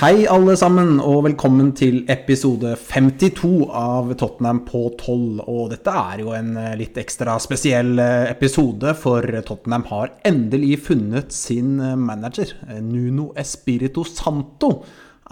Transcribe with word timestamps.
Hei, 0.00 0.22
alle 0.32 0.54
sammen, 0.56 0.94
og 1.04 1.26
velkommen 1.26 1.74
til 1.76 2.06
episode 2.08 2.70
52 2.88 3.66
av 3.68 4.06
Tottenham 4.16 4.62
på 4.64 4.86
12. 4.94 5.42
Og 5.44 5.66
dette 5.74 5.92
er 5.92 6.22
jo 6.22 6.30
en 6.32 6.54
eh, 6.56 6.70
litt 6.80 6.96
ekstra 7.02 7.34
spesiell 7.44 8.00
eh, 8.00 8.30
episode, 8.30 8.94
for 8.96 9.28
Tottenham 9.44 9.84
har 9.90 10.14
endelig 10.24 10.78
funnet 10.86 11.36
sin 11.36 11.74
eh, 11.84 11.98
manager. 12.00 12.54
Nuno 12.80 13.34
Espirito 13.36 14.06
Santo 14.08 14.70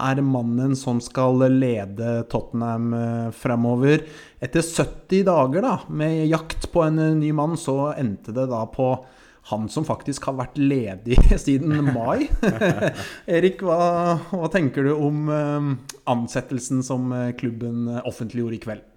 er 0.05 0.21
mannen 0.21 0.77
som 0.77 1.01
skal 1.01 1.47
lede 1.49 2.19
Tottenham 2.29 2.93
fremover. 3.33 4.05
Etter 4.37 4.61
70 4.61 5.25
dager 5.31 5.65
da, 5.65 5.75
med 5.89 6.27
jakt 6.29 6.69
på 6.69 6.85
en 6.85 7.01
ny 7.17 7.33
mann, 7.33 7.57
så 7.57 7.95
endte 7.97 8.37
det 8.37 8.45
da 8.53 8.67
på 8.69 8.93
han 9.49 9.69
som 9.69 9.85
faktisk 9.87 10.29
har 10.29 10.37
vært 10.39 10.59
ledig 10.61 11.17
siden 11.45 11.91
mai. 11.93 12.27
Erik, 13.37 13.63
hva, 13.65 14.19
hva, 14.31 14.49
tenker 14.53 14.85
du 14.85 14.93
om 14.95 15.29
eh, 15.33 15.73
ansettelsen 16.09 16.85
som 16.85 17.11
eh, 17.15 17.31
klubben 17.39 17.87
offentliggjorde 18.03 18.59
i 18.59 18.63
kveld? 18.67 18.88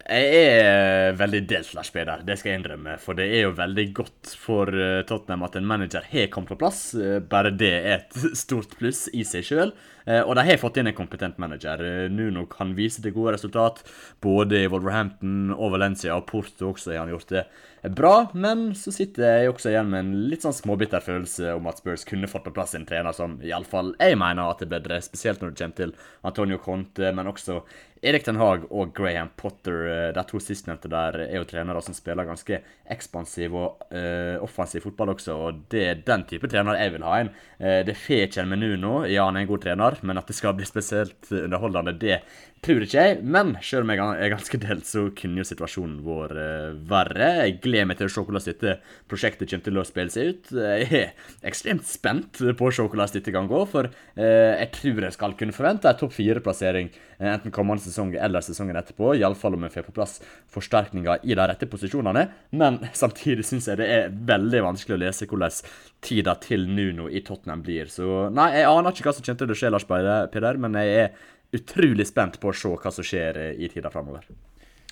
Jeg 0.00 0.40
er 0.40 1.16
veldig 1.18 1.40
delt, 1.50 1.70
Lars 1.76 1.90
Peder. 1.92 2.22
Det 2.26 2.38
skal 2.40 2.52
jeg 2.52 2.60
innrømme. 2.60 2.96
For 3.02 3.18
det 3.18 3.28
er 3.28 3.44
jo 3.44 3.54
veldig 3.58 3.86
godt 3.94 4.32
for 4.40 4.72
eh, 4.72 5.02
Tottenham 5.06 5.44
at 5.46 5.58
en 5.60 5.68
manager 5.68 6.06
har 6.10 6.30
kommet 6.32 6.54
på 6.54 6.58
plass. 6.62 6.82
Bare 7.30 7.52
det 7.52 7.72
er 7.78 7.96
et 7.98 8.20
stort 8.44 8.76
pluss 8.80 9.06
i 9.12 9.26
seg 9.28 9.46
sjøl. 9.46 9.74
Og 10.10 10.32
de 10.34 10.42
har 10.42 10.56
fått 10.58 10.80
inn 10.80 10.88
en 10.90 10.96
kompetent 10.96 11.36
manager. 11.38 11.82
Nuno 12.10 12.46
kan 12.50 12.72
vise 12.74 13.02
til 13.04 13.12
gode 13.14 13.36
resultat. 13.36 13.82
Både 14.24 14.64
i 14.64 14.70
Wolverhampton 14.72 15.52
og 15.52 15.76
Valencia 15.76 16.16
og 16.16 16.24
Porto 16.26 16.72
også 16.72 16.94
har 16.94 17.04
han 17.04 17.12
gjort 17.12 17.30
det 17.30 17.44
bra, 17.88 18.30
men 18.36 18.74
så 18.76 18.92
sitter 18.92 19.24
jeg 19.24 19.52
også 19.54 19.70
igjen 19.70 19.88
med 19.88 20.02
en 20.02 20.24
litt 20.28 20.44
sånn 20.44 20.56
småbitter 20.56 21.00
følelse 21.04 21.54
om 21.56 21.68
at 21.70 21.80
Spurs 21.80 22.04
kunne 22.08 22.28
fått 22.28 22.44
på 22.44 22.52
plass 22.52 22.74
en 22.76 22.84
trener 22.88 23.16
som 23.16 23.38
iallfall 23.44 23.94
jeg 23.96 24.18
mener 24.20 24.50
at 24.50 24.60
det 24.60 24.68
er 24.68 24.74
bedre, 24.74 24.98
spesielt 25.04 25.40
når 25.40 25.54
det 25.54 25.62
kommer 25.62 25.78
til 25.78 25.94
Antonio 26.28 26.60
Conte, 26.60 27.12
men 27.16 27.30
også 27.30 27.62
Erik 28.00 28.24
Den 28.24 28.38
Haag 28.40 28.62
og 28.72 28.94
Graham 28.96 29.28
Potter, 29.36 29.82
eh, 29.84 30.10
de 30.16 30.22
to 30.28 30.40
sistnevnte 30.40 30.88
der, 30.88 31.18
er 31.26 31.36
jo 31.36 31.48
trenere 31.48 31.82
som 31.84 31.96
spiller 31.96 32.24
ganske 32.24 32.62
ekspansiv 32.90 33.54
og 33.54 33.84
uh, 33.94 34.40
offensiv 34.42 34.82
fotball 34.82 35.12
også, 35.12 35.34
og 35.36 35.58
det 35.70 35.82
er 35.86 36.00
den 36.06 36.24
type 36.26 36.48
trener 36.50 36.78
jeg 36.80 36.94
vil 36.96 37.04
ha 37.06 37.18
en. 37.22 37.28
Uh, 37.60 37.80
det 37.86 37.94
får 38.00 38.24
ikke 38.26 38.42
en 38.42 38.50
menu 38.50 38.70
nå, 38.80 38.94
ja, 39.12 39.28
han 39.28 39.38
er 39.38 39.44
en 39.44 39.50
god 39.50 39.62
trener, 39.62 39.98
men 40.02 40.18
at 40.18 40.30
det 40.30 40.34
skal 40.34 40.56
bli 40.58 40.66
spesielt 40.66 41.28
underholdende, 41.30 41.94
det 42.00 42.22
tror 42.64 42.82
ikke 42.82 43.04
jeg. 43.04 43.20
Men 43.22 43.52
selv 43.62 43.86
om 43.86 43.92
jeg 43.94 44.02
er 44.24 44.32
ganske 44.32 44.60
delt, 44.64 44.88
så 44.88 45.04
kunne 45.16 45.44
jo 45.44 45.46
situasjonen 45.46 46.00
vår 46.06 46.34
uh, 46.34 46.80
verre. 46.90 47.30
Jeg 47.44 47.60
gleder 47.62 47.92
meg 47.92 48.00
til 48.00 48.10
å 48.10 48.14
se 48.16 48.24
hvordan 48.24 48.46
dette 48.48 48.74
prosjektet 49.12 49.52
kommer 49.52 49.68
til 49.68 49.82
å 49.82 49.86
spille 49.86 50.14
seg 50.16 50.32
ut. 50.32 50.50
Jeg 50.56 50.90
er 51.04 51.46
ekstremt 51.46 51.86
spent 51.86 52.42
på 52.42 52.70
å 52.70 52.74
se 52.74 52.88
hvordan 52.88 53.14
dette 53.14 53.36
kan 53.36 53.48
gå, 53.50 53.62
for 53.70 53.92
jeg 54.20 54.68
tror 54.74 55.06
jeg 55.06 55.14
skal 55.14 55.36
kunne 55.38 55.54
forvente 55.54 55.88
en 55.88 55.98
topp 56.00 56.12
fire-plassering 56.16 56.90
enten 57.20 57.52
kommende 57.54 57.89
sesong 57.90 58.14
eller 58.16 58.44
sesongen 58.44 58.78
etterpå. 58.80 59.12
Iallfall 59.18 59.58
om 59.58 59.66
vi 59.66 59.72
får 59.74 59.88
på 59.88 59.96
plass 59.98 60.16
forsterkninger 60.54 61.26
i 61.26 61.36
de 61.36 61.48
rette 61.50 61.68
posisjonene. 61.70 62.26
Men 62.56 62.80
samtidig 63.02 63.46
syns 63.48 63.68
jeg 63.70 63.82
det 63.82 63.90
er 63.98 64.14
veldig 64.32 64.64
vanskelig 64.70 64.96
å 64.96 65.02
lese 65.04 65.28
hvordan 65.30 65.58
tida 66.06 66.36
til 66.40 66.68
Nuno 66.70 67.10
i 67.10 67.24
Tottenham 67.26 67.64
blir. 67.66 67.90
Så 67.92 68.28
nei, 68.34 68.52
jeg 68.60 68.70
aner 68.70 68.94
ikke 68.94 69.10
hva 69.10 69.16
som 69.16 69.26
kommer 69.26 69.44
til 69.44 69.54
å 69.54 69.60
skje, 69.60 69.74
Lars 69.74 69.88
Peder, 69.90 70.62
men 70.62 70.78
jeg 70.80 71.04
er 71.04 71.60
utrolig 71.60 72.06
spent 72.06 72.38
på 72.40 72.52
å 72.52 72.56
se 72.56 72.70
hva 72.70 72.94
som 72.94 73.06
skjer 73.06 73.42
i 73.58 73.70
tida 73.72 73.90
framover. 73.92 74.28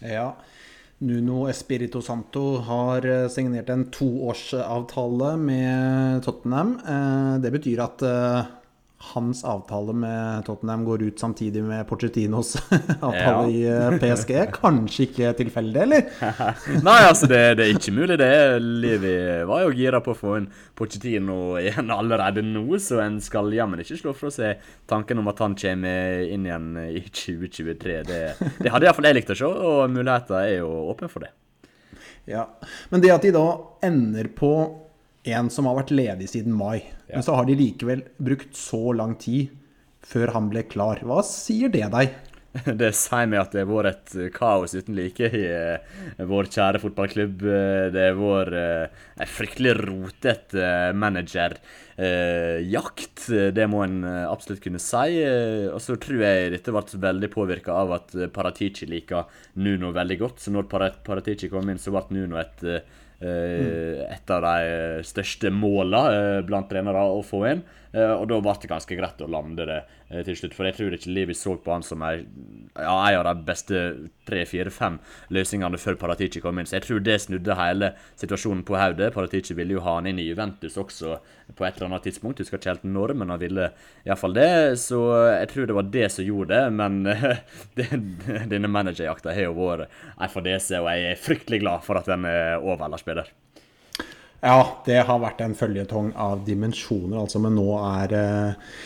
Ja. 0.03 0.33
Nuno 0.99 1.47
Espirito 1.47 2.01
Santo 2.03 2.59
har 2.67 3.05
eh, 3.07 3.29
signert 3.31 3.69
en 3.71 3.85
toårsavtale 3.95 5.37
med 5.39 6.25
Tottenham. 6.27 6.73
Eh, 6.83 7.35
det 7.45 7.53
betyr 7.55 7.83
at 7.85 8.03
eh, 8.03 8.49
hans 8.99 9.45
avtale 9.45 9.93
med 9.95 10.45
Tottenham 10.47 10.85
går 10.85 11.03
ut 11.03 11.21
samtidig 11.21 11.63
med 11.63 11.87
Porcettinos 11.87 12.57
avtale 13.01 13.49
ja. 13.49 13.49
i 13.49 13.63
eh, 13.69 13.99
PSG. 14.03 14.33
Kanskje 14.61 15.07
ikke 15.07 15.33
tilfeldig, 15.39 15.83
eller? 15.85 16.09
Nei, 16.89 16.97
altså, 17.07 17.29
det, 17.31 17.43
det, 17.61 17.67
er 17.69 17.79
ikke 17.79 17.95
mulig, 17.95 18.19
det. 18.19 18.31
Livi 18.59 19.15
var 19.47 19.63
jo 19.65 19.77
gira 19.79 20.03
på 20.03 20.17
å 20.17 20.19
få 20.19 20.35
en 20.41 20.49
Porcettino 20.79 21.57
igjen 21.63 21.93
allerede 21.95 22.43
nå, 22.43 22.67
så 22.83 22.99
en 23.05 23.21
skal 23.23 23.55
jammen 23.55 23.85
ikke 23.85 24.01
slå 24.03 24.17
fra 24.19 24.33
seg 24.35 24.67
tanken 24.91 25.23
om 25.23 25.31
at 25.31 25.45
han 25.47 25.55
kommer 25.59 26.25
inn 26.27 26.49
igjen 26.49 26.73
i 26.89 27.05
2023. 27.07 28.01
Det, 28.09 28.23
det 28.59 28.75
hadde 28.75 28.91
iallfall 28.91 29.11
jeg 29.11 29.21
likt 29.21 29.35
å 29.35 29.39
se, 29.39 29.47
og 29.47 29.95
muligheten 29.95 30.41
er 30.43 30.57
jo 30.59 30.73
åpen 30.91 31.13
for 31.13 31.23
det. 31.23 31.33
Ja, 32.29 32.45
Men 32.91 33.01
det 33.01 33.15
at 33.15 33.25
de 33.25 33.33
da 33.33 33.47
ender 33.87 34.29
på 34.37 34.53
en 35.35 35.51
som 35.53 35.69
har 35.69 35.77
vært 35.81 35.95
ledig 35.95 36.29
siden 36.33 36.55
mai. 36.57 36.79
Ja. 37.09 37.15
Men 37.19 37.25
så 37.27 37.33
har 37.39 37.45
de 37.49 37.59
likevel 37.59 38.01
brukt 38.23 38.53
så 38.57 38.83
lang 38.97 39.15
tid 39.21 39.45
før 40.07 40.29
han 40.37 40.51
ble 40.53 40.63
klar. 40.71 40.97
Hva 41.05 41.23
sier 41.27 41.69
det 41.73 41.89
deg? 41.95 42.09
Det 42.81 42.89
sier 42.97 43.27
meg 43.29 43.43
at 43.43 43.53
det 43.53 43.61
har 43.61 43.69
vært 43.71 43.89
et 43.93 44.11
kaos 44.35 44.73
uten 44.75 44.95
like 44.97 45.21
i 45.21 45.43
uh, 45.53 45.79
vår 46.27 46.45
kjære 46.55 46.81
fotballklubb. 46.83 47.43
Uh, 47.45 47.91
det 47.93 48.03
har 48.07 48.17
vært 48.19 48.55
en 49.21 49.31
fryktelig 49.31 49.75
rotete 49.83 50.93
managerjakt. 50.97 53.21
det 53.55 53.67
må 53.69 53.83
en 53.85 54.05
absolutt 54.07 54.63
kunne 54.65 54.81
si. 54.83 55.25
og 55.69 55.81
så 55.83 55.97
tror 56.01 56.21
jeg 56.25 56.53
dette 56.55 56.73
ble 56.73 56.83
veldig 57.05 57.31
påvirka 57.35 57.73
av 57.75 57.93
at 57.99 58.17
Paratici 58.33 58.87
liker 58.89 59.25
Nuno 59.61 59.93
veldig 59.93 60.19
godt. 60.19 60.41
Så 60.41 60.51
når 60.55 60.65
Paratici 61.05 61.49
kom 61.53 61.69
inn, 61.69 61.79
så 61.79 61.91
ble 61.95 62.05
Nuno 62.17 62.37
et. 62.41 62.65
Et 63.21 64.31
av 64.31 64.45
de 64.45 65.03
største 65.07 65.51
måla 65.51 66.03
eh, 66.15 66.41
blant 66.47 66.69
trenere 66.71 67.03
å 67.11 67.23
få 67.27 67.43
inn. 67.51 67.65
Eh, 67.93 68.13
og 68.13 68.27
da 68.29 68.39
ble 68.43 68.55
det 68.61 68.69
ganske 68.71 68.97
greit 68.99 69.23
å 69.25 69.31
lande 69.31 69.65
det 69.69 69.79
eh, 70.11 70.23
til 70.27 70.37
slutt. 70.37 70.57
For 70.57 70.69
jeg 70.69 70.77
tror 70.77 70.97
ikke 70.97 71.13
Livi 71.15 71.37
så 71.37 71.55
på 71.63 71.73
han 71.73 71.85
som 71.87 72.05
ei, 72.07 72.21
ja, 72.77 72.97
en 72.97 73.21
av 73.23 73.31
de 73.31 73.47
beste 73.49 73.83
tre, 74.29 74.45
fire, 74.49 74.73
fem 74.75 74.99
løsningene 75.35 75.81
før 75.81 75.99
Paratici 76.01 76.43
kom 76.45 76.61
inn. 76.61 76.69
Så 76.69 76.79
jeg 76.79 76.87
tror 76.89 77.03
det 77.05 77.19
snudde 77.25 77.59
hele 77.59 77.93
situasjonen 78.21 78.65
på 78.69 78.77
hodet. 78.79 79.13
Paratici 79.17 79.57
ville 79.57 79.79
jo 79.79 79.85
ha 79.87 79.99
han 79.99 80.11
inn 80.11 80.21
i 80.21 80.29
Juventus 80.29 80.77
også 80.81 81.17
på 81.57 81.65
et 81.65 81.79
eller 81.79 81.89
annet 81.89 82.09
tidspunkt. 82.11 82.43
Husker 82.45 82.61
ikke 82.61 82.75
helt 82.75 82.87
når, 82.89 83.17
men 83.19 83.33
han 83.33 83.43
ville 83.43 83.71
iallfall 84.05 84.37
det. 84.37 84.51
Så 84.85 85.01
jeg 85.33 85.53
tror 85.55 85.69
det 85.71 85.79
var 85.81 85.93
det 85.97 86.07
som 86.13 86.29
gjorde 86.29 86.55
det. 86.55 86.63
Men 86.77 87.03
denne 88.53 88.73
managerjakta 88.73 89.33
har 89.33 89.49
jo 89.49 89.57
vært 89.59 89.89
ei 90.19 90.33
fadese, 90.33 90.83
og 90.83 90.93
jeg 90.93 91.13
er 91.13 91.21
fryktelig 91.23 91.65
glad 91.65 91.85
for 91.87 92.01
at 92.01 92.09
den 92.11 92.29
er 92.29 92.59
over, 92.61 92.89
Lars 92.93 93.07
Peder. 93.07 93.33
Ja, 94.39 94.59
det 94.87 95.01
har 95.09 95.19
vært 95.19 95.41
en 95.43 95.57
føljetong 95.59 96.13
av 96.15 96.45
dimensjoner, 96.47 97.19
altså. 97.25 97.41
Men 97.43 97.57
nå 97.59 97.67
er 97.81 98.15
eh, 98.15 98.77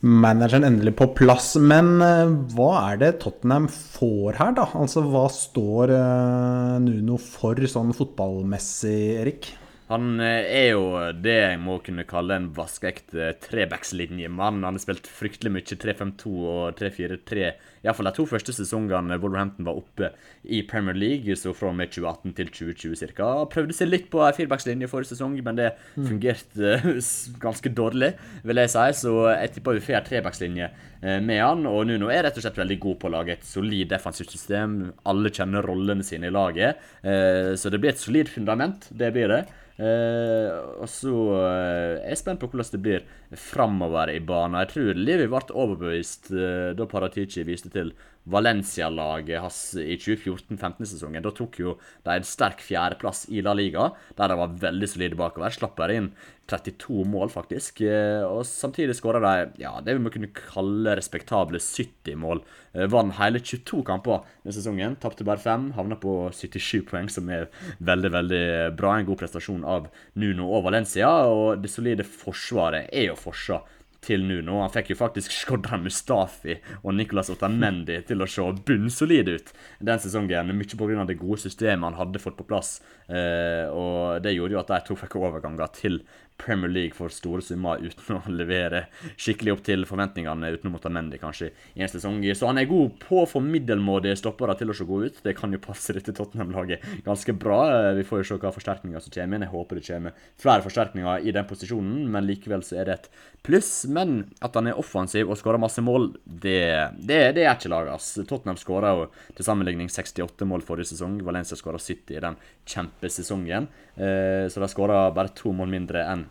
manageren 0.00 0.64
endelig 0.64 0.94
på 0.96 1.10
plass. 1.18 1.52
Men 1.60 1.98
eh, 2.04 2.32
hva 2.56 2.70
er 2.92 3.02
det 3.02 3.12
Tottenham 3.24 3.68
får 3.68 4.40
her, 4.40 4.56
da? 4.56 4.70
Altså 4.78 5.04
hva 5.04 5.26
står 5.32 5.92
eh, 5.98 6.74
Nuno 6.86 7.20
for 7.20 7.60
sånn 7.68 7.92
fotballmessig, 7.96 8.98
Erik? 9.20 9.52
Han 9.86 10.18
eh, 10.18 10.42
er 10.50 10.68
jo 10.72 10.86
det 11.22 11.34
jeg 11.36 11.58
må 11.62 11.76
kunne 11.86 12.06
kalle 12.08 12.40
en 12.40 12.48
vaskeekte 12.54 13.28
trebackslinjemann. 13.44 14.64
Han 14.66 14.74
har 14.74 14.82
spilt 14.82 15.06
fryktelig 15.06 15.52
mye 15.54 15.78
3-5-2 15.78 16.30
og 16.34 16.78
3-4-3. 16.80 17.44
Iallfall 17.86 18.08
de 18.10 18.12
to 18.16 18.24
første 18.26 18.54
sesongene 18.56 19.18
Wolverhampton 19.22 19.68
var 19.68 19.78
oppe 19.78 20.08
i 20.42 20.64
Premier 20.66 20.96
League, 20.98 21.36
så 21.38 21.52
fra 21.54 21.70
og 21.70 21.76
med 21.78 21.92
2018 21.94 22.34
til 22.34 22.50
2020 22.50 23.12
ca. 23.14 23.28
Prøvde 23.52 23.76
seg 23.78 23.92
litt 23.92 24.08
på 24.10 24.24
ei 24.26 24.32
firebackslinje 24.34 24.88
forrige 24.90 25.12
sesong, 25.12 25.36
men 25.46 25.60
det 25.60 25.68
mm. 25.76 26.08
fungerte 26.08 26.72
mm. 26.82 26.98
ganske 27.44 27.72
dårlig, 27.78 28.08
vil 28.42 28.62
jeg 28.62 28.72
si. 28.72 28.86
Så 29.04 29.12
jeg 29.30 29.52
tipper 29.54 29.78
vi 29.78 29.84
får 29.84 30.00
ei 30.00 30.02
trebackslinje 30.08 30.66
eh, 30.66 31.20
med 31.22 31.38
han. 31.44 31.62
Og 31.70 31.84
Nuno 31.86 32.10
er 32.10 32.26
rett 32.26 32.40
og 32.40 32.42
slett 32.42 32.58
veldig 32.58 32.80
god 32.82 32.98
på 33.04 33.06
å 33.06 33.14
lage 33.20 33.36
et 33.36 33.46
solid 33.46 33.94
defensivt 33.94 34.34
system. 34.34 34.74
Alle 35.06 35.30
kjenner 35.30 35.62
rollene 35.62 36.02
sine 36.02 36.26
i 36.26 36.34
laget, 36.34 36.82
så 37.06 37.70
det 37.70 37.78
blir 37.78 37.92
et 37.92 38.02
solid 38.02 38.26
fundament. 38.32 38.88
Det 38.90 39.12
blir 39.14 39.30
det. 39.30 39.44
Eh, 39.76 40.52
og 40.80 40.88
så 40.88 41.14
eh, 41.36 41.98
er 42.00 42.08
jeg 42.14 42.20
spent 42.22 42.40
på 42.40 42.48
hvordan 42.48 42.72
det 42.72 42.80
blir 42.82 43.02
framover 43.34 44.12
i 44.14 44.20
banen. 44.20 44.60
Jeg 44.62 44.72
tror 44.74 45.00
Livi 45.00 45.30
ble 45.30 45.42
overbevist 45.50 46.30
eh, 46.34 46.74
da 46.78 46.86
Paratici 46.90 47.46
viste 47.46 47.72
til 47.74 47.94
Valencia-laget 48.26 49.38
hans 49.38 49.58
i 49.78 49.94
2014-15-sesongen. 50.02 51.22
Da 51.22 51.30
tok 51.34 51.60
jo 51.62 51.76
de 52.06 52.16
en 52.16 52.26
sterk 52.26 52.62
fjerdeplass 52.64 53.26
i 53.30 53.42
La 53.44 53.54
Liga, 53.54 53.92
der 54.18 54.32
de 54.32 54.38
var 54.40 54.56
veldig 54.66 54.88
solide 54.90 55.18
bakover. 55.18 55.54
Slapp 55.54 55.76
bare 55.78 56.00
inn 56.00 56.08
32 56.50 57.04
mål, 57.10 57.30
faktisk. 57.30 57.80
Eh, 57.86 58.22
og 58.26 58.42
samtidig 58.46 58.96
skåra 58.98 59.22
de 59.22 59.62
ja, 59.62 59.76
det 59.82 59.96
vi 59.96 60.02
må 60.02 60.12
kunne 60.14 60.30
kalle 60.34 60.96
respektable 60.98 61.60
70 61.62 62.18
mål. 62.22 62.42
Eh, 62.74 62.86
vant 62.90 63.14
hele 63.20 63.42
22 63.42 63.82
kamper 63.86 64.22
denne 64.42 64.54
sesongen. 64.54 64.98
Tapte 65.02 65.26
bare 65.26 65.42
fem. 65.42 65.70
Havna 65.78 65.98
på 66.02 66.16
77 66.34 66.82
poeng, 66.90 67.10
som 67.12 67.30
er 67.30 67.48
veldig 67.78 68.12
veldig 68.18 68.44
bra. 68.78 68.96
En 68.96 69.08
god 69.08 69.22
prestasjon 69.22 69.66
av 69.66 69.90
Nuno 70.18 70.50
og 70.50 70.66
Valencia. 70.66 71.10
Og 71.30 71.62
det 71.62 71.70
solide 71.72 72.06
forsvaret 72.06 72.90
er 72.90 73.10
jo 73.12 73.15
fortsatt 73.18 73.72
til 74.06 74.22
Nuno. 74.26 74.60
Han 74.62 74.72
fikk 74.72 74.92
jo 74.92 74.98
faktisk 75.00 75.34
Skodran 75.34 75.84
Mustafi 75.84 76.56
og 76.82 76.94
Nicolas 76.94 77.30
Otamendi 77.32 77.98
til 78.06 78.22
å 78.22 78.28
se 78.30 78.44
bunnsolide 78.68 79.36
ut 79.38 79.52
den 79.88 80.02
sesongen. 80.02 80.52
Mye 80.52 80.78
pga. 80.78 81.06
det 81.08 81.18
gode 81.20 81.40
systemet 81.42 81.88
han 81.88 81.98
hadde 81.98 82.22
fått 82.22 82.38
på 82.38 82.46
plass. 82.46 82.80
Eh, 83.08 83.66
og 83.70 84.22
det 84.22 84.36
gjorde 84.36 84.56
jo 84.56 84.62
at 84.62 84.72
de 84.72 84.80
to 84.86 84.98
fikk 85.00 85.18
overganger 85.20 85.72
til 85.74 86.00
Premier 86.38 86.70
League 86.70 86.96
for 86.96 87.12
store 87.12 87.42
summer 87.42 87.80
uten 87.82 88.18
å 88.18 88.32
levere 88.32 88.84
skikkelig 89.16 89.54
opp 89.54 89.62
til 89.66 89.86
forventningene 89.88 90.52
uten 90.54 90.70
å 90.70 90.74
måtte 90.74 90.92
Mendy 90.92 91.18
kanskje 91.20 91.50
i 91.74 91.84
en 91.84 91.90
sesong. 91.90 92.20
Så 92.36 92.48
han 92.48 92.60
er 92.60 92.68
god 92.70 92.96
på 93.02 93.22
å 93.22 93.28
få 93.28 93.42
middelmådige 93.44 94.18
stoppere 94.20 94.56
til 94.58 94.72
å 94.72 94.76
se 94.76 94.86
god 94.88 95.08
ut. 95.08 95.22
Det 95.24 95.36
kan 95.38 95.52
jo 95.54 95.62
passe 95.62 95.96
dette 95.96 96.14
Tottenham-laget 96.16 96.84
ganske 97.06 97.34
bra. 97.36 97.60
Vi 97.96 98.04
får 98.06 98.22
jo 98.22 98.28
se 98.30 98.40
hva 98.42 98.52
forsterkninger 98.54 99.02
som 99.02 99.14
kommer 99.14 99.38
inn. 99.40 99.46
Jeg 99.46 99.54
håper 99.54 99.80
det 99.80 99.86
kommer 99.88 100.28
flere 100.42 100.66
forsterkninger 100.66 101.26
i 101.26 101.34
den 101.36 101.48
posisjonen, 101.48 102.04
men 102.12 102.28
likevel 102.28 102.64
så 102.66 102.80
er 102.80 102.90
det 102.90 102.98
et 102.98 103.10
pluss. 103.46 103.72
Men 103.90 104.18
at 104.44 104.56
han 104.58 104.70
er 104.70 104.80
offensiv 104.80 105.30
og 105.30 105.40
skårer 105.40 105.62
masse 105.62 105.84
mål, 105.84 106.12
det, 106.24 106.60
det, 107.00 107.20
det 107.38 107.46
er 107.46 107.54
ikke 107.54 107.72
lagas. 107.72 108.12
Tottenham 108.22 108.60
skåra 108.60 108.94
til 109.36 109.46
sammenligning 109.46 109.90
68 109.92 110.48
mål 110.48 110.64
forrige 110.66 110.92
sesong. 110.92 111.18
Valencia 111.26 111.58
skåra 111.58 111.80
70 111.80 112.16
i 112.16 112.22
den 112.24 112.40
kjempesesongen. 112.68 113.68
Eh, 113.96 114.46
så 114.52 114.62
de 114.62 114.70
skåra 114.72 115.06
bare 115.16 115.34
to 115.36 115.54
mål 115.56 115.72
mindre 115.72 116.04
enn 116.06 116.26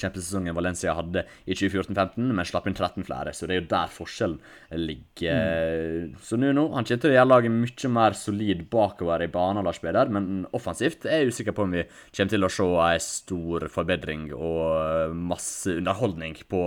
kjempesesongen 0.00 0.54
Valencia 0.56 0.94
hadde 0.96 1.24
i 1.44 1.54
2014-15, 1.56 2.32
men 2.36 2.48
slapp 2.48 2.66
inn 2.68 2.76
13 2.76 3.06
flere. 3.06 3.32
Så 3.34 3.46
det 3.46 3.56
er 3.56 3.62
jo 3.62 3.68
der 3.70 3.92
forskjellen 3.92 4.38
ligger. 4.76 5.40
Mm. 5.40 6.14
Så 6.22 6.38
Nuno 6.40 6.68
han 6.74 6.86
kommer 6.86 7.02
til 7.02 7.12
å 7.12 7.16
gjøre 7.16 7.30
laget 7.30 7.54
mye 7.54 7.92
mer 7.96 8.18
solid 8.18 8.64
bakover 8.72 9.24
i 9.24 9.30
banen, 9.32 9.64
Lars 9.66 9.80
Peder, 9.82 10.12
men 10.12 10.46
offensivt 10.56 11.06
er 11.08 11.24
jeg 11.24 11.34
usikker 11.34 11.56
på 11.56 11.66
om 11.66 11.76
vi 11.78 11.86
kommer 11.88 12.34
til 12.34 12.48
å 12.48 12.52
se 12.52 12.70
en 12.86 13.04
stor 13.06 13.68
forbedring 13.72 14.28
og 14.36 15.16
masse 15.16 15.78
underholdning 15.78 16.38
på 16.50 16.64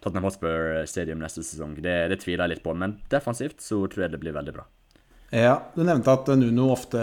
Tottenham 0.00 0.30
Hotspur 0.30 0.84
Stadium 0.88 1.22
neste 1.22 1.44
sesong. 1.46 1.76
Det, 1.82 1.96
det 2.12 2.22
tviler 2.24 2.46
jeg 2.46 2.56
litt 2.56 2.66
på, 2.66 2.76
men 2.76 3.00
defensivt 3.12 3.60
så 3.64 3.84
tror 3.86 4.06
jeg 4.06 4.16
det 4.16 4.22
blir 4.22 4.36
veldig 4.36 4.56
bra. 4.56 4.68
Ja, 5.32 5.54
Du 5.72 5.80
nevnte 5.80 6.12
at 6.12 6.26
Nuno 6.36 6.66
ofte 6.74 7.02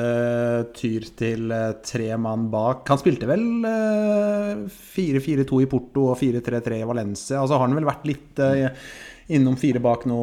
tyr 0.78 1.06
til 1.18 1.50
eh, 1.50 1.72
tre 1.82 2.12
mann 2.22 2.46
bak. 2.54 2.84
Han 2.92 3.00
spilte 3.02 3.26
vel 3.26 3.42
4-4-2 4.70 5.42
eh, 5.42 5.64
i 5.66 5.70
Porto 5.72 6.12
og 6.12 6.20
4-3-3 6.20 6.78
i 6.78 6.86
Valencia. 6.86 7.40
Altså 7.40 7.58
har 7.58 7.66
han 7.66 7.74
vel 7.80 7.90
vært 7.90 8.06
litt 8.06 8.42
eh, 8.46 8.70
innom 9.34 9.58
fire 9.58 9.82
bak 9.82 10.06
nå 10.10 10.20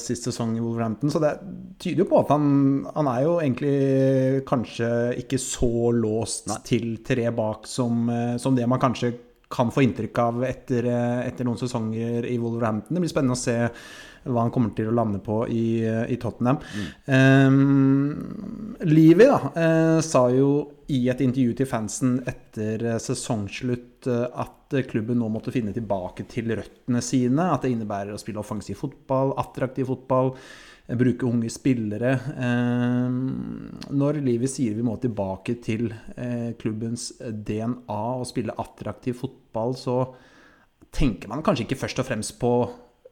sist 0.00 0.30
sesong 0.30 0.56
i 0.56 0.64
Wolverhampton. 0.64 1.12
Så 1.12 1.20
det 1.20 1.34
tyder 1.82 2.06
jo 2.06 2.08
på 2.08 2.22
at 2.22 2.32
han, 2.32 2.48
han 2.96 3.12
er 3.12 3.20
jo 3.26 3.36
egentlig 3.42 3.76
kanskje 4.48 4.90
ikke 5.20 5.40
så 5.40 5.92
låst 5.92 6.48
Nei. 6.48 6.60
til 6.64 6.90
tre 7.04 7.28
bak 7.36 7.68
som, 7.68 8.08
som, 8.40 8.56
det 8.56 8.64
man 8.68 8.80
kanskje 8.80 9.12
kan 9.56 9.72
få 9.72 9.86
inntrykk 9.86 10.20
av 10.20 10.44
etter, 10.46 10.90
etter 11.24 11.48
noen 11.48 11.60
sesonger 11.60 12.28
i 12.28 12.36
Wolverhampton. 12.40 12.94
Det 12.94 13.02
blir 13.06 13.12
spennende 13.12 13.38
å 13.38 13.40
se 13.40 13.56
hva 14.26 14.42
han 14.42 14.52
kommer 14.54 14.72
til 14.76 14.90
å 14.90 14.94
lande 14.94 15.20
på 15.22 15.40
i, 15.52 15.66
i 15.86 16.16
Tottenham. 16.20 16.58
Mm. 16.58 16.88
Um, 17.14 18.76
Livi 18.90 19.28
da, 19.28 19.38
uh, 19.54 19.98
sa 20.04 20.26
jo 20.34 20.50
i 20.92 21.06
et 21.10 21.22
intervju 21.22 21.54
til 21.58 21.70
fansen 21.70 22.18
etter 22.28 22.84
sesongslutt 23.02 24.06
at 24.06 24.76
klubben 24.90 25.18
nå 25.18 25.28
måtte 25.32 25.54
finne 25.54 25.74
tilbake 25.74 26.26
til 26.30 26.52
røttene 26.54 27.02
sine. 27.02 27.48
At 27.54 27.64
det 27.64 27.72
innebærer 27.74 28.14
å 28.14 28.20
spille 28.20 28.42
offensiv 28.42 28.78
fotball, 28.82 29.34
attraktiv 29.40 29.90
fotball, 29.90 30.34
bruke 30.94 31.26
unge 31.26 31.50
spillere. 31.50 32.14
Um, 32.38 33.18
når 33.90 34.20
livet 34.22 34.52
sier 34.52 34.76
vi 34.76 34.86
må 34.86 34.94
tilbake 35.02 35.58
til 35.64 35.88
klubbens 36.60 37.10
DNA 37.18 38.00
og 38.20 38.26
spille 38.30 38.54
attraktiv 38.62 39.18
fotball, 39.18 39.74
så 39.78 39.98
tenker 40.94 41.28
man 41.28 41.42
kanskje 41.44 41.66
ikke 41.66 41.80
først 41.80 42.00
og 42.00 42.08
fremst 42.08 42.36
på 42.40 42.52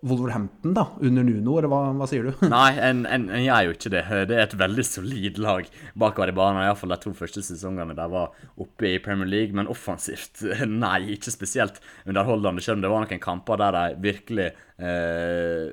Wolverhampton 0.04 0.74
da, 0.76 0.84
under 1.00 1.24
Nuno, 1.24 1.54
eller 1.56 1.70
hva, 1.72 1.80
hva 1.96 2.06
sier 2.08 2.26
du? 2.28 2.42
Nei, 2.52 2.74
en, 2.76 3.04
en, 3.08 3.24
en, 3.30 3.40
gjør 3.40 3.68
jo 3.68 3.74
ikke 3.76 3.92
det. 3.94 4.02
Det 4.28 4.36
er 4.36 4.42
et 4.44 4.56
veldig 4.60 4.84
solid 4.84 5.40
lag 5.40 5.70
bakover 6.00 6.32
i 6.32 6.36
banen. 6.36 6.60
Iallfall 6.66 6.92
de 6.92 6.98
to 7.00 7.14
første 7.16 7.44
sesongene 7.46 7.96
de 7.96 8.08
var 8.12 8.34
oppe 8.60 8.90
i 8.90 9.00
Premier 9.04 9.30
League. 9.30 9.56
Men 9.56 9.70
offensivt, 9.72 10.44
nei, 10.84 10.98
ikke 11.16 11.32
spesielt 11.32 11.80
underholdende. 12.04 12.64
Selv 12.64 12.78
om 12.78 12.84
det 12.84 12.92
var 12.92 13.06
noen 13.06 13.24
kamper 13.24 13.62
der 13.64 13.78
de 13.78 14.04
virkelig 14.10 14.50
eh, 14.78 15.70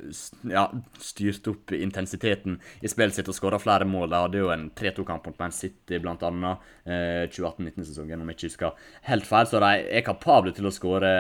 ja, 0.52 0.66
styrte 1.00 1.54
opp 1.54 1.72
intensiteten 1.76 2.60
i 2.82 2.92
spillet 2.92 3.18
sitt 3.18 3.32
og 3.32 3.38
skåra 3.38 3.60
flere 3.62 3.88
mål. 3.90 4.10
De 4.12 4.22
hadde 4.24 4.42
jo 4.44 4.52
en 4.54 4.68
3-2-kamp 4.78 5.30
mot 5.30 5.40
Man 5.42 5.56
City, 5.56 6.00
annet. 6.02 6.70
Eh, 6.86 7.28
2018-19-sesongen, 7.30 8.22
om 8.22 8.30
jeg 8.32 8.38
ikke 8.38 8.50
husker 8.50 8.86
helt 9.10 9.28
feil. 9.28 9.48
Så 9.50 9.62
de 9.62 9.72
er 9.98 10.06
kapable 10.06 10.54
til 10.56 10.66
å 10.68 10.74
skåre 10.74 11.12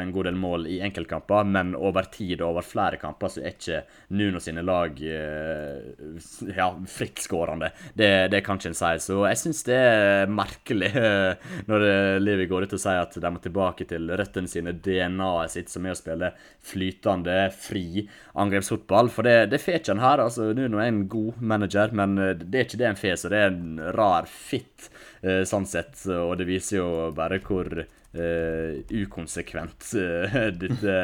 en 0.00 0.12
god 0.14 0.30
del 0.30 0.38
mål 0.40 0.66
i 0.70 0.80
enkeltkamper, 0.84 1.48
men 1.48 1.74
over 1.76 2.08
tid 2.12 2.40
og 2.40 2.54
over 2.54 2.66
flere 2.66 3.00
kamper 3.00 3.32
så 3.32 3.42
er 3.42 3.54
ikke 3.54 3.82
Nuno 4.16 4.40
sine 4.42 4.64
lag 4.64 4.96
uh, 4.96 6.20
ja, 6.56 6.70
frittskårende. 6.88 7.70
Det, 7.94 8.10
det 8.32 8.42
kan 8.46 8.60
ikke 8.60 8.72
en 8.72 8.78
si. 8.78 8.92
Så 9.04 9.20
jeg 9.28 9.40
syns 9.42 9.62
det 9.68 9.76
er 9.80 10.32
merkelig 10.32 10.90
eh, 10.96 11.50
når 11.68 11.84
Levi 12.22 12.48
går 12.50 12.66
ut 12.66 12.76
og 12.76 12.82
sier 12.82 13.02
at 13.02 13.16
de 13.20 13.32
må 13.32 13.42
tilbake 13.42 13.86
til 13.90 14.10
røttene 14.16 14.50
sine, 14.50 14.72
DNA-et 14.72 15.52
sitt, 15.52 15.70
som 15.72 15.86
er 15.86 15.94
å 15.94 15.98
spille 15.98 16.32
flytende, 16.64 17.29
fri 17.54 18.04
angrepsfotball. 18.38 19.10
For 19.12 19.26
det, 19.26 19.50
det 19.52 19.62
får 19.62 19.82
han 19.92 20.02
her. 20.02 20.24
altså 20.26 20.50
Nuno 20.56 20.80
er 20.80 20.90
en 20.90 21.06
god 21.10 21.40
manager, 21.40 21.94
men 21.96 22.18
det 22.18 22.50
er 22.50 22.68
ikke 22.68 22.82
det 22.82 22.90
en 22.90 23.00
får, 23.00 23.16
så 23.22 23.32
det 23.32 23.40
er 23.40 23.54
en 23.54 23.80
rar 23.96 24.28
fitt 24.30 24.90
sånn 25.20 25.66
sett. 25.68 26.06
Og 26.10 26.36
det 26.40 26.48
viser 26.48 26.80
jo 26.80 26.90
bare 27.16 27.40
hvor 27.44 27.68
uh, 27.80 28.70
ukonsekvent 28.90 29.90
uh, 29.96 30.38
dette 30.62 30.94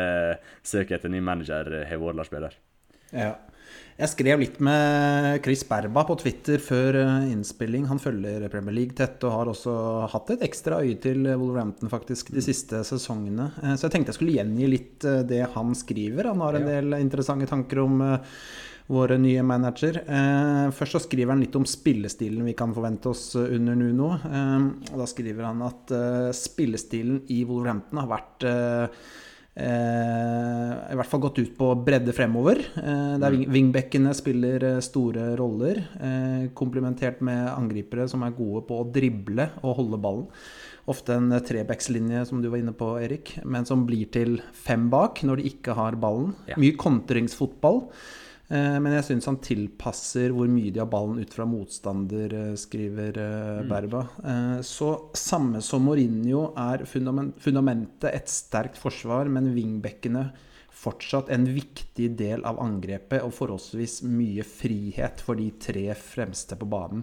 søket 0.63 0.99
etter 0.99 1.13
ny 1.13 1.21
manager 1.25 1.71
har 1.89 2.01
vært, 2.03 2.21
Lars 2.21 2.33
Peder. 2.33 2.57
Ja. 3.13 3.35
Jeg 3.97 4.13
skrev 4.13 4.43
litt 4.43 4.59
med 4.61 5.39
Chris 5.45 5.63
Berba 5.65 6.03
på 6.05 6.19
Twitter 6.21 6.61
før 6.61 6.99
eh, 7.01 7.31
innspilling. 7.33 7.87
Han 7.89 8.01
følger 8.03 8.45
Premier 8.53 8.77
League 8.77 8.97
tett 8.99 9.25
og 9.25 9.33
har 9.33 9.51
også 9.53 9.75
hatt 10.13 10.35
et 10.35 10.45
ekstra 10.45 10.83
øye 10.85 10.99
til 11.01 11.25
Wolverhampton 11.25 11.93
faktisk 11.93 12.35
de 12.37 12.45
siste 12.45 12.83
sesongene. 12.85 13.49
Så 13.75 13.87
jeg 13.87 13.97
tenkte 13.97 14.13
jeg 14.13 14.21
skulle 14.21 14.37
gjengi 14.37 14.69
litt 14.69 15.09
det 15.31 15.43
han 15.57 15.73
skriver. 15.79 16.29
Han 16.29 16.45
har 16.45 16.61
en 16.61 16.69
del 16.69 16.99
interessante 17.01 17.49
tanker 17.49 17.85
om 17.87 18.05
våre 18.87 19.19
nye 19.19 19.43
manager. 19.43 19.99
Eh, 20.07 20.71
først 20.75 20.97
så 20.97 21.03
skriver 21.03 21.35
han 21.35 21.43
litt 21.43 21.57
om 21.59 21.67
spillestilen 21.67 22.47
vi 22.47 22.55
kan 22.59 22.75
forvente 22.75 23.11
oss 23.11 23.29
under 23.39 23.79
Nuno. 23.79 24.13
Eh, 24.15 24.67
og 24.93 25.01
da 25.03 25.07
skriver 25.11 25.49
han 25.49 25.65
at 25.67 25.95
eh, 25.95 26.33
spillestilen 26.37 27.25
i 27.35 27.43
Wolverhampton 27.49 28.03
har 28.03 28.13
vært 28.13 28.51
i 29.57 30.97
hvert 30.99 31.09
fall 31.09 31.23
gått 31.25 31.39
ut 31.41 31.53
på 31.57 31.71
bredde 31.81 32.13
fremover. 32.13 32.59
der 32.77 33.33
mm. 33.33 33.47
wingbackene 33.49 34.13
spiller 34.13 34.67
store 34.85 35.31
roller. 35.41 35.81
komplementert 36.53 37.23
med 37.25 37.49
angripere 37.55 38.05
som 38.09 38.27
er 38.27 38.37
gode 38.37 38.67
på 38.69 38.83
å 38.83 38.89
drible 38.93 39.49
og 39.63 39.79
holde 39.81 40.01
ballen. 40.03 40.29
Ofte 40.87 41.17
en 41.19 41.33
trebackslinje, 41.43 42.21
som 42.29 42.43
du 42.43 42.47
var 42.53 42.61
inne 42.61 42.77
på, 42.77 42.93
Erik, 43.03 43.33
men 43.43 43.65
som 43.67 43.83
blir 43.89 44.07
til 44.13 44.37
fem 44.55 44.87
bak 44.93 45.25
når 45.27 45.41
de 45.41 45.51
ikke 45.51 45.75
har 45.75 45.97
ballen. 45.99 46.37
Mye 46.61 46.77
kontringsfotball. 46.79 47.81
Eh, 48.47 48.77
men 48.79 48.93
jeg 48.95 49.09
syns 49.09 49.27
han 49.27 49.41
tilpasser 49.43 50.31
hvor 50.35 50.47
mye 50.51 50.71
de 50.71 50.79
har 50.79 50.91
ballen 50.91 51.19
ut 51.19 51.33
fra 51.35 51.47
motstander, 51.51 52.31
eh, 52.31 52.53
skriver 52.59 53.19
eh, 53.19 53.63
mm. 53.65 53.71
Berba. 53.71 54.03
Så 54.67 54.91
samme 55.19 55.63
som 55.65 55.87
Mourinho 55.87 56.53
er 56.61 56.87
fundamentet 56.87 58.13
et 58.13 58.31
sterkt 58.31 58.79
forsvar, 58.79 59.31
men 59.33 59.51
wingbackene 59.57 60.29
fortsatt 60.77 61.33
en 61.33 61.49
viktig 61.49 62.13
del 62.19 62.45
av 62.47 62.61
angrepet 62.63 63.25
og 63.25 63.35
forholdsvis 63.35 64.03
mye 64.07 64.45
frihet 64.47 65.23
for 65.25 65.41
de 65.41 65.49
tre 65.59 65.89
fremste 65.99 66.59
på 66.59 66.69
banen. 66.71 67.03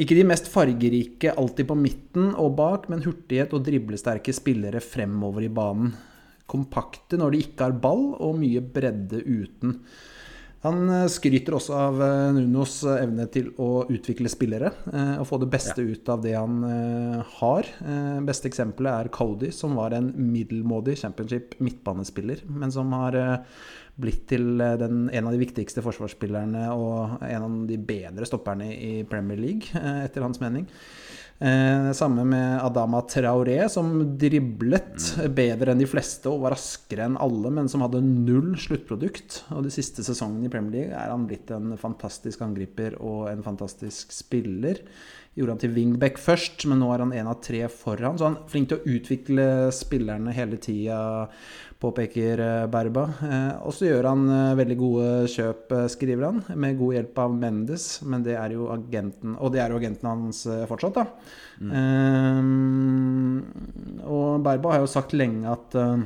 Ikke 0.00 0.16
de 0.16 0.24
mest 0.26 0.48
fargerike 0.50 1.34
alltid 1.38 1.68
på 1.68 1.76
midten 1.78 2.32
og 2.40 2.56
bak, 2.58 2.88
men 2.90 3.04
hurtighet 3.04 3.52
og 3.54 3.62
driblesterke 3.66 4.32
spillere 4.34 4.80
fremover 4.82 5.44
i 5.46 5.52
banen. 5.54 5.92
Kompakte 6.50 7.18
når 7.18 7.34
de 7.34 7.44
ikke 7.44 7.68
har 7.68 7.76
ball, 7.84 8.08
og 8.18 8.40
mye 8.40 8.62
bredde 8.74 9.20
uten. 9.22 9.78
Han 10.64 10.88
eh, 10.88 11.06
skryter 11.12 11.58
også 11.58 11.76
av 11.76 12.00
eh, 12.00 12.30
Nunos 12.32 12.78
eh, 12.88 13.02
evne 13.04 13.26
til 13.32 13.50
å 13.60 13.84
utvikle 13.92 14.30
spillere 14.32 14.70
og 14.94 15.26
få 15.28 15.38
det 15.42 15.50
beste 15.52 15.84
ut 15.84 16.08
av 16.08 16.22
det 16.24 16.32
han 16.36 16.62
har. 17.38 17.68
Beste 18.24 18.48
eksempelet 18.48 18.92
er 18.92 19.10
Cody, 19.12 19.50
som 19.54 19.76
var 19.78 19.94
en 19.96 20.10
middelmådig 20.16 20.96
championship 21.00 21.56
midtbanespiller, 21.64 22.44
men 22.48 22.72
som 22.72 22.92
har 22.96 23.16
blitt 24.00 24.24
til 24.30 24.58
den, 24.58 25.08
en 25.08 25.28
av 25.28 25.34
de 25.34 25.42
viktigste 25.42 25.82
forsvarsspillerne 25.84 26.66
og 26.74 27.22
en 27.26 27.46
av 27.46 27.58
de 27.68 27.78
bedre 27.78 28.28
stopperne 28.28 28.70
i 28.74 28.92
Premier 29.08 29.40
League, 29.40 29.84
etter 30.04 30.24
hans 30.24 30.40
mening. 30.42 30.68
Eh, 31.38 31.92
samme 31.92 32.24
med 32.24 32.60
Adama 32.62 33.00
Traoré, 33.00 33.68
som 33.68 33.90
driblet 34.18 35.08
bedre 35.34 35.72
enn 35.72 35.80
de 35.82 35.88
fleste 35.90 36.30
og 36.30 36.44
var 36.44 36.54
raskere 36.54 37.08
enn 37.08 37.18
alle, 37.18 37.50
men 37.50 37.66
som 37.70 37.82
hadde 37.82 38.04
null 38.04 38.52
sluttprodukt. 38.60 39.40
Og 39.56 39.66
de 39.66 39.72
siste 39.74 40.04
sesongene 40.06 40.46
i 40.46 40.52
Premier 40.52 40.76
League 40.76 40.94
er 40.94 41.10
han 41.10 41.26
blitt 41.26 41.50
en 41.54 41.74
fantastisk 41.80 42.44
angriper 42.46 42.94
og 43.00 43.26
en 43.32 43.42
fantastisk 43.46 44.14
spiller. 44.14 44.84
gjorde 45.34 45.50
han 45.50 45.58
til 45.58 45.74
wingback 45.74 46.20
først, 46.22 46.62
men 46.70 46.78
nå 46.78 46.92
er 46.94 47.02
han 47.02 47.12
én 47.12 47.26
av 47.26 47.40
tre 47.42 47.64
foran. 47.66 48.14
Så 48.14 48.28
han 48.28 48.36
er 48.38 48.50
flink 48.52 48.70
til 48.70 48.78
å 48.78 48.94
utvikle 48.94 49.46
spillerne 49.74 50.30
hele 50.36 50.60
tida, 50.62 51.26
påpeker 51.84 52.40
eh, 52.40 52.66
Berba. 52.72 53.04
Eh, 53.28 53.52
og 53.66 53.74
så 53.76 53.88
gjør 53.88 54.08
han 54.10 54.24
eh, 54.32 54.56
veldig 54.60 54.76
gode 54.80 55.08
kjøp, 55.30 55.74
skriver 55.92 56.28
han, 56.28 56.42
med 56.60 56.78
god 56.80 56.98
hjelp 56.98 57.22
av 57.26 57.38
Mendes. 57.38 57.88
Men 58.08 58.24
det 58.26 58.36
er 58.40 58.56
jo 58.56 58.68
agenten 58.72 59.36
Og 59.38 59.52
det 59.54 59.62
er 59.62 59.72
jo 59.72 59.80
agenten 59.80 60.10
hans 60.10 60.44
fortsatt, 60.70 61.00
da. 61.00 61.06
Mm. 61.54 61.70
Um, 62.40 63.34
og 64.10 64.42
Berba 64.42 64.74
har 64.74 64.80
jo 64.82 64.90
sagt 64.90 65.14
lenge 65.14 65.46
at 65.46 65.76
uh, 65.78 66.00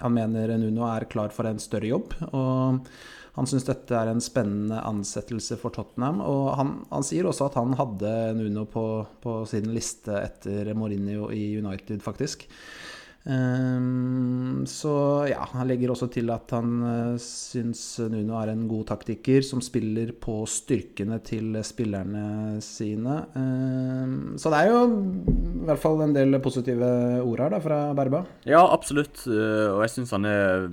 han 0.00 0.14
mener 0.16 0.54
Nuno 0.56 0.86
er 0.88 1.04
klar 1.10 1.34
for 1.34 1.48
en 1.50 1.60
større 1.60 1.90
jobb. 1.90 2.14
og 2.30 2.80
han 3.36 3.46
syns 3.46 3.64
dette 3.64 3.94
er 3.94 4.08
en 4.10 4.20
spennende 4.20 4.80
ansettelse 4.84 5.56
for 5.60 5.72
Tottenham. 5.72 6.18
Og 6.24 6.50
han, 6.58 6.72
han 6.90 7.04
sier 7.06 7.28
også 7.28 7.46
at 7.46 7.58
han 7.60 7.76
hadde 7.78 8.10
Nuno 8.36 8.66
på, 8.68 8.84
på, 9.22 9.36
sin 9.48 9.70
liste 9.74 10.16
etter 10.18 10.72
Mourinho 10.76 11.30
i 11.32 11.44
United, 11.60 12.02
faktisk. 12.04 12.48
Um, 13.20 14.62
så 14.64 14.92
ja, 15.28 15.42
han 15.52 15.68
legger 15.68 15.92
også 15.92 16.06
til 16.08 16.30
at 16.32 16.54
han 16.56 16.70
uh, 16.80 17.18
syns 17.20 17.82
Nuno 18.08 18.38
er 18.40 18.54
en 18.54 18.62
god 18.70 18.86
taktiker 18.88 19.44
som 19.44 19.60
spiller 19.60 20.14
på 20.16 20.38
styrkene 20.48 21.18
til 21.26 21.58
spillerne 21.66 22.56
sine. 22.64 23.18
Um, 23.36 24.38
så 24.40 24.52
det 24.54 24.62
er 24.62 24.72
jo 24.72 24.80
i 24.88 25.68
hvert 25.68 25.82
fall 25.82 26.00
en 26.06 26.16
del 26.16 26.40
positive 26.40 26.88
ord 27.20 27.44
her 27.44 27.52
da, 27.52 27.60
fra 27.60 27.82
Berba. 27.96 28.24
Ja, 28.48 28.62
absolutt. 28.64 29.26
Eh, 29.28 29.68
og 29.68 29.82
jeg 29.84 29.92
syns 29.92 30.14
han 30.16 30.24
er 30.28 30.70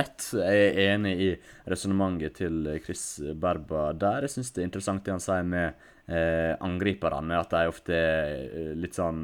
rett. 0.00 0.24
Jeg 0.32 0.70
er 0.70 0.94
enig 0.94 1.14
i 1.20 1.30
resonnementet 1.68 2.38
til 2.40 2.64
Chris 2.84 3.04
Berba 3.36 3.90
der. 3.92 4.24
Jeg 4.24 4.38
syns 4.38 4.54
det 4.56 4.64
er 4.64 4.70
interessant 4.70 5.04
det 5.04 5.12
han 5.12 5.22
sier 5.22 5.44
med 5.46 5.88
eh, 6.10 6.52
angriperne. 6.60 7.38
At 7.40 7.54
de 7.54 7.66
ofte 7.70 7.94
er 7.94 8.40
ofte 8.40 8.74
litt 8.78 8.96
sånn 8.96 9.22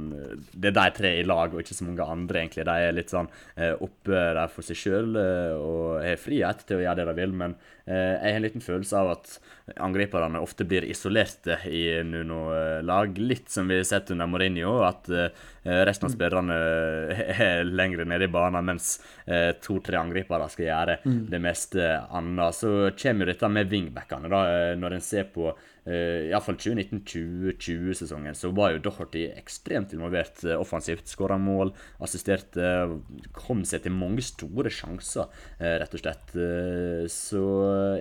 Det 0.53 0.71
er 0.71 0.77
de 0.77 0.87
tre 0.97 1.13
i 1.21 1.25
lag, 1.27 1.53
og 1.53 1.63
ikke 1.63 1.77
så 1.77 1.87
mange 1.87 2.07
andre, 2.07 2.43
egentlig. 2.43 2.67
De 2.67 2.77
er 2.89 2.97
litt 2.97 3.13
sånn 3.13 3.29
eh, 3.57 3.75
oppe 3.75 4.13
der 4.37 4.53
for 4.53 4.67
seg 4.67 4.79
sjøl 4.81 5.17
eh, 5.21 5.55
og 5.57 6.05
har 6.05 6.21
frihet 6.21 6.65
til 6.67 6.81
å 6.81 6.85
gjøre 6.85 7.03
det 7.03 7.09
de 7.11 7.17
vil. 7.21 7.35
Men 7.37 7.57
eh, 7.85 8.15
jeg 8.15 8.31
har 8.31 8.39
en 8.39 8.47
liten 8.47 8.65
følelse 8.65 9.03
av 9.03 9.13
at 9.17 9.37
angriperne 9.83 10.43
ofte 10.43 10.67
blir 10.69 10.87
isolerte 10.87 11.59
i 11.71 11.85
Nuno-lag. 12.07 13.19
Litt 13.19 13.51
som 13.53 13.71
vi 13.71 13.81
har 13.81 13.89
sett 13.89 14.13
under 14.15 14.31
Mourinho, 14.31 14.79
at 14.87 15.11
eh, 15.11 15.47
resten 15.65 16.09
av 16.09 16.15
mm. 16.15 16.17
spillerne 16.17 16.59
er 17.51 17.65
lengre 17.67 18.07
nede 18.09 18.29
i 18.29 18.33
banen, 18.33 18.67
mens 18.67 18.97
to-tre 19.63 19.99
angripere 19.99 20.47
skal 20.51 20.69
gjøre 20.69 20.99
mm. 21.03 21.23
det 21.33 21.41
meste 21.43 21.87
annet. 22.15 22.55
Så 22.57 22.73
kommer 22.99 23.27
jo 23.27 23.33
dette 23.33 23.51
med 23.51 23.73
wingbackene, 23.73 24.31
da, 24.31 24.43
når 24.79 24.97
en 24.97 25.05
ser 25.05 25.27
på 25.35 25.51
uh, 25.87 26.29
iallfall 26.31 26.59
2019-2020-sesongen 26.61 28.35
så 28.37 28.51
var 28.55 28.75
jo 28.75 28.83
Doherty 28.87 29.27
ekstremt 29.37 29.95
involvert 29.95 30.43
uh, 30.45 30.57
offensivt. 30.61 31.09
Skåra 31.11 31.39
mål, 31.41 31.73
assisterte, 32.03 32.61
uh, 32.61 32.97
kom 33.37 33.65
seg 33.69 33.85
til 33.87 33.95
mange 33.97 34.25
store 34.27 34.73
sjanser, 34.73 35.31
uh, 35.61 35.75
rett 35.83 35.95
og 35.95 36.03
slett. 36.03 36.35
så 37.13 37.43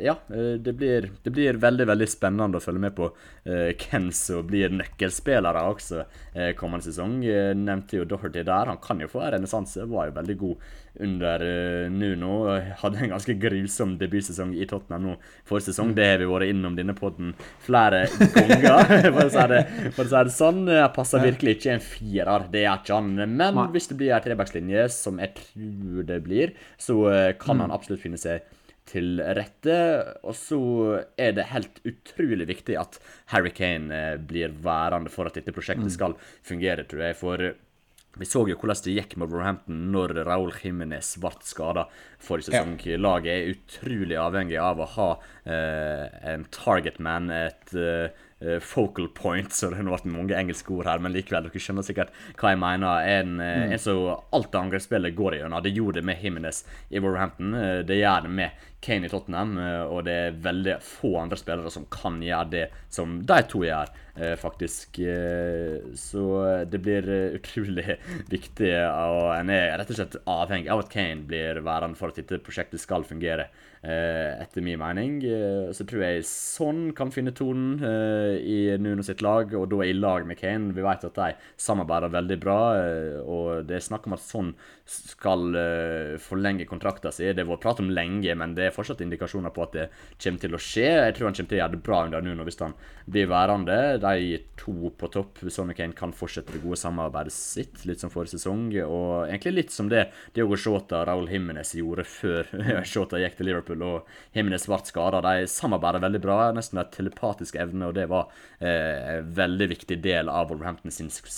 ja, 0.02 0.16
det 0.28 0.74
blir, 0.78 1.10
det, 1.24 1.32
blir, 1.34 1.60
veldig 1.62 1.86
veldig 1.88 2.08
spennende 2.10 2.60
å 2.60 2.64
følge 2.64 2.82
med 2.82 2.96
på 2.98 3.10
hvem 3.46 4.08
som 4.16 4.46
blir 4.48 4.74
nøkkelspillere 4.74 5.62
også 5.70 6.04
kommende 6.60 6.88
sesong. 6.88 7.20
nevnte 7.60 8.00
jo 8.00 8.08
Doherty 8.10 8.44
der. 8.44 8.72
Han 8.72 8.82
kan 8.84 9.02
jo 9.04 9.10
få 9.12 9.22
en 9.24 9.36
renessanse, 9.38 9.86
var 9.90 10.10
jo 10.10 10.18
veldig 10.18 10.38
god 10.42 10.66
under 11.06 11.46
Nuno. 11.92 12.34
Hadde 12.82 13.04
en 13.04 13.14
ganske 13.14 13.38
grusom 13.40 13.96
debutsesong 14.02 14.56
i 14.58 14.68
Tottenham 14.70 15.10
nå 15.10 15.18
forrige 15.48 15.70
sesong. 15.70 15.94
Det 15.96 16.10
har 16.10 16.22
vi 16.22 16.30
vært 16.32 16.52
innom 16.52 16.78
denne 16.78 16.98
poden 16.98 17.36
flere 17.66 17.75
ganger, 17.76 19.10
for 19.16 19.24
å 19.26 19.30
si 19.34 19.46
det, 19.52 19.62
for 19.96 20.04
å 20.06 20.10
si 20.10 20.24
det 20.30 20.36
sånn. 20.36 20.62
Jeg 20.72 20.92
passer 20.96 21.26
virkelig 21.26 21.58
ikke 21.58 21.74
en 21.76 21.86
firer, 21.86 22.50
det 22.54 22.66
er 22.66 22.82
ikke 22.82 23.00
han. 23.00 23.16
Men 23.38 23.64
hvis 23.76 23.90
det 23.92 24.00
blir 24.00 24.16
ei 24.16 24.22
trebackslinje, 24.26 24.88
som 24.94 25.22
jeg 25.24 25.36
tror 25.40 26.06
det 26.12 26.22
blir, 26.26 26.56
så 26.82 27.00
uh, 27.06 27.32
kan 27.42 27.60
han 27.64 27.72
mm. 27.74 27.76
absolutt 27.80 28.04
finne 28.04 28.22
seg 28.22 28.46
til 28.90 29.20
rette. 29.38 29.78
Og 30.26 30.36
så 30.38 30.62
er 31.18 31.36
det 31.38 31.50
helt 31.52 31.82
utrolig 31.88 32.48
viktig 32.52 32.78
at 32.80 33.00
Harry 33.34 33.52
Kane 33.56 33.90
eh, 33.90 34.18
blir 34.22 34.54
værende 34.64 35.12
for 35.14 35.30
at 35.30 35.38
dette 35.38 35.54
prosjektet 35.56 35.90
mm. 35.90 35.96
skal 35.96 36.18
fungere, 36.46 36.86
tror 36.90 37.08
jeg. 37.08 37.18
For 37.18 37.48
vi 38.20 38.28
så 38.28 38.46
jo 38.48 38.56
hvordan 38.60 38.82
det 38.86 38.96
gikk 38.96 39.16
med 39.20 39.32
Wolverhampton 39.32 39.80
når 39.94 40.14
Raúl 40.28 40.54
Jiménez 40.56 41.16
ble 41.22 41.32
skada 41.44 41.88
forrige 42.24 42.50
sesong. 42.50 42.78
Ja. 42.86 43.00
Laget 43.02 43.32
er 43.34 43.50
utrolig 43.56 44.20
avhengig 44.20 44.60
av 44.62 44.80
å 44.80 44.88
ha 44.96 45.10
eh, 45.44 46.06
en 46.32 46.46
target 46.54 47.02
man, 47.04 47.30
et 47.34 47.76
eh, 47.76 48.08
eh 48.46 48.60
focal 48.64 49.08
point, 49.16 49.52
så 49.52 49.70
det 49.72 49.80
har 49.80 49.90
vært 49.90 50.08
mange 50.12 50.36
engelske 50.38 50.72
ord 50.76 50.90
her, 50.90 51.04
men 51.04 51.16
likevel, 51.16 51.48
dere 51.48 51.62
skjønner 51.62 51.88
sikkert 51.88 52.16
hva 52.40 52.54
jeg 52.54 52.62
mener. 52.62 53.10
En, 53.20 53.36
eh, 53.40 53.58
mm. 53.66 53.76
en 53.76 53.84
som 53.84 54.04
alt 54.36 54.60
angrepsspillet 54.62 55.16
går 55.18 55.40
igjennom. 55.40 55.64
Det 55.64 55.76
gjorde 55.76 56.00
det 56.00 56.08
med 56.12 56.24
Jiménez 56.24 56.64
i 56.90 57.02
Wolverhampton. 57.02 57.54
Eh, 57.60 57.82
det 57.88 58.00
gjør 58.00 58.28
det 58.28 58.36
med 58.42 58.66
Kane 58.86 59.10
i 59.10 59.12
Tottenham, 59.12 59.58
og 59.90 60.06
det 60.08 60.16
er 60.16 60.42
veldig 60.46 60.80
få 60.86 61.16
andre 61.24 61.40
spillere 61.40 61.74
som 61.74 61.88
kan 61.92 62.22
gjøre 62.24 62.52
det 62.54 62.66
som 62.94 63.20
de 63.26 63.40
to 63.50 63.66
gjør. 63.66 63.94
Eh, 64.18 64.36
faktisk. 64.36 65.00
Eh, 65.00 65.82
så 65.96 66.22
det 66.72 66.80
blir 66.80 67.10
eh, 67.10 67.36
utrolig 67.36 67.98
viktig, 68.32 68.72
og 68.88 69.34
en 69.36 69.52
er 69.52 69.74
rett 69.76 69.92
og 69.92 69.98
slett 69.98 70.16
avhengig 70.24 70.72
av 70.72 70.86
at 70.86 70.92
Kane 70.94 71.26
blir 71.28 71.60
værende 71.66 72.00
for 72.00 72.14
at 72.14 72.22
dette 72.22 72.40
prosjektet 72.44 72.80
skal 72.80 73.04
fungere. 73.08 73.50
Etter 73.86 74.64
min 74.66 74.80
mening 74.82 75.20
så 75.78 75.86
tror 75.86 76.00
jeg 76.02 76.24
sånn 76.26 76.88
kan 76.98 77.12
finne 77.14 77.36
tonen 77.38 77.76
i 78.42 78.74
Nuno 78.82 79.04
sitt 79.06 79.22
lag, 79.22 79.52
og 79.54 79.68
da 79.70 79.86
i 79.86 79.92
lag 79.94 80.26
med 80.26 80.40
Kane. 80.40 80.74
Vi 80.74 80.82
vet 80.82 81.06
at 81.06 81.20
de 81.20 81.36
samarbeider 81.62 82.10
veldig 82.16 82.38
bra, 82.42 82.58
og 83.22 83.68
det 83.70 83.78
er 83.78 83.86
snakk 83.86 84.08
om 84.10 84.16
at 84.18 84.26
sånn 84.26 84.50
skal 84.90 85.54
forlenge 86.18 86.66
kontrakten 86.66 87.14
sin. 87.14 87.36
Det 87.38 87.46
har 87.46 87.52
vært 87.52 87.66
prat 87.68 87.84
om 87.84 87.94
lenge, 87.94 88.34
men 88.42 88.58
det 88.58 88.72
er 88.72 88.75
fortsatt 88.76 89.04
indikasjoner 89.06 89.54
på 89.56 89.64
at 89.66 89.76
det 89.76 89.88
kommer 90.22 90.44
til 90.44 90.58
å 90.58 90.62
skje. 90.62 90.88
Jeg 90.90 91.16
tror 91.18 91.30
han 91.30 91.38
kommer 91.38 91.52
til 91.52 91.58
å 91.58 91.62
gjøre 91.62 91.76
det 91.76 91.84
bra 91.86 92.02
under 92.08 92.26
Nuno 92.26 92.48
hvis 92.48 92.62
han 92.62 92.76
blir 93.06 93.30
værende 93.30 93.80
de 94.02 94.40
to 94.60 94.92
på 94.98 95.10
topp, 95.14 95.44
sånn 95.54 95.72
at 95.74 95.80
Kane, 95.80 95.96
kan 95.98 96.14
fortsette 96.16 96.56
det 96.56 96.64
gode 96.64 96.80
samarbeidet 96.80 97.34
sitt, 97.36 97.84
litt 97.86 98.02
som 98.02 98.12
forrige 98.14 98.36
sesong. 98.36 98.68
Og 98.86 99.28
egentlig 99.28 99.56
litt 99.56 99.76
som 99.76 99.90
det 99.92 100.08
Diogo 100.36 100.58
Shota 100.60 101.02
og 101.02 101.10
Raúl 101.10 101.30
Jimenez 101.32 101.76
gjorde 101.78 102.06
før 102.10 102.50
Shota 102.92 103.22
gikk 103.22 103.38
til 103.40 103.50
Liverpool 103.52 103.86
og 103.86 104.16
Jimenez 104.36 104.68
ble 104.70 104.82
skada. 104.88 105.22
De 105.26 105.50
samarbeider 105.52 106.04
veldig 106.06 106.24
bra, 106.24 106.40
nesten 106.56 106.80
med 106.80 106.94
telepatisk 106.96 107.60
evne, 107.62 107.90
og 107.90 107.98
det 107.98 108.08
var 108.12 108.32
eh, 108.60 109.20
en 109.20 109.34
veldig 109.38 109.70
viktig 109.76 110.00
del 110.04 110.32
av 110.32 110.50
Wolverhampton 110.52 110.94
sin 110.94 111.12
suksess 111.14 111.34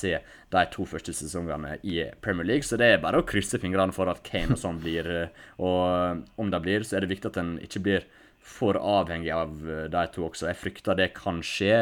de 0.53 0.61
to 0.71 0.85
første 0.87 1.11
sesongene 1.11 1.73
i 1.83 1.99
Premier 2.23 2.47
League. 2.47 2.63
Så 2.63 2.79
det 2.79 2.87
er 2.93 3.01
bare 3.03 3.19
å 3.19 3.25
krysse 3.27 3.59
fingrene 3.59 3.95
for 3.95 4.07
at 4.11 4.21
Kane 4.27 4.55
og 4.55 4.61
sånn 4.61 4.79
blir. 4.83 5.09
Eh, 5.11 5.45
og 5.59 6.23
om 6.39 6.51
det 6.53 6.61
blir, 6.63 6.85
så 6.87 6.97
er 6.97 7.03
det 7.03 7.11
viktig 7.11 7.16
at 7.25 7.37
en 7.41 7.57
ikke 7.63 7.83
blir 7.83 8.07
for 8.47 8.77
avhengig 8.79 9.31
av 9.35 9.51
eh, 9.67 9.85
de 9.91 10.03
to 10.13 10.23
også. 10.27 10.47
Jeg 10.49 10.59
frykter 10.61 10.97
det 10.97 11.09
kan 11.17 11.41
skje. 11.45 11.73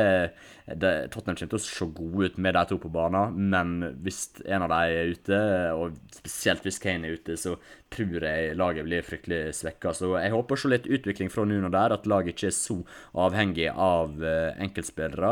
Det, 0.65 0.91
Tottenham 1.13 1.37
kommer 1.37 1.51
til 1.53 1.59
å 1.59 1.61
se 1.61 1.87
gode 1.93 2.29
ut 2.31 2.39
med 2.41 2.55
de 2.57 2.63
to 2.69 2.79
på 2.81 2.89
banen, 2.93 3.37
men 3.53 3.75
hvis 4.05 4.23
en 4.47 4.65
av 4.65 4.73
dem 4.73 4.95
er 4.95 5.13
ute, 5.13 5.39
og 5.77 5.99
spesielt 6.15 6.65
hvis 6.65 6.81
Kane 6.81 7.05
er 7.05 7.19
ute, 7.19 7.37
så 7.37 7.53
tror 7.93 8.25
jeg 8.25 8.57
laget 8.57 8.87
blir 8.87 9.05
fryktelig 9.05 9.53
svekka. 9.59 9.93
Så 9.93 10.15
jeg 10.17 10.33
håper 10.33 10.57
å 10.65 10.73
litt 10.73 10.89
utvikling 10.89 11.29
fra 11.31 11.45
Nuno 11.47 11.69
der, 11.73 11.93
at 11.93 12.09
laget 12.09 12.33
ikke 12.33 12.49
er 12.49 12.57
så 12.57 12.79
avhengig 13.27 13.69
av 13.69 14.17
uh, 14.17 14.57
enkeltspillere. 14.65 15.31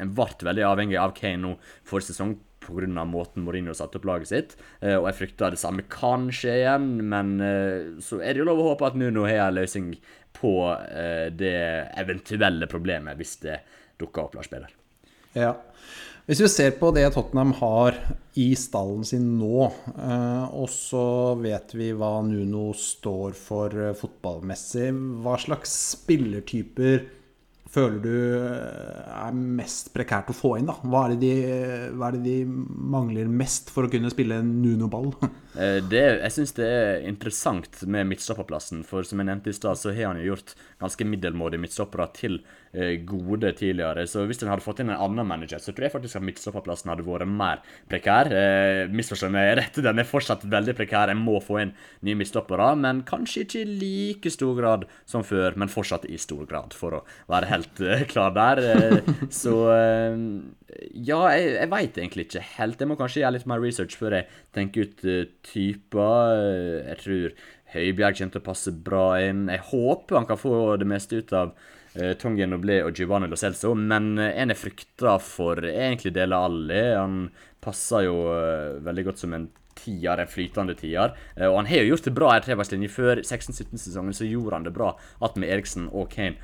En 0.00 0.14
ble 0.14 0.30
veldig 0.48 0.68
avhengig 0.70 1.00
av 1.02 1.16
Kane 1.18 1.42
nå 1.42 1.56
forrige 1.82 2.12
sesong 2.12 2.38
pga. 2.64 3.04
måten 3.04 3.44
Mourinho 3.44 3.74
satte 3.74 4.00
opp 4.00 4.08
laget 4.08 4.30
sitt. 4.30 4.56
Uh, 4.82 4.98
og 5.00 5.08
jeg 5.10 5.18
frykter 5.20 5.54
det 5.54 5.60
samme 5.62 5.84
kan 5.90 6.30
skje 6.34 6.58
igjen, 6.62 6.88
men 7.10 7.36
uh, 7.40 8.00
så 8.04 8.20
er 8.20 8.34
det 8.34 8.42
jo 8.42 8.48
lov 8.48 8.62
å 8.62 8.70
håpe 8.72 8.88
at 8.88 8.98
Nuno 8.98 9.26
har 9.28 9.48
en 9.48 9.58
løsning 9.60 9.92
på 10.34 10.56
uh, 10.70 11.28
det 11.30 11.58
eventuelle 12.00 12.68
problemet 12.70 13.20
hvis 13.20 13.38
det 13.44 13.60
dukker 14.00 14.26
opp, 14.26 14.38
Lars 14.38 14.50
Peder. 14.50 14.72
Ja. 15.38 15.54
Hvis 16.24 16.40
vi 16.40 16.48
ser 16.48 16.76
på 16.80 16.88
det 16.96 17.04
Tottenham 17.12 17.52
har 17.58 17.98
i 18.40 18.46
stallen 18.56 19.02
sin 19.04 19.26
nå, 19.36 19.66
og 19.68 20.70
så 20.72 21.02
vet 21.36 21.74
vi 21.76 21.90
hva 21.92 22.22
Nuno 22.24 22.70
står 22.72 23.36
for 23.36 23.92
fotballmessig, 24.00 24.88
hva 25.20 25.36
slags 25.42 25.74
spillertyper 25.90 27.04
føler 27.74 28.00
du 28.02 28.14
eh, 28.38 29.14
er 29.14 29.34
mest 29.34 29.90
prekært 29.94 30.30
å 30.32 30.36
få 30.36 30.54
inn? 30.58 30.68
da? 30.70 30.76
Hva 30.82 31.04
er, 31.08 31.16
de, 31.20 31.32
hva 31.94 32.08
er 32.08 32.18
det 32.18 32.22
de, 32.24 32.36
mangler 32.94 33.30
mest 33.30 33.72
for 33.74 33.86
å 33.86 33.92
kunne 33.92 34.12
spille 34.14 34.42
Nuno-ball? 34.46 35.12
Eh, 35.54 35.76
jeg 35.86 36.34
syns 36.34 36.50
det 36.56 36.66
er 36.66 37.04
interessant 37.06 37.84
med 37.86 38.08
midtstopperplassen. 38.10 38.80
For 38.82 39.06
som 39.06 39.20
jeg 39.22 39.28
nevnte 39.28 39.52
i 39.52 39.54
stad, 39.54 39.78
så 39.78 39.92
har 39.94 40.08
han 40.08 40.18
jo 40.18 40.32
gjort 40.32 40.56
ganske 40.82 41.06
middelmådige 41.06 41.62
midtstoppere 41.62 42.08
til 42.16 42.40
gode 43.06 43.52
tidligere. 43.56 44.06
Så 44.10 44.24
hvis 44.28 44.42
en 44.42 44.50
hadde 44.50 44.64
fått 44.64 44.80
inn 44.82 44.90
en 44.90 45.00
annen 45.00 45.28
manager, 45.28 45.60
så 45.62 45.72
tror 45.72 45.86
jeg 45.86 45.94
faktisk 45.94 46.18
at 46.18 46.26
midtstopperplassen 46.26 46.90
hadde 46.90 47.06
vært 47.06 47.30
mer 47.30 47.62
prekær. 47.90 48.30
Eh, 48.34 48.90
Misforstå 48.90 49.30
meg 49.32 49.52
rett, 49.60 49.78
den 49.84 50.02
er 50.02 50.08
fortsatt 50.08 50.46
veldig 50.50 50.74
prekær. 50.78 51.12
Jeg 51.12 51.20
må 51.20 51.38
få 51.44 51.60
inn 51.62 51.74
nye 52.06 52.18
midtstoppere, 52.18 52.72
men 52.80 53.04
kanskje 53.08 53.44
ikke 53.44 53.62
i 53.62 53.78
like 53.84 54.34
stor 54.34 54.54
grad 54.58 54.88
som 55.10 55.26
før, 55.26 55.58
men 55.60 55.72
fortsatt 55.72 56.08
i 56.10 56.18
stor 56.20 56.44
grad, 56.50 56.74
for 56.76 56.98
å 56.98 57.04
være 57.30 57.50
helt 57.52 57.84
eh, 57.84 58.06
klar 58.10 58.34
der. 58.36 58.62
Eh, 58.74 59.14
så 59.42 59.56
ja, 60.90 61.18
jeg, 61.30 61.50
jeg 61.54 61.70
veit 61.70 61.98
egentlig 62.00 62.28
ikke 62.28 62.46
helt. 62.56 62.80
Jeg 62.80 62.90
må 62.90 62.98
kanskje 62.98 63.22
gjøre 63.22 63.36
litt 63.36 63.50
mer 63.50 63.62
research 63.62 63.98
før 64.00 64.18
jeg 64.18 64.26
tenker 64.56 64.88
ut 64.88 65.04
uh, 65.06 65.20
typer. 65.46 66.40
Jeg 66.90 66.98
tror 67.04 67.36
Høibjerg 67.74 68.18
kommer 68.18 68.34
til 68.34 68.42
å 68.42 68.48
passe 68.48 68.74
bra 68.86 69.06
inn. 69.24 69.46
Jeg 69.52 69.64
håper 69.70 70.20
han 70.20 70.28
kan 70.28 70.40
få 70.40 70.76
det 70.80 70.88
meste 70.88 71.20
ut 71.20 71.34
av 71.36 71.52
uh, 71.54 72.12
Tongen 72.20 72.54
Noble 72.54 72.80
og 72.86 72.96
Giovanni 72.98 73.28
Lo 73.30 73.38
Celso, 73.40 73.74
men 73.74 74.14
uh, 74.20 74.30
en 74.30 74.54
jeg 74.54 74.60
frykter 74.60 75.20
for, 75.22 75.60
er 75.64 75.90
egentlig 75.90 76.14
Dele 76.16 76.38
Alli. 76.38 76.80
Han 76.94 77.20
passer 77.64 78.08
jo 78.08 78.16
uh, 78.30 78.80
veldig 78.84 79.06
godt 79.10 79.24
som 79.24 79.36
en 79.36 79.50
tier, 79.74 80.20
en 80.20 80.30
flytende 80.30 80.76
tier. 80.78 81.16
og 81.42 81.56
han 81.58 81.66
har 81.66 81.82
jo 81.82 81.88
gjort 81.90 82.04
det 82.06 82.12
bra 82.14 82.28
i 82.30 82.42
trebackslinje 82.44 82.88
før 82.94 83.18
16-17-sesongen, 83.24 84.14
så 84.14 84.28
gjorde 84.28 84.60
han 84.60 84.68
det 84.68 84.72
bra 84.76 84.92
at 85.26 85.34
med 85.34 85.50
Eriksen 85.50 85.88
og 85.90 86.12
Kane 86.12 86.38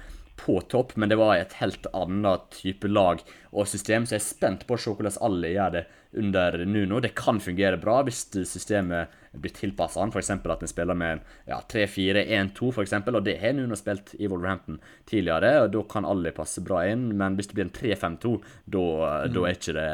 på 0.45 0.61
topp, 0.61 0.97
men 0.97 1.09
det 1.09 1.19
var 1.21 1.37
et 1.37 1.55
helt 1.61 1.87
annet 1.95 2.49
type 2.55 2.89
lag 2.91 3.23
og 3.53 3.69
system, 3.71 4.07
så 4.07 4.17
jeg 4.17 4.23
er 4.23 4.27
spent 4.27 4.67
på 4.67 4.77
å 4.77 4.81
se 4.81 4.93
hvordan 4.93 5.19
alle 5.27 5.53
gjør 5.55 5.75
det 5.77 5.85
under 6.13 6.65
Nuno. 6.65 7.01
Det 7.01 7.15
kan 7.15 7.41
fungere 7.41 7.79
bra 7.81 8.01
hvis 8.07 8.27
systemet 8.49 9.17
blir 9.33 9.53
tilpassa 9.55 10.01
han, 10.03 10.11
f.eks. 10.11 10.31
at 10.31 10.63
en 10.65 10.71
spiller 10.71 10.97
med 10.99 11.21
ja, 11.47 11.61
3-4-1-2, 11.71 12.71
f.eks., 12.75 12.95
og 13.13 13.23
det 13.27 13.37
har 13.39 13.55
Nuno 13.55 13.79
spilt 13.79 14.15
i 14.19 14.27
Wolverhampton 14.27 14.81
tidligere, 15.07 15.53
og 15.65 15.71
da 15.75 15.85
kan 15.91 16.09
alle 16.09 16.33
passe 16.35 16.63
bra 16.67 16.83
inn, 16.91 17.13
men 17.19 17.39
hvis 17.39 17.51
det 17.51 17.59
blir 17.59 17.69
en 17.69 17.75
3-5-2, 17.77 18.35
da, 18.75 18.85
mm. 19.31 19.39
er 19.45 19.55
ikke 19.55 19.77
det 19.79 19.89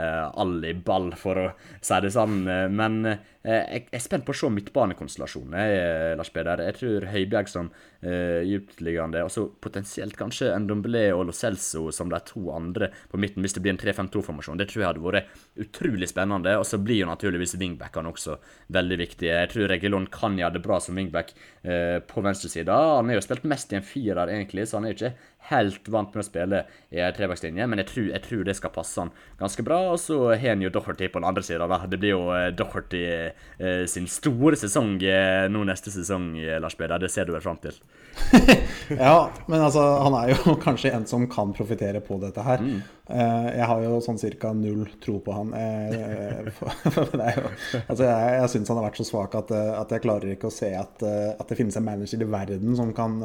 alle 0.45 0.73
i 0.73 0.79
ball, 0.89 1.11
for 1.21 1.43
å 1.43 1.49
si 1.85 2.01
det 2.01 2.15
sånn. 2.17 2.39
Men 2.47 2.97
eh, 3.11 3.21
jeg 3.45 3.85
er 3.93 4.05
spent 4.05 4.25
på 4.27 4.33
å 4.33 4.41
se 4.41 4.51
midtbanekonstellasjonen, 4.57 5.59
eh, 5.61 6.15
Lars 6.17 6.33
Peder. 6.33 6.65
Jeg 6.71 6.79
tror 6.81 7.09
Høibjerg 7.13 7.53
som 7.53 7.69
eh, 8.01 8.41
dyptliggende, 8.49 9.27
og 9.27 9.33
så 9.35 9.47
potensielt 9.53 10.17
kanskje 10.17 10.55
Ndombele 10.65 11.11
og 11.13 11.27
Lo 11.29 11.37
Celso 11.37 11.91
som 11.93 12.09
de 12.13 12.23
to 12.25 12.49
andre 12.57 12.89
på 13.13 13.21
midten 13.21 13.45
hvis 13.45 13.57
det 13.57 13.65
blir 13.65 13.77
en 13.77 13.83
3-5-2-formasjon. 13.85 14.57
Det 14.61 14.71
tror 14.73 14.83
jeg 14.83 14.91
hadde 14.95 15.05
vært 15.05 15.45
utrolig 15.67 16.06
spennende. 16.11 16.57
Og 16.61 16.67
så 16.69 16.79
blir 16.83 17.03
jo 17.03 17.09
naturligvis 17.11 17.57
wingbackene 17.61 18.13
også 18.13 18.39
veldig 18.75 18.99
viktige. 19.03 19.35
Jeg 19.43 19.53
tror 19.53 19.71
Regilon 19.73 20.09
kan 20.13 20.39
gjøre 20.39 20.57
det 20.57 20.65
bra 20.65 20.81
som 20.83 20.99
wingback 20.99 21.33
eh, 21.63 21.99
på 22.07 22.25
venstresida. 22.25 22.77
Han 22.99 23.13
har 23.13 23.21
jo 23.21 23.27
spilt 23.27 23.47
mest 23.49 23.73
i 23.73 23.81
en 23.81 23.87
firer, 23.87 24.33
egentlig, 24.33 24.69
så 24.69 24.81
han 24.81 24.89
er 24.89 24.97
ikke 24.97 25.15
helt 25.51 25.89
vant 25.93 26.15
med 26.15 26.25
å 26.25 26.27
spille 26.27 26.63
i 26.95 27.01
ei 27.03 27.13
trebackslinje, 27.15 27.67
men 27.69 27.83
jeg 27.83 27.91
tror, 27.91 28.07
jeg 28.13 28.25
tror, 28.25 28.45
det 28.47 28.57
skal 28.59 28.73
passe 28.75 29.03
han 29.03 29.13
ganske 29.41 29.65
bra. 29.67 29.81
Og 29.93 30.01
så 30.03 30.19
har 30.33 30.55
han 30.55 30.65
jo 30.65 30.73
Doherty 30.75 31.11
på 31.13 31.21
den 31.21 31.29
andre 31.29 31.45
sida. 31.47 31.69
Det 31.87 32.01
blir 32.03 32.15
jo 32.15 32.25
Doherty 32.57 33.05
eh, 33.07 33.85
sin 33.91 34.09
store 34.11 34.59
sesong 34.59 34.97
eh, 35.05 35.47
nå 35.53 35.65
neste 35.69 35.93
sesong, 35.95 36.33
eh, 36.41 36.59
Lars 36.63 36.79
Peder. 36.79 37.01
Det 37.03 37.13
ser 37.13 37.29
du 37.29 37.35
vel 37.37 37.45
fram 37.45 37.61
til? 37.63 37.79
ja, 38.89 39.31
men 39.47 39.61
altså, 39.61 39.83
han 40.03 40.15
er 40.19 40.33
jo 40.35 40.57
kanskje 40.67 40.93
en 40.97 41.07
som 41.09 41.27
kan 41.31 41.53
profitere 41.57 42.01
på 42.05 42.19
dette 42.23 42.45
her. 42.47 42.63
Mm. 42.63 42.79
Eh, 43.07 43.49
jeg 43.61 43.69
har 43.71 43.83
jo 43.85 44.01
sånn 44.03 44.21
cirka 44.21 44.53
null 44.57 44.87
tro 45.03 45.19
på 45.23 45.37
han. 45.37 45.53
Eh, 45.55 46.49
jo, 47.37 47.45
altså, 47.87 48.03
jeg 48.03 48.33
jeg 48.37 48.53
syns 48.53 48.73
han 48.73 48.81
har 48.81 48.89
vært 48.89 49.01
så 49.01 49.07
svak 49.09 49.37
at, 49.39 49.53
at, 49.53 49.93
jeg 49.95 50.05
klarer 50.05 50.33
ikke 50.35 50.51
å 50.51 50.55
se 50.55 50.73
at, 50.77 51.03
at 51.03 51.47
det 51.49 51.59
finnes 51.59 51.77
en 51.79 51.87
manager 51.87 52.23
i 52.23 52.29
verden 52.31 52.75
som 52.79 52.91
kan 52.97 53.21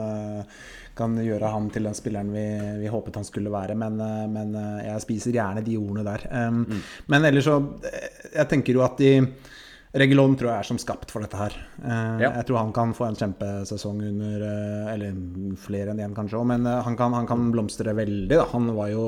kan 0.97 1.15
gjøre 1.23 1.51
ham 1.53 1.69
til 1.71 1.87
den 1.87 1.95
spilleren 1.97 2.31
vi, 2.33 2.45
vi 2.81 2.91
håpet 2.91 3.19
han 3.21 3.27
skulle 3.27 3.51
være. 3.53 3.77
Men, 3.79 3.99
eh, 4.03 4.27
men, 4.31 4.53
eh, 4.59 4.85
jeg 4.89 5.05
spiser 5.05 5.35
gjerne 5.37 5.63
de 5.65 5.77
ordene 5.79 6.05
der. 6.07 6.27
Um, 6.31 6.61
mm. 6.67 6.83
Men 7.13 7.27
ellers 7.29 7.47
så 7.47 7.57
eh, 7.87 8.09
Jeg 8.35 8.47
tenker 8.51 8.77
jo 8.77 8.85
at 8.85 8.99
de 8.99 9.11
Regulon 9.91 10.37
tror 10.39 10.53
jeg 10.53 10.63
er 10.63 10.67
som 10.69 10.77
skapt 10.79 11.09
for 11.11 11.23
dette 11.23 11.35
her. 11.35 11.55
Eh, 11.83 12.21
ja. 12.23 12.29
Jeg 12.37 12.47
tror 12.47 12.61
han 12.61 12.71
kan 12.75 12.93
få 12.95 13.09
en 13.09 13.17
kjempesesong 13.19 13.99
under 14.07 14.45
uh, 14.45 14.91
Eller 14.93 15.17
flere 15.59 15.91
enn 15.91 15.99
én, 15.99 16.13
kanskje 16.15 16.39
òg, 16.39 16.45
men 16.47 16.63
uh, 16.63 16.77
han, 16.85 16.95
kan, 16.99 17.11
han, 17.17 17.27
kan, 17.27 17.49
blomstre 17.51 17.91
veldig. 17.97 18.31
Da. 18.31 18.45
Han 18.53 18.71
var 18.77 18.93
jo 18.93 19.03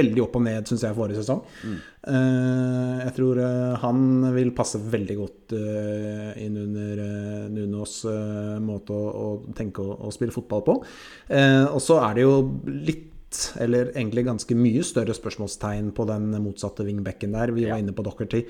veldig 0.00 0.24
opp 0.24 0.40
og 0.40 0.44
ned, 0.48 0.66
syns 0.66 0.82
jeg, 0.86 0.96
forrige 0.98 1.22
sesong. 1.22 1.44
Mm. 1.64 1.78
jeg 3.04 3.12
tror 3.16 3.38
han 3.82 3.98
vil 4.32 4.50
passe 4.56 4.78
veldig 4.80 5.16
godt 5.18 5.52
inn 6.40 6.56
under 6.62 7.02
Nunos 7.52 7.98
måte 8.64 8.96
å, 8.96 9.10
å, 9.10 9.26
tenke 9.56 9.84
å, 9.84 9.98
å 10.08 10.12
spille 10.14 10.34
fotball 10.34 10.64
på. 10.64 10.76
og 10.80 11.80
så 11.84 12.00
er 12.06 12.16
det 12.16 12.24
jo 12.24 12.34
litt 12.88 13.10
eller 13.62 13.92
egentlig 13.94 14.24
ganske 14.26 14.56
mye 14.58 14.82
større 14.86 15.14
spørsmålstegn 15.14 15.92
på 15.94 16.06
den 16.08 16.32
motsatte 16.42 16.86
wingbacken 16.86 17.36
der. 17.36 17.52
Vi 17.54 17.68
var 17.68 17.78
inne 17.78 17.94
på 17.94 18.02
Dockerty. 18.06 18.42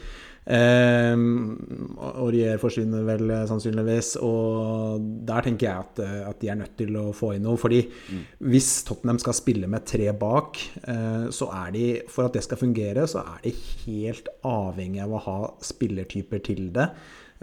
Aurier 2.11 2.56
forsvinner 2.59 3.04
vel 3.06 3.30
eh, 3.30 3.47
sannsynligvis, 3.49 4.16
og 4.25 5.04
der 5.28 5.44
tenker 5.47 5.66
jeg 5.66 5.76
at, 5.85 6.00
eh, 6.04 6.28
at, 6.28 6.38
de 6.40 6.49
er 6.49 6.59
nødt 6.62 6.76
til 6.80 6.97
å 6.97 7.12
få 7.16 7.35
inn 7.37 7.44
noe. 7.47 7.61
Fordi 7.61 7.82
mm. 7.85 8.23
hvis 8.50 8.70
Tottenham 8.88 9.20
skal 9.23 9.37
spille 9.37 9.68
med 9.70 9.87
tre 9.88 10.09
bak, 10.16 10.59
eh, 10.80 11.26
så 11.35 11.50
er 11.61 11.68
de 11.76 11.85
For 12.11 12.26
at 12.26 12.35
det 12.37 12.44
skal 12.46 12.61
fungere, 12.61 13.07
så 13.11 13.18
er 13.37 13.38
de 13.44 13.53
helt 13.85 14.29
avhengig 14.48 15.03
av 15.05 15.12
å 15.12 15.24
ha 15.26 15.38
spillertyper 15.64 16.38
til 16.48 16.62
det. 16.74 16.88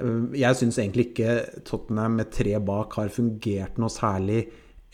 Eh, 0.01 0.19
jeg 0.41 0.59
syns 0.59 0.81
egentlig 0.81 1.11
ikke 1.11 1.63
Tottenham 1.67 2.17
med 2.21 2.33
tre 2.33 2.57
bak 2.59 2.97
har 2.99 3.13
fungert 3.13 3.77
noe 3.81 3.93
særlig 3.93 4.41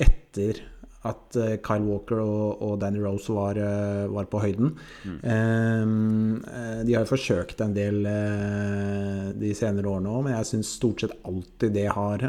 etter 0.02 0.73
at 1.04 1.36
uh, 1.36 1.56
Kyle 1.64 1.84
Walker 1.84 2.22
og, 2.24 2.78
Danny 2.82 3.02
Rose 3.04 3.32
var, 3.36 3.58
uh, 3.60 4.06
var 4.14 4.28
på 4.32 4.40
høyden. 4.44 4.72
Mm. 5.04 5.18
Um, 5.24 6.38
de 6.88 6.96
har 6.96 7.04
jo 7.04 7.12
forsøkt 7.12 7.62
en 7.64 7.76
del 7.76 8.00
de 9.40 9.52
senere 9.58 9.90
årene 9.92 10.12
òg, 10.12 10.24
men 10.26 10.36
jeg 10.38 10.50
syns 10.52 10.72
stort 10.78 11.04
sett 11.04 11.16
alltid 11.28 11.74
det 11.76 11.86
har 11.96 12.24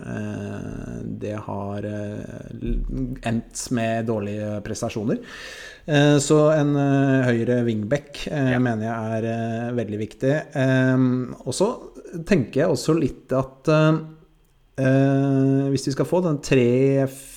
Det 1.24 1.34
har 1.46 1.87
endt 3.30 3.62
med 3.76 4.06
dårlige 4.08 4.60
prestasjoner. 4.64 5.20
Så 6.22 6.38
en 6.54 6.72
høyre 7.26 7.60
wingback 7.66 8.24
ja. 8.30 8.60
mener 8.62 8.87
jeg 8.87 9.18
er 9.18 9.76
veldig 9.76 10.00
viktig. 10.00 10.34
Og 11.44 11.56
så 11.56 11.68
tenker 12.26 12.64
jeg 12.64 12.72
også 12.72 12.96
litt 12.98 13.34
at 13.37 13.72
hvis 15.74 15.88
vi 15.90 15.96
skal 15.96 16.08
få 16.08 16.22
den 16.24 16.40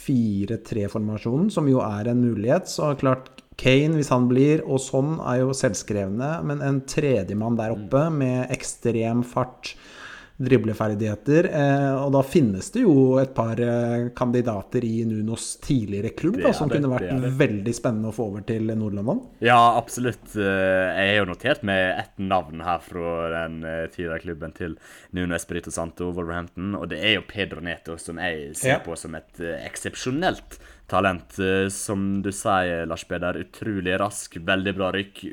3-4-3-formasjonen, 0.07 1.51
som 1.53 1.67
jo 1.69 1.81
er 1.83 2.09
en 2.11 2.23
mulighet, 2.23 2.69
så 2.71 2.93
klart 2.99 3.29
Kane, 3.57 3.95
hvis 3.97 4.11
han 4.13 4.27
blir, 4.29 4.61
og 4.69 4.79
sånn, 4.83 5.15
er 5.25 5.41
jo 5.41 5.55
selvskrevne. 5.57 6.29
Men 6.45 6.61
en 6.61 6.83
tredjemann 6.85 7.57
der 7.57 7.73
oppe 7.73 8.03
med 8.13 8.51
ekstrem 8.53 9.23
fart, 9.25 9.73
dribleferdigheter. 10.37 11.49
Eh, 11.49 11.93
og 11.97 12.11
da 12.13 12.21
finnes 12.25 12.69
det 12.73 12.83
jo 12.83 13.17
et 13.21 13.33
par 13.37 13.57
eh, 13.61 14.09
kandidater 14.17 14.85
i 14.85 15.01
Nunos 15.09 15.55
tidligere 15.63 16.13
klubb 16.17 16.37
da, 16.43 16.53
som 16.53 16.69
det, 16.69 16.77
kunne 16.77 16.91
vært 16.93 17.09
det 17.23 17.33
veldig 17.39 17.73
spennende 17.75 18.11
å 18.11 18.15
få 18.15 18.29
over 18.29 18.45
til 18.47 18.69
Nord-London. 18.69 19.23
Ja, 19.45 19.57
absolutt. 19.79 20.35
Eh, 20.37 20.45
jeg 20.93 21.11
har 21.15 21.19
jo 21.23 21.31
notert 21.31 21.65
med 21.67 21.89
ett 22.03 22.21
navn 22.21 22.61
her 22.65 22.85
fra 22.85 23.17
den 23.33 23.59
tidligere 23.93 24.21
klubben 24.27 24.55
til 24.57 24.77
Nuno 25.17 25.37
Espirito 25.37 25.73
Santo, 25.73 26.11
Wolverhampton, 26.13 26.75
og 26.77 26.89
det 26.93 27.01
er 27.01 27.17
jo 27.17 27.27
Pedro 27.27 27.63
Neto, 27.63 27.97
som 28.01 28.21
jeg 28.21 28.53
ser 28.57 28.77
ja. 28.77 28.81
på 28.85 28.97
som 28.99 29.17
et 29.17 29.41
eksepsjonelt 29.41 30.59
talent. 30.87 31.35
Som 31.73 32.21
du 32.23 32.29
sier, 32.31 32.85
Lars 32.87 33.03
Peder, 33.09 33.41
utrolig 33.41 33.97
rask, 33.99 34.37
veldig 34.47 34.73
bra 34.77 34.91
rykk, 34.95 35.23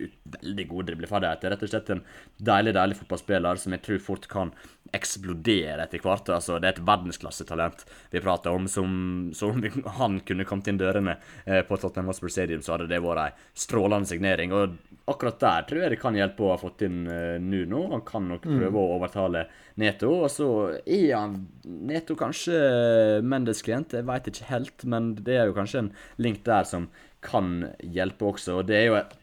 veldig 0.40 0.66
god 0.70 0.88
dribleferdigheter. 0.90 1.54
Rett 1.54 1.66
og 1.66 1.70
slett 1.70 1.92
en 1.94 2.02
deilig, 2.42 2.74
deilig 2.74 2.98
fotballspiller 3.02 3.60
som 3.62 3.76
jeg 3.76 3.84
tror 3.84 4.02
fort 4.08 4.26
kan 4.30 4.54
eksplodere 4.92 5.84
etter 5.84 6.02
hvert. 6.02 6.28
Altså, 6.34 6.58
det 6.60 6.68
er 6.68 6.76
et 6.76 6.86
verdensklassetalent 6.86 7.84
vi 8.12 8.22
prater 8.22 8.54
om. 8.54 8.68
Som, 8.70 9.30
som 9.36 9.62
han 9.98 10.20
kunne 10.26 10.46
kommet 10.48 10.68
inn 10.70 10.80
dørene 10.80 11.16
eh, 11.44 11.62
på 11.66 11.78
Tottenham 11.80 12.12
Hotspur 12.12 12.32
Stadium, 12.32 12.62
så 12.62 12.74
hadde 12.74 12.90
det 12.90 13.00
vært 13.04 13.22
ei 13.24 13.62
strålende 13.64 14.10
signering. 14.10 14.54
Og 14.54 14.76
akkurat 15.10 15.40
der 15.42 15.66
tror 15.68 15.84
jeg 15.84 15.94
det 15.94 16.00
kan 16.02 16.18
hjelpe 16.18 16.46
å 16.46 16.52
ha 16.54 16.60
fått 16.60 16.84
inn 16.86 17.04
eh, 17.10 17.40
Nuno. 17.42 17.86
Han 17.94 18.04
kan 18.06 18.28
nok 18.30 18.46
mm. 18.46 18.58
prøve 18.60 18.82
å 18.82 18.94
overtale 18.98 19.46
Neto. 19.80 20.12
Og 20.26 20.30
så 20.32 20.50
er 20.84 21.08
han 21.16 21.40
Neto 21.64 22.16
kanskje 22.18 22.60
Mendes 23.24 23.64
klient, 23.64 23.96
jeg 23.96 24.06
veit 24.08 24.30
ikke 24.30 24.50
helt, 24.52 24.86
men 24.88 25.14
det 25.24 25.40
er 25.40 25.50
jo 25.50 25.58
kanskje 25.58 25.86
en 25.86 25.92
link 26.22 26.44
der 26.46 26.68
som 26.68 26.88
kan 27.24 27.70
hjelpe 27.80 28.28
også. 28.34 28.60
Og 28.60 28.68
det 28.68 28.82
er 28.82 28.90
jo 28.90 28.98
et 29.00 29.14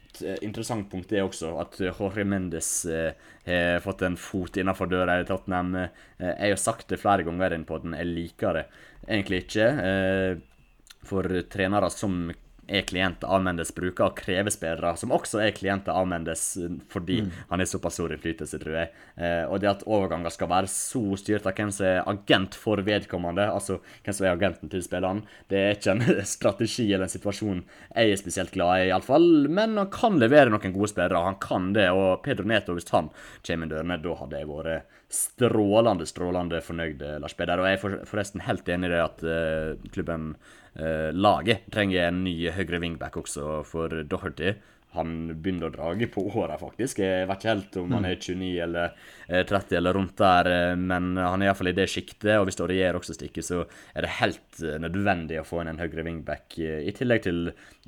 interessant 0.42 0.90
punkt 0.92 1.10
det 1.12 1.24
også, 1.24 1.56
at 1.62 1.80
Jorge 1.82 2.26
Mendes 2.28 2.70
eh, 2.86 3.18
har 3.46 3.84
fått 3.84 4.04
en 4.06 4.18
fot 4.20 4.58
innenfor 4.58 4.90
døra 4.92 5.20
i 5.22 5.26
Tottenham. 5.28 5.76
Eh, 5.76 5.90
jeg 6.20 6.56
har 6.56 6.62
sagt 6.62 6.90
det 6.92 7.02
flere 7.02 7.26
ganger 7.28 7.56
inn 7.56 7.68
på 7.68 7.80
den, 7.84 7.98
jeg 7.98 8.12
liker 8.12 8.60
det 8.60 8.66
egentlig 9.08 9.44
ikke. 9.46 9.68
Eh, 9.90 10.32
for 11.08 11.26
trenere 11.50 11.90
som 11.94 12.28
er 12.72 12.86
klienter 12.88 13.30
av 13.32 13.44
Mendes, 13.44 13.74
bruker 13.76 14.08
å 14.08 14.16
kreve 14.16 14.52
spillere 14.54 14.94
som 15.00 15.14
også 15.16 15.42
er 15.44 15.56
klienter 15.56 15.96
av 15.96 16.08
Mendes, 16.10 16.46
fordi 16.92 17.22
mm. 17.26 17.32
han 17.52 17.64
er 17.64 17.70
såpass 17.70 17.98
stor 18.00 18.14
innflytelse, 18.16 18.60
tror 18.62 18.78
jeg. 18.80 18.92
Eh, 19.18 19.44
og 19.46 19.60
det 19.62 19.72
at 19.72 19.86
overganger 19.88 20.34
skal 20.34 20.52
være 20.52 20.72
så 20.72 21.04
styrt 21.20 21.50
av 21.50 21.58
hvem 21.58 21.74
som 21.76 21.88
er 21.90 22.02
agent 22.10 22.58
for 22.58 22.82
vedkommende, 22.86 23.50
altså 23.52 23.82
hvem 24.06 24.18
som 24.18 24.28
er 24.28 24.36
agenten 24.36 24.72
til 24.72 24.86
spilleren, 24.86 25.24
det 25.52 25.60
er 25.62 25.76
ikke 25.78 25.98
en 25.98 26.06
strategi 26.36 26.88
eller 26.90 27.08
en 27.10 27.16
situasjon 27.16 27.62
jeg 27.62 28.14
er 28.16 28.22
spesielt 28.22 28.56
glad 28.56 28.86
i, 28.86 28.90
iallfall. 28.90 29.30
Men 29.52 29.78
han 29.80 29.92
kan 29.94 30.20
levere 30.22 30.54
noen 30.54 30.76
gode 30.76 30.94
spillere, 30.94 31.26
han 31.28 31.40
kan 31.44 31.72
det. 31.76 31.90
Og 31.96 32.24
Pedro 32.26 32.48
Neto, 32.48 32.78
hvis 32.78 32.90
han 32.94 33.12
kommer 33.46 33.68
inn 33.68 33.76
dørene, 33.76 34.00
da 34.02 34.18
hadde 34.22 34.42
jeg 34.42 34.52
vært 34.52 34.98
strålende, 35.12 36.08
strålende 36.08 36.62
fornøyd, 36.64 37.04
Lars 37.20 37.36
Peder. 37.36 37.60
Og 37.60 37.68
jeg 37.68 37.80
er 37.80 38.02
forresten 38.08 38.46
helt 38.46 38.70
enig 38.72 38.90
i 38.90 38.94
det 38.94 39.02
at 39.04 39.24
uh, 39.28 39.90
klubben 39.92 40.34
laget 40.74 41.66
trenger 41.74 42.08
en 42.08 42.24
ny 42.24 42.36
høyre 42.56 42.80
wingback 42.80 43.18
også 43.18 43.64
for 43.68 43.92
Doherty. 44.08 44.54
Han 44.96 45.12
begynner 45.40 45.70
å 45.70 45.74
drage 45.74 46.08
på 46.12 46.26
åra, 46.36 46.58
faktisk. 46.60 47.00
Jeg 47.00 47.28
vet 47.30 47.40
ikke 47.40 47.54
helt 47.54 47.78
om 47.80 47.94
han 47.96 48.08
er 48.10 48.18
29 48.18 48.50
eller 48.66 48.96
30 49.32 49.78
eller 49.80 49.96
rundt 49.96 50.18
der, 50.20 50.50
men 50.76 51.14
han 51.16 51.42
er 51.42 51.48
iallfall 51.48 51.72
i 51.72 51.76
det 51.78 51.88
sjiktet. 51.92 52.34
Og 52.36 52.50
hvis 52.50 52.60
Aurier 52.60 52.98
også 53.00 53.16
stikker, 53.16 53.46
så 53.46 53.62
er 53.96 54.04
det 54.04 54.18
helt 54.20 54.64
nødvendig 54.84 55.40
å 55.40 55.46
få 55.48 55.62
inn 55.62 55.72
en 55.72 55.80
høyre 55.80 56.04
wingback, 56.04 56.58
i 56.60 56.92
tillegg 56.98 57.24
til 57.24 57.40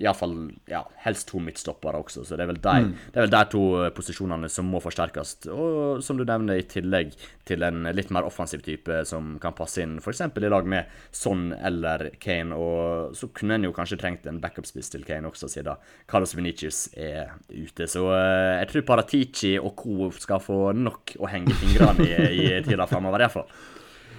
iallfall 0.01 0.37
ja, 0.71 0.81
helst 1.03 1.27
to 1.29 1.41
midtstoppere 1.43 1.99
også. 1.99 2.23
Så 2.25 2.39
det 2.39 2.47
er 2.47 2.55
de, 2.55 2.75
mm. 2.87 2.93
det 3.11 3.19
er 3.19 3.27
vel 3.27 3.35
de 3.35 3.43
to 3.51 3.63
posisjonene 3.97 4.49
som 4.49 4.71
må 4.71 4.81
forsterkes. 4.83 5.35
Og 5.53 5.99
som 6.05 6.17
du 6.17 6.25
nevner, 6.25 6.61
i 6.61 6.67
tillegg 6.69 7.13
til 7.47 7.65
en 7.67 7.89
litt 7.91 8.11
mer 8.13 8.25
offensiv 8.27 8.63
type 8.63 9.01
som 9.09 9.35
kan 9.43 9.55
passe 9.57 9.83
inn 9.83 9.97
f.eks. 9.99 10.23
i 10.23 10.49
lag 10.49 10.69
med 10.69 10.89
Son 11.11 11.51
eller 11.59 12.13
Kane. 12.23 12.55
Og 12.55 13.17
så 13.17 13.29
kunne 13.35 13.59
en 13.59 13.67
jo 13.67 13.75
kanskje 13.75 13.99
trengt 14.01 14.27
en 14.29 14.39
backup-spiss 14.43 14.93
til 14.93 15.03
Kane 15.07 15.27
også, 15.29 15.51
siden 15.51 15.83
Carlos 16.09 16.35
Venicius 16.37 16.87
er 16.95 17.33
ute. 17.49 17.87
Så 17.89 18.05
uh, 18.07 18.59
jeg 18.59 18.69
tror 18.71 18.87
Paratici 18.87 19.53
og 19.59 19.75
co. 19.79 20.09
skal 20.17 20.41
få 20.43 20.59
nok 20.77 21.15
å 21.19 21.29
henge 21.31 21.55
fingrene 21.59 22.07
i, 22.07 22.41
i 22.43 22.49
tida 22.65 22.87
framover, 22.89 23.25
iallfall. 23.25 23.47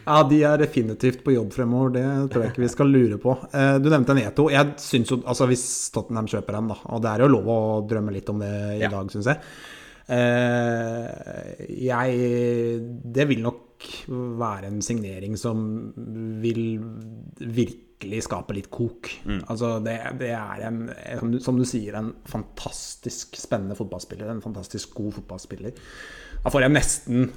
Ja, 0.05 0.19
de 0.29 0.43
er 0.45 0.61
definitivt 0.61 1.23
på 1.25 1.33
jobb 1.33 1.55
fremover. 1.55 1.95
Det 1.95 2.05
tror 2.33 2.45
jeg 2.45 2.53
ikke 2.53 2.65
vi 2.67 2.73
skal 2.73 2.91
lure 2.93 3.21
på. 3.21 3.37
Uh, 3.55 3.77
du 3.81 3.89
nevnte 3.89 4.17
Neto. 4.19 4.51
Jeg 4.53 4.75
synes 4.83 5.15
jo, 5.15 5.23
altså 5.25 5.49
Hvis 5.49 5.65
Tottenham 5.95 6.29
kjøper 6.31 6.59
den, 6.59 6.75
da, 6.75 6.81
og 6.93 7.05
det 7.05 7.13
er 7.13 7.25
jo 7.25 7.33
lov 7.33 7.49
å 7.55 7.61
drømme 7.89 8.13
litt 8.15 8.29
om 8.33 8.43
det 8.45 8.53
i 8.77 8.83
ja. 8.85 8.93
dag, 8.93 9.09
syns 9.13 9.31
jeg. 9.33 9.41
Uh, 10.05 11.09
jeg 11.81 12.83
Det 13.17 13.25
vil 13.31 13.41
nok 13.45 13.63
være 14.41 14.69
en 14.69 14.83
signering 14.85 15.39
som 15.41 15.65
vil 16.43 16.77
virke 17.41 17.94
virkelig 18.05 18.25
skaper 18.29 18.55
litt 18.59 18.71
kok. 18.71 19.11
Mm. 19.25 19.45
Altså, 19.49 19.79
det, 19.85 19.99
det, 20.21 20.33
er 20.37 20.67
en, 20.69 20.83
som 21.19 21.31
du, 21.33 21.39
som 21.41 21.59
du, 21.59 21.65
sier, 21.69 21.97
en 21.99 22.13
fantastisk 22.29 23.37
spennende 23.41 23.77
fotballspiller. 23.79 24.29
En 24.31 24.45
fantastisk 24.45 24.95
god 24.95 25.15
fotballspiller. 25.21 25.73
Da 26.45 26.53
får 26.53 26.67
jeg 26.67 26.75
nesten 26.75 27.33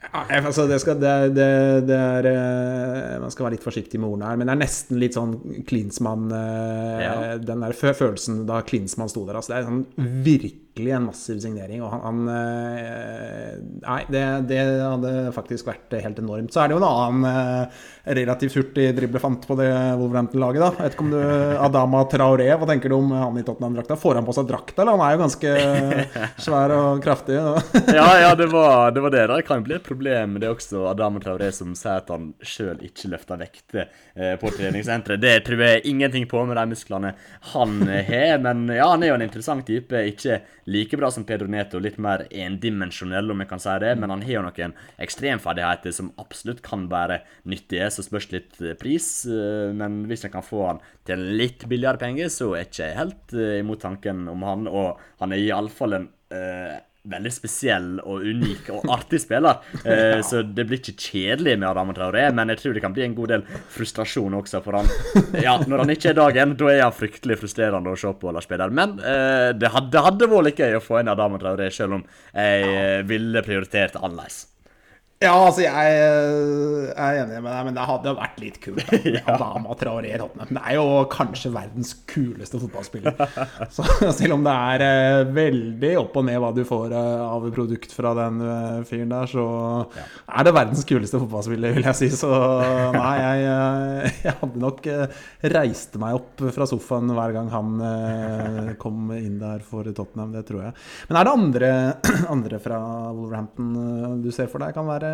ja, 0.00 0.22
altså 0.40 0.64
det, 0.64 0.78
skal, 0.80 0.96
det, 0.96 1.34
det, 1.36 1.46
det, 1.84 1.96
er 1.96 2.26
eh, 2.30 3.18
Man 3.20 3.32
skal 3.32 3.44
være 3.44 3.58
litt 3.58 3.66
forsiktig 3.66 3.98
med 4.00 4.08
ordene 4.08 4.30
her, 4.30 4.38
men 4.40 4.48
det 4.48 4.54
er 4.54 4.60
nesten 4.62 4.96
litt 4.96 5.16
sånn 5.18 5.34
Klinsmann 5.68 6.32
eh, 6.32 7.02
ja. 7.04 7.12
Den 7.36 7.66
der 7.66 7.76
følelsen 7.76 8.46
da 8.48 8.62
Klinsmann 8.64 9.12
sto 9.12 9.26
der. 9.28 9.36
Altså 9.36 9.52
det 9.52 9.58
er 9.58 9.68
sånn 9.68 9.84
virkelig 10.24 10.69
en 10.88 11.08
massiv 11.10 11.40
signering. 11.42 11.82
Og 11.84 11.92
han, 11.92 12.02
han 12.06 12.32
eh, 12.34 13.54
Nei, 13.80 14.02
det, 14.12 14.24
hadde 14.80 15.12
faktisk 15.34 15.68
vært 15.68 15.94
helt 16.00 16.18
enormt. 16.22 16.52
Så 16.52 16.62
er 16.62 16.70
det 16.70 16.76
jo 16.76 16.80
en 16.80 16.88
annen 16.88 17.68
relativt 18.04 18.56
hurtig 18.56 18.86
driblefant 18.96 19.44
på 19.48 19.56
det 19.58 19.68
Wolverhampton-laget, 20.00 20.62
da. 20.62 20.70
Jeg 20.76 20.86
vet 20.86 20.96
ikke 20.96 21.06
om 21.06 21.12
du 21.12 21.20
Adama 21.66 22.02
Traoré, 22.10 22.48
hva 22.56 22.68
tenker 22.68 22.92
du 22.92 22.96
om 22.96 23.12
han 23.14 23.38
i 23.38 23.44
Tottenham-drakta? 23.46 23.98
Får 24.00 24.20
han 24.20 24.26
på 24.26 24.34
seg 24.36 24.48
drakta, 24.48 24.82
eller? 24.82 24.96
Han 24.96 25.04
er 25.06 25.16
jo 25.16 25.22
ganske 25.24 25.54
svær 26.46 26.74
og 26.76 27.02
kraftig. 27.04 27.38
ja, 27.98 28.08
ja, 28.24 28.32
det 28.38 28.50
var 28.52 28.94
det. 28.94 29.04
Var 29.04 29.14
det. 29.14 29.26
Det 29.32 29.42
kan 29.48 29.64
bli 29.64 29.76
et 29.76 29.86
problem 29.86 30.38
det 30.40 30.48
er 30.48 30.54
også 30.54 30.84
Adama 30.90 31.20
Traoré 31.22 31.50
som 31.54 31.74
sier 31.78 32.00
at 32.00 32.10
han 32.12 32.30
sjøl 32.44 32.80
ikke 32.86 33.10
løfter 33.12 33.40
vekter 33.40 33.82
eh, 34.14 34.34
på 34.40 34.52
treningssenteret. 34.54 35.22
Det 35.22 35.36
tror 35.46 35.64
jeg 35.66 35.84
ingenting 35.90 36.26
på 36.30 36.42
med 36.48 36.58
de 36.58 36.66
musklene 36.72 37.14
han 37.52 37.76
har. 37.88 38.38
Men 38.44 38.66
ja, 38.72 38.90
han 38.92 39.04
er 39.04 39.12
jo 39.12 39.18
en 39.18 39.26
interessant 39.26 39.66
type. 39.66 40.04
Ikke 40.12 40.40
like 40.70 40.96
bra 40.96 41.10
som 41.10 41.24
Pedro 41.26 41.48
Neto, 41.50 41.80
litt 41.82 41.98
mer 42.02 42.26
endimensjonell, 42.30 43.32
om 43.32 43.42
jeg 43.42 43.50
kan 43.50 43.62
si 43.62 43.76
det. 43.82 43.94
Men 43.98 44.14
han 44.14 44.24
har 44.26 44.36
jo 44.36 44.44
noen 44.46 44.76
ekstremferdigheter 45.02 45.94
som 45.96 46.12
absolutt 46.22 46.62
kan 46.66 46.86
være 46.90 47.20
nyttige 47.50 47.90
så 47.92 48.04
spørs 48.06 48.30
litt 48.34 48.60
eh, 48.62 48.76
pris. 48.78 49.08
Eh, 49.26 49.70
men 49.76 50.04
hvis 50.10 50.26
en 50.26 50.34
kan 50.34 50.46
få 50.46 50.66
han 50.68 50.82
til 51.08 51.24
litt 51.40 51.66
billigere 51.70 52.00
penge, 52.00 52.30
så 52.32 52.52
er 52.54 52.64
jeg 52.64 52.70
ikke 52.70 52.92
helt 53.00 53.36
eh, 53.36 53.58
imot 53.64 53.82
tanken 53.82 54.24
om 54.30 54.46
han. 54.46 54.70
Og 54.70 55.00
han 55.22 55.34
er 55.34 55.42
iallfall 55.42 55.98
en 55.98 56.08
uh, 56.34 56.78
veldig 57.08 57.30
spesiell 57.32 57.88
og 58.02 58.26
unik 58.26 58.68
og 58.74 58.90
artig 58.92 59.22
spiller. 59.22 59.62
Uh, 59.84 60.20
så 60.26 60.42
det 60.44 60.66
blir 60.68 60.80
ikke 60.80 60.96
kjedelig 61.00 61.56
med 61.56 61.68
Adam 61.70 61.94
Traoré, 61.96 62.26
men 62.36 62.52
jeg 62.52 62.60
tror 62.60 62.76
det 62.76 62.84
kan 62.84 62.94
bli 62.96 63.06
en 63.06 63.16
god 63.16 63.34
del 63.34 63.46
frustrasjon 63.72 64.36
også 64.40 64.62
for 64.64 64.80
han. 64.80 64.92
Ja, 65.40 65.56
Når 65.64 65.84
han 65.84 65.94
ikke 65.94 66.12
er 66.12 66.20
dagen, 66.20 66.54
da 66.60 66.70
er 66.72 66.84
han 66.84 66.96
fryktelig 66.96 67.40
frustrerende 67.40 67.94
å 67.94 67.98
se 67.98 68.12
på. 68.20 68.30
Lars 68.34 68.48
Peder. 68.50 68.70
Men 68.74 68.98
eh, 69.00 69.50
det 69.56 69.72
hadde, 69.72 70.04
hadde 70.04 70.28
vært 70.30 70.50
litt 70.50 70.62
gøy 70.62 70.76
å 70.78 70.84
få 70.84 71.00
inn 71.00 71.10
Adam 71.10 71.38
Traoré, 71.40 71.70
selv 71.74 72.00
om 72.00 72.06
jeg 72.34 73.04
ville 73.08 73.42
prioritert 73.46 73.96
annerledes. 73.98 74.44
Ja, 75.20 75.34
altså 75.36 75.60
jeg 75.60 75.96
eh, 76.00 76.86
er 76.96 77.18
enig 77.20 77.42
med 77.44 77.52
deg, 77.52 77.64
men 77.66 77.74
det 77.76 77.82
hadde 77.84 78.12
vært 78.16 78.38
litt 78.40 78.54
kult. 78.64 78.86
Da. 78.88 79.20
Adama 79.34 79.74
Traoré 79.76 80.14
Tottenham. 80.16 80.54
Det 80.56 80.62
er 80.64 80.78
jo 80.78 80.84
kanskje 81.12 81.50
verdens 81.52 81.90
kuleste 82.08 82.56
fotballspiller. 82.62 83.18
Så 83.76 83.84
selv 84.16 84.38
om 84.38 84.46
det 84.46 84.54
er 84.54 84.84
uh, 85.20 85.32
veldig 85.36 85.90
opp 86.00 86.16
og 86.16 86.24
ned 86.24 86.40
hva 86.40 86.54
du 86.56 86.62
får 86.64 86.94
uh, 86.96 87.26
av 87.26 87.44
produkt 87.52 87.92
fra 87.92 88.14
den 88.16 88.40
fyren 88.88 89.12
der, 89.12 89.28
så 89.28 89.44
er 90.24 90.48
det 90.48 90.54
verdens 90.56 90.88
kuleste 90.88 91.20
fotballspiller, 91.20 91.76
vil 91.76 91.90
jeg 91.90 92.00
si. 92.00 92.08
Så 92.22 92.32
nei, 92.96 93.12
jeg, 93.20 94.14
jeg 94.24 94.36
hadde 94.40 94.64
nok 94.64 94.90
reist 95.52 96.00
meg 96.00 96.16
opp 96.16 96.46
fra 96.56 96.70
sofaen 96.72 97.12
hver 97.12 97.36
gang 97.36 97.52
han 97.52 98.74
kom 98.80 99.12
inn 99.18 99.36
der 99.42 99.60
for 99.68 99.84
Tottenham. 99.84 100.32
Det 100.32 100.46
tror 100.48 100.64
jeg. 100.70 100.74
Men 101.12 101.20
er 101.20 101.28
det 101.28 101.36
andre, 101.36 101.70
andre 102.38 102.64
fra 102.64 102.80
Wolverhampton 103.12 104.24
du 104.24 104.32
ser 104.32 104.48
for 104.48 104.64
deg 104.64 104.72
kan 104.72 104.88
være 104.88 105.09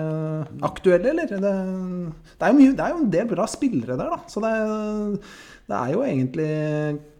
aktuelle, 0.66 1.12
eller? 1.12 1.28
Det, 1.30 1.40
det, 1.42 2.46
er 2.46 2.56
mye, 2.56 2.72
det 2.76 2.86
er 2.86 2.94
jo 2.94 3.02
en 3.02 3.12
del 3.12 3.28
bra 3.30 3.48
spillere 3.50 3.98
der, 3.98 4.14
da. 4.14 4.18
Så 4.30 4.42
det, 4.44 4.54
det 5.66 5.82
er 5.82 5.92
jo 5.94 6.06
egentlig 6.06 6.50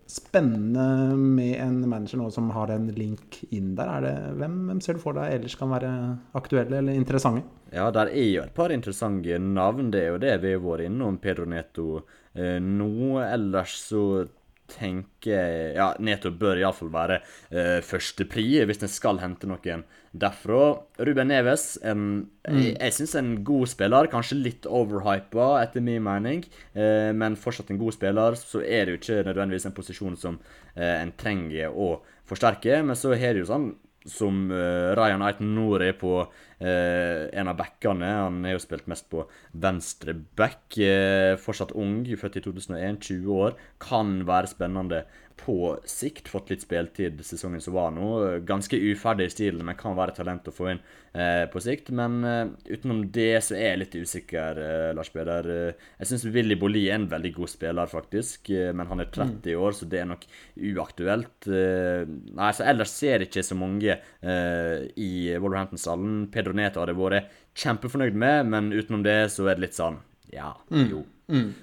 spennende 0.06 1.16
med 1.18 1.56
en 1.58 1.80
manager 1.90 2.20
nå 2.20 2.28
som 2.30 2.50
har 2.54 2.70
en 2.74 2.86
link 2.94 3.40
inn 3.50 3.74
der. 3.78 4.04
Det, 4.04 4.14
hvem, 4.38 4.58
hvem, 4.70 4.80
ser 4.84 4.96
du 4.96 5.02
for 5.02 5.18
deg 5.18 5.34
ellers 5.34 5.56
kan 5.58 5.72
være 5.72 5.90
aktuelle 6.38 6.80
eller 6.80 6.98
interessante? 6.98 7.42
Ja, 7.74 7.88
der 7.90 8.12
er 8.12 8.28
jo 8.30 8.44
et 8.44 8.54
par 8.54 8.72
interessante 8.74 9.38
navn. 9.42 9.90
Det 9.90 10.04
er 10.04 10.14
jo 10.14 10.22
det 10.22 10.36
vi 10.44 10.54
har 10.54 10.62
vært 10.62 10.86
innom. 10.86 11.18
Pedro 11.22 11.48
Neto 11.50 11.88
eh, 11.98 12.60
nå. 12.62 13.18
Ellers 13.26 13.74
så 13.88 14.04
tenker 14.70 15.74
Ja, 15.76 15.90
Neto 16.02 16.33
bør 16.35 16.59
iallfall 16.61 16.90
være 16.94 17.20
eh, 17.50 17.79
førstepri 17.85 18.46
hvis 18.66 18.83
en 18.83 18.92
skal 18.92 19.20
hente 19.22 19.48
noen 19.48 19.85
derfra. 20.16 20.61
Ruben 21.07 21.31
Neves, 21.31 21.76
en, 21.85 22.02
mm. 22.46 22.59
jeg, 22.59 22.74
jeg 22.74 22.96
syns 22.98 23.16
en 23.20 23.33
god 23.46 23.70
spiller. 23.72 24.11
Kanskje 24.12 24.40
litt 24.40 24.68
overhypa, 24.68 25.48
etter 25.62 25.85
min 25.85 26.05
mening, 26.07 26.44
eh, 26.74 27.12
men 27.16 27.38
fortsatt 27.40 27.72
en 27.72 27.81
god 27.81 27.96
spiller. 27.96 28.38
Så 28.40 28.62
er 28.64 28.87
det 28.87 28.94
jo 28.94 29.00
ikke 29.02 29.24
nødvendigvis 29.29 29.68
en 29.68 29.76
posisjon 29.76 30.20
som 30.20 30.38
eh, 30.74 30.96
en 31.00 31.12
trenger 31.20 31.74
å 31.74 31.98
forsterke. 32.26 32.81
Men 32.87 32.98
så 32.98 33.14
har 33.14 33.37
det 33.37 33.44
jo 33.44 33.50
sånn 33.50 33.74
som 34.07 34.50
uh, 34.52 34.94
Ryan 34.94 35.22
Aiton 35.26 35.55
Nori 35.57 35.92
på 35.98 36.20
uh, 36.62 37.27
en 37.33 37.51
av 37.53 37.59
backene. 37.59 38.09
Han 38.27 38.40
har 38.47 38.57
jo 38.57 38.62
spilt 38.64 38.88
mest 38.90 39.09
på 39.12 39.27
venstre 39.53 40.16
back. 40.38 40.79
Eh, 40.79 41.35
fortsatt 41.40 41.75
ung, 41.77 42.03
født 42.19 42.40
i 42.40 42.45
2001, 42.45 43.01
20 43.11 43.40
år. 43.47 43.57
Kan 43.83 44.19
være 44.29 44.53
spennende 44.53 45.05
på 45.37 45.77
sikt 45.88 46.31
fått 46.33 46.51
litt 46.51 46.64
spiltid 46.64 47.21
sesongen 47.25 47.61
som 47.62 47.77
var 47.77 47.92
nå. 47.95 48.09
Ganske 48.49 48.79
uferdig 48.81 49.29
i 49.29 49.35
stilen, 49.35 49.64
men 49.69 49.77
kan 49.79 49.97
være 49.99 50.14
talent 50.16 50.49
å 50.49 50.55
få 50.55 50.71
inn 50.73 50.81
eh, 51.12 51.45
på 51.53 51.61
sikt. 51.62 51.90
Men 51.97 52.19
eh, 52.25 52.45
utenom 52.73 53.05
det 53.12 53.42
så 53.45 53.57
er 53.59 53.75
jeg 53.75 53.83
litt 53.83 53.97
usikker, 54.01 54.61
eh, 54.62 54.88
Lars 54.97 55.12
Peder. 55.12 55.51
Eh, 55.53 55.87
jeg 56.01 56.11
syns 56.11 56.27
Willy 56.33 56.57
Bolli 56.61 56.87
er 56.88 56.97
en 56.99 57.09
veldig 57.11 57.35
god 57.37 57.53
spiller, 57.53 57.92
faktisk. 57.92 58.51
Eh, 58.51 58.73
men 58.77 58.88
han 58.90 59.05
er 59.05 59.12
30 59.12 59.37
mm. 59.45 59.53
år, 59.61 59.77
så 59.77 59.90
det 59.92 60.03
er 60.03 60.11
nok 60.14 60.27
uaktuelt. 60.73 61.51
Eh, 61.51 62.09
nei, 62.40 62.51
så 62.57 62.66
ellers 62.73 62.97
ser 62.97 63.21
jeg 63.21 63.31
ikke 63.31 63.47
så 63.47 63.59
mange 63.59 64.01
i 64.27 65.11
Wolverhampton-stallen. 66.46 66.46
Pedro 66.46 66.54
Neto 66.54 66.82
hadde 66.82 66.96
vært 66.96 67.30
kjempefornøyd 67.56 68.16
med, 68.16 68.50
men 68.52 68.72
utenom 68.74 69.04
det 69.04 69.30
så 69.35 69.48
er 69.48 69.56
det 69.56 69.68
litt 69.68 69.78
sånn 69.78 70.02
Ja, 70.32 70.54
mm. 70.70 70.90
jo. 70.90 71.06
Mm. 71.32 71.54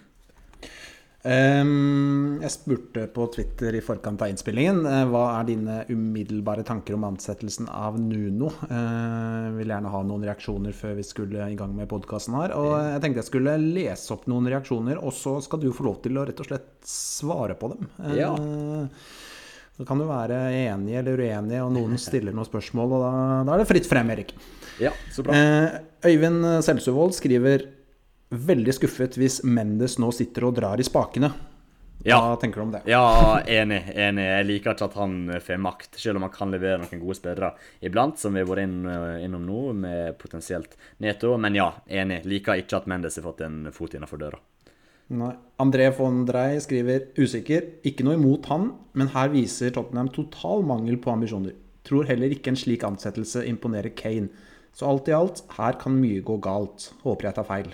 Um, 1.23 2.41
jeg 2.43 2.51
spurte 2.51 3.05
på 3.15 3.29
Twitter 3.31 3.77
i 3.77 3.79
forkant 3.79 4.19
av 4.19 4.27
innspillingen 4.27 4.81
uh, 4.83 5.05
hva 5.07 5.21
er 5.37 5.45
dine 5.47 5.77
umiddelbare 5.87 6.65
tanker 6.67 6.97
om 6.97 7.05
ansettelsen 7.07 7.69
av 7.71 7.95
Nuno. 7.95 8.49
Uh, 8.67 9.53
vil 9.55 9.71
gjerne 9.71 9.93
ha 9.93 10.01
noen 10.03 10.25
reaksjoner 10.27 10.75
før 10.75 10.97
vi 10.97 11.05
skulle 11.07 11.47
i 11.47 11.55
gang 11.59 11.71
med 11.77 11.87
podkasten 11.91 12.35
her. 12.41 12.55
Og 12.59 12.73
jeg 12.75 13.03
tenkte 13.05 13.23
jeg 13.23 13.29
skulle 13.29 13.55
lese 13.61 14.11
opp 14.17 14.27
noen 14.31 14.51
reaksjoner, 14.51 14.99
og 14.99 15.15
så 15.15 15.37
skal 15.45 15.63
du 15.63 15.69
få 15.71 15.87
lov 15.87 16.01
til 16.03 16.19
å 16.19 16.27
rett 16.27 16.43
og 16.43 16.49
slett 16.49 16.73
svare 16.91 17.55
på 17.55 17.71
dem. 17.71 17.87
Uh, 18.01 18.17
ja. 18.19 18.33
Så 19.73 19.85
kan 19.89 19.97
du 19.97 20.05
være 20.05 20.37
enig 20.53 20.99
eller 20.99 21.17
uenig, 21.17 21.61
og 21.63 21.71
noen 21.73 21.97
stiller 21.97 22.35
noen 22.35 22.45
spørsmål, 22.45 22.91
og 22.93 23.05
da, 23.05 23.13
da 23.47 23.55
er 23.55 23.63
det 23.63 23.69
fritt 23.71 23.87
frem, 23.89 24.11
Erik. 24.13 24.35
Ja, 24.81 24.91
så 25.13 25.25
bra. 25.25 25.37
Øyvind 26.05 26.45
Selsuvold 26.65 27.15
skriver 27.17 27.65
veldig 28.33 28.75
skuffet 28.77 29.17
hvis 29.17 29.41
Mendes 29.45 29.97
nå 30.01 30.11
sitter 30.13 30.47
og 30.49 30.55
drar 30.57 30.81
i 30.81 30.85
spakene. 30.85 31.31
Ja. 32.03 32.17
Hva 32.19 32.35
tenker 32.39 32.59
du 32.59 32.65
om 32.65 32.71
det? 32.73 32.81
Ja, 32.91 33.39
enig. 33.47 33.79
enig. 33.95 34.25
Jeg 34.27 34.47
liker 34.49 34.73
ikke 34.73 34.87
at 34.89 34.97
han 34.99 35.13
får 35.39 35.61
makt, 35.63 35.99
selv 36.01 36.19
om 36.19 36.25
han 36.27 36.33
kan 36.33 36.51
levere 36.51 36.81
noen 36.81 36.99
gode 36.99 37.15
spillere 37.15 37.53
iblant, 37.85 38.19
som 38.19 38.35
vi 38.35 38.43
har 38.43 38.49
vært 38.49 38.65
inn, 38.65 38.81
innom 39.23 39.45
nå, 39.47 39.61
med 39.85 40.17
potensielt 40.19 40.75
Neto. 41.03 41.37
Men 41.39 41.55
ja, 41.55 41.69
enig. 41.87 42.23
Liker 42.27 42.59
ikke 42.59 42.81
at 42.81 42.89
Mendes 42.91 43.19
har 43.19 43.25
fått 43.29 43.45
en 43.47 43.69
fot 43.75 43.95
innenfor 43.95 44.19
døra. 44.19 44.41
Nei. 45.13 45.33
André 45.61 45.85
von 45.95 46.23
Drey 46.27 46.57
skriver 46.63 47.05
usikker. 47.19 47.67
Ikke 47.87 48.05
noe 48.05 48.17
imot 48.17 48.49
han, 48.51 48.71
men 48.97 49.11
her 49.13 49.29
viser 49.31 49.71
Tottenham 49.75 50.09
total 50.11 50.65
mangel 50.67 50.97
på 50.99 51.13
ambisjoner. 51.13 51.53
Tror 51.87 52.07
heller 52.09 52.33
ikke 52.33 52.51
en 52.51 52.59
slik 52.59 52.83
ansettelse 52.87 53.45
imponerer 53.47 53.93
Kane. 53.95 54.31
Så 54.73 54.89
alt 54.89 55.07
i 55.11 55.15
alt, 55.15 55.43
her 55.57 55.77
kan 55.79 55.95
mye 55.99 56.23
gå 56.25 56.39
galt. 56.41 56.89
Håper 57.05 57.29
jeg 57.29 57.37
tar 57.37 57.47
feil. 57.47 57.73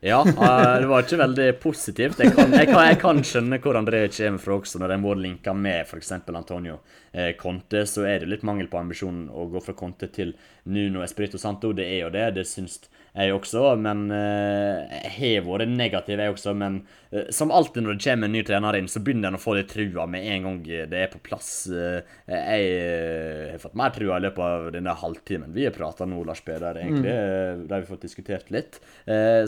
Ja, 0.00 0.22
uh, 0.24 0.80
det 0.80 0.86
var 0.88 1.04
ikke 1.04 1.18
veldig 1.20 1.48
positivt. 1.60 2.22
Jeg 2.24 2.32
kan, 2.32 2.54
jeg 2.56 2.70
kan, 2.70 2.80
jeg 2.88 2.98
kan 3.02 3.18
skjønne 3.20 3.58
hvor 3.60 3.76
André 3.76 4.06
kommer 4.14 4.40
fra 4.40 4.54
også, 4.56 4.80
når 4.80 4.94
jeg 4.94 5.02
må 5.02 5.12
linke 5.20 5.52
med 5.52 5.82
f.eks. 5.84 6.14
Antonio 6.16 6.78
eh, 7.12 7.34
Conte. 7.36 7.84
Så 7.84 8.06
er 8.08 8.22
det 8.22 8.30
litt 8.32 8.46
mangel 8.48 8.70
på 8.72 8.80
ambisjon 8.80 9.26
å 9.28 9.44
gå 9.52 9.60
fra 9.60 9.76
Conte 9.76 10.08
til 10.08 10.32
Nuno 10.72 11.04
Espirito 11.04 11.38
Santo. 11.38 11.74
Det 11.76 11.84
er 11.84 12.06
jo 12.06 12.14
det. 12.16 12.30
Det 12.38 12.46
syns 12.48 12.80
jeg 13.10 13.34
også, 13.34 13.74
men 13.80 14.04
Jeg 14.10 15.10
har 15.16 15.46
vært 15.46 15.70
negativ, 15.70 16.20
jeg 16.20 16.34
også. 16.34 16.54
Men 16.58 16.80
uh, 17.12 17.26
som 17.34 17.52
alltid 17.54 17.84
når 17.84 17.96
det 17.96 18.04
kommer 18.06 18.28
en 18.28 18.34
ny 18.36 18.42
trener 18.46 18.78
inn, 18.78 18.90
så 18.90 19.02
begynner 19.04 19.32
en 19.32 19.38
å 19.38 19.42
få 19.42 19.56
litt 19.58 19.70
trua 19.72 20.06
med 20.10 20.26
en 20.30 20.46
gang 20.46 20.60
det 20.90 21.00
er 21.04 21.10
på 21.12 21.22
plass. 21.26 21.50
Uh, 21.70 22.00
jeg 22.30 23.52
har 23.54 23.62
fått 23.62 23.78
mer 23.78 23.94
trua 23.94 24.18
i 24.20 24.24
løpet 24.26 24.44
av 24.46 24.68
denne 24.74 24.94
halvtimen 25.02 25.54
vi 25.54 25.66
har 25.66 25.74
prata 25.74 26.06
nå, 26.08 26.22
Lars 26.26 26.42
Peder, 26.46 26.78
egentlig. 26.78 27.10
Mm. 27.10 27.66
Der 27.66 27.82
vi 27.82 27.86
har 27.86 27.90
fått 27.90 28.06
diskutert 28.06 28.50
litt. 28.54 28.78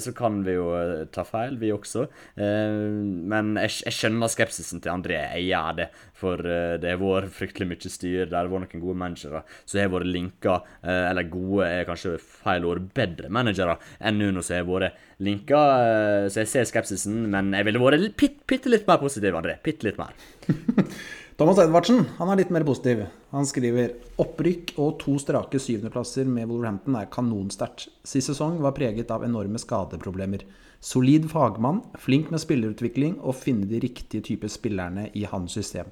så 0.03 0.12
kan 0.16 0.40
vi 0.46 0.57
jo 0.57 0.66
ta 1.14 1.25
feil, 1.27 1.57
vi 1.61 1.70
også. 1.72 2.07
men 2.37 3.53
jeg, 3.61 3.92
skjønner 3.94 4.31
skepsisen 4.33 4.83
til 4.83 4.92
André. 4.92 5.20
Jeg 5.37 5.46
gjør 5.53 5.79
det. 5.83 5.88
For 6.18 6.42
det 6.42 6.90
har 6.90 7.01
vært 7.01 7.35
fryktelig 7.35 7.68
mye 7.70 7.92
styr. 7.92 8.27
Det 8.31 8.37
har 8.37 8.51
vært 8.51 8.66
noen 8.72 8.85
gode 8.85 8.98
managere 8.98 9.42
som 9.64 9.81
har 9.81 9.92
vært 9.92 10.11
linka, 10.11 10.59
eller 10.83 11.31
gode 11.31 11.68
er 11.68 11.87
kanskje 11.88 12.16
feil 12.22 12.66
ord, 12.68 12.85
bedre 12.96 13.31
managere 13.33 13.51
managere 13.52 13.78
enn 14.00 14.18
Nuno 14.18 14.42
som 14.42 14.56
har 14.56 14.68
vært 14.68 15.00
linka. 15.22 15.60
Eh, 15.82 16.28
så 16.28 16.42
jeg 16.42 16.50
ser 16.50 16.68
skepsisen, 16.68 17.26
men 17.30 17.52
jeg 17.52 17.66
ville 17.68 17.82
vært 17.82 18.16
bitte 18.18 18.70
litt 18.70 18.86
mer 18.88 19.00
positiv, 19.02 19.36
André. 19.36 19.58
Bitte 19.62 19.88
litt 19.88 20.00
mer. 20.00 20.14
Thomas 21.38 21.58
Edvardsen 21.58 22.04
han 22.18 22.30
er 22.30 22.42
litt 22.42 22.52
mer 22.52 22.64
positiv. 22.64 23.06
Han 23.32 23.46
skriver 23.48 23.94
opprykk 24.20 24.74
og 24.76 24.98
to 25.00 25.16
strake 25.18 25.58
syvendeplasser 25.58 26.28
med 26.28 26.50
Wolverhampton 26.50 26.98
er 27.00 27.08
kanonsterkt. 27.12 27.88
Sist 28.04 28.30
sesong 28.30 28.60
var 28.62 28.76
preget 28.76 29.10
av 29.10 29.24
enorme 29.26 29.58
skadeproblemer. 29.58 30.44
Solid 30.82 31.28
fagmann, 31.30 31.80
flink 32.02 32.32
med 32.34 32.42
spillerutvikling 32.42 33.20
og 33.22 33.38
finne 33.38 33.68
de 33.70 33.80
riktige 33.82 34.24
typer 34.26 34.50
spillerne 34.50 35.08
i 35.14 35.24
hans 35.30 35.54
system 35.56 35.90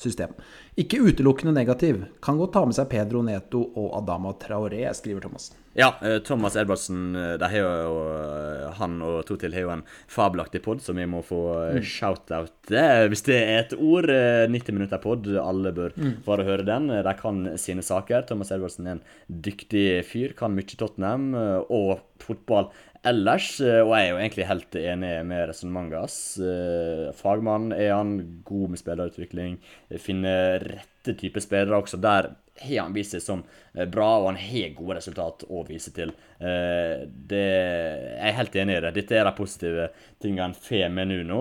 system. 0.00 0.36
Ikke 0.80 1.00
utelukkende 1.04 1.54
negativ. 1.56 2.04
Kan 2.24 2.40
godt 2.40 2.54
ta 2.56 2.64
med 2.66 2.76
seg 2.76 2.88
Pedro 2.92 3.24
Neto 3.26 3.62
og 3.76 3.92
Adama 4.02 4.34
Traoré, 4.40 4.86
skriver 4.96 5.26
Thomas. 5.26 5.50
Ja, 5.72 5.94
eh, 6.02 6.18
Thomas 6.18 6.56
Edvardsen, 6.56 7.16
eh, 7.16 7.54
eh, 7.56 8.72
han 8.74 8.96
og 9.06 9.20
to 9.28 9.36
til 9.38 9.54
har 9.54 9.62
jo 9.62 9.70
en 9.76 9.84
fabelaktig 10.10 10.64
pod 10.64 10.82
som 10.82 10.98
vi 10.98 11.06
må 11.06 11.20
få 11.22 11.42
mm. 11.76 11.84
shout-out 11.86 12.72
hvis 13.10 13.22
det 13.26 13.36
er 13.38 13.60
et 13.60 13.76
ord. 13.78 14.10
90 14.50 14.74
minutter 14.74 14.98
pod, 15.02 15.26
alle 15.38 15.72
bør 15.74 15.94
mm. 15.94 16.12
bare 16.26 16.46
høre 16.46 16.66
den. 16.66 16.90
De 16.90 17.14
kan 17.18 17.42
sine 17.58 17.82
saker. 17.86 18.26
Thomas 18.26 18.50
Edvardsen 18.54 18.86
er 18.86 18.98
en 18.98 19.04
dyktig 19.46 20.04
fyr, 20.06 20.34
kan 20.38 20.54
mye 20.54 20.78
Tottenham 20.78 21.32
og 21.34 22.00
fotball 22.22 22.70
ellers. 23.06 23.54
Eh, 23.60 23.80
og 23.84 23.94
jeg 23.94 24.08
er 24.08 24.12
jo 24.12 24.20
egentlig 24.20 24.50
helt 24.50 24.78
enig 24.82 25.14
med 25.30 25.48
resonnementet 25.50 26.02
hans. 26.02 26.20
Eh, 26.42 27.08
fagmann 27.16 27.72
er 27.76 27.94
han, 27.96 28.18
god 28.46 28.74
med 28.74 28.82
spillerutvikling. 28.82 29.58
Finner 30.00 30.64
rette 30.76 31.16
type 31.18 31.42
spillere 31.42 31.80
også. 31.80 32.00
Der 32.00 32.34
har 32.60 32.82
han 32.82 32.92
vist 32.92 33.14
seg 33.14 33.22
som 33.24 33.42
eh, 33.72 33.86
bra, 33.88 34.08
og 34.20 34.30
han 34.32 34.40
har 34.42 34.74
gode 34.76 34.98
resultat 34.98 35.46
å 35.48 35.64
vise 35.68 35.94
til. 35.96 36.12
Det, 36.40 37.40
jeg 37.40 38.28
er 38.30 38.36
helt 38.38 38.54
enig 38.56 38.76
i 38.78 38.82
det. 38.86 38.92
Dette 38.96 39.16
er 39.18 39.26
de 39.28 39.32
positive 39.36 39.88
tingene 40.24 40.46
han 40.46 40.54
får 40.56 40.86
med 40.92 41.12
nå. 41.28 41.40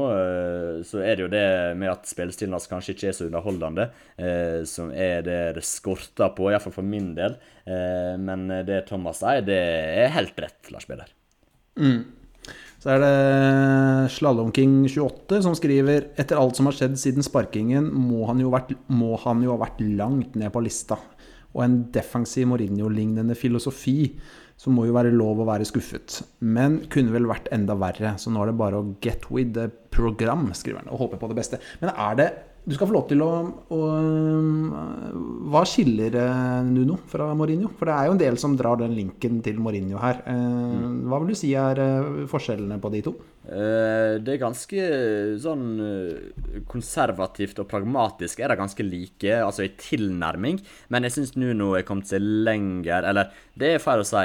Så 0.88 1.00
er 1.00 1.16
det 1.16 1.24
jo 1.24 1.30
det 1.32 1.46
med 1.80 1.94
at 1.94 2.10
spillestilen 2.10 2.58
hans 2.58 2.68
kanskje 2.72 2.98
ikke 2.98 3.08
er 3.12 3.16
så 3.16 3.30
underholdende, 3.30 3.86
som 4.68 4.92
er 4.92 5.24
det 5.24 5.40
det 5.56 5.64
skorter 5.68 6.36
på, 6.36 6.50
iallfall 6.52 6.76
for 6.82 6.92
min 6.96 7.14
del. 7.16 7.40
Men 8.20 8.50
det 8.68 8.84
Thomas 8.92 9.24
sier, 9.24 9.48
det 9.48 9.62
er 10.04 10.12
helt 10.20 10.44
rett, 10.44 10.60
Lars 10.76 10.92
Peder. 10.92 11.19
Mm. 11.78 12.00
Så 12.80 12.94
er 12.94 13.02
det 13.04 13.14
Slalåmking28 14.16 15.42
som 15.44 15.56
skriver 15.58 16.14
Etter 16.20 16.40
alt 16.40 16.56
som 16.56 16.70
har 16.70 16.78
skjedd 16.78 16.96
siden 17.00 17.26
sparkingen, 17.26 17.90
må 17.92 18.24
han 18.30 18.40
jo, 18.40 18.52
vært, 18.54 18.72
må 18.88 19.18
han 19.26 19.44
jo 19.44 19.52
ha 19.54 19.60
vært 19.66 19.82
langt 19.84 20.38
ned 20.40 20.54
på 20.56 20.64
lista. 20.64 20.96
Og 21.52 21.66
en 21.66 21.80
defensiv 21.92 22.48
Mourinho-lignende 22.48 23.36
filosofi, 23.36 24.14
så 24.60 24.72
må 24.72 24.86
jo 24.88 24.96
være 24.96 25.12
lov 25.16 25.42
å 25.42 25.48
være 25.48 25.68
skuffet. 25.68 26.22
Men 26.44 26.82
kunne 26.92 27.14
vel 27.16 27.28
vært 27.30 27.52
enda 27.56 27.76
verre, 27.80 28.14
så 28.20 28.32
nå 28.32 28.44
er 28.44 28.52
det 28.52 28.60
bare 28.60 28.80
å 28.80 28.90
get 29.04 29.28
with 29.32 29.54
the 29.56 29.68
program, 29.92 30.50
skriver 30.56 30.84
han, 30.84 30.92
og 30.94 31.04
håpe 31.06 31.20
på 31.20 31.32
det 31.32 31.40
beste. 31.40 31.60
Men 31.84 31.94
er 31.96 32.20
det 32.20 32.30
du 32.66 32.76
skal 32.76 32.90
få 32.90 32.94
lov 32.94 33.08
til 33.10 33.22
å, 33.24 33.30
å 33.74 33.80
Hva 35.50 35.64
skiller 35.68 36.16
eh, 36.20 36.68
Nuno 36.68 37.00
fra 37.10 37.32
Mourinho? 37.38 37.72
For 37.80 37.90
det 37.90 37.96
er 37.96 38.10
jo 38.10 38.16
en 38.16 38.22
del 38.22 38.40
som 38.42 38.58
drar 38.60 38.78
den 38.82 38.94
linken 38.98 39.40
til 39.46 39.62
Mourinho 39.64 40.00
her. 40.02 40.22
Eh, 40.28 40.36
mm. 40.36 41.02
Hva 41.10 41.22
vil 41.22 41.34
du 41.34 41.40
si 41.40 41.54
er 41.58 41.82
eh, 41.82 42.24
forskjellene 42.30 42.80
på 42.82 42.94
de 42.94 43.04
to? 43.10 43.18
Det 43.50 44.30
er 44.30 44.38
ganske 44.38 44.82
sånn 45.42 45.64
konservativt 46.70 47.58
og 47.64 47.70
pragmatisk 47.72 48.44
er 48.44 48.52
det 48.52 48.58
ganske 48.60 48.84
like, 48.86 49.32
altså 49.42 49.64
i 49.66 49.72
tilnærming. 49.80 50.60
Men 50.94 51.08
jeg 51.08 51.16
syns 51.16 51.32
Nuno 51.40 51.72
er 51.74 51.86
kommet 51.88 52.12
seg 52.12 52.22
lenger 52.22 53.08
Eller 53.10 53.32
det 53.58 53.72
er 53.74 53.82
feil 53.82 54.04
å 54.04 54.06
si. 54.06 54.22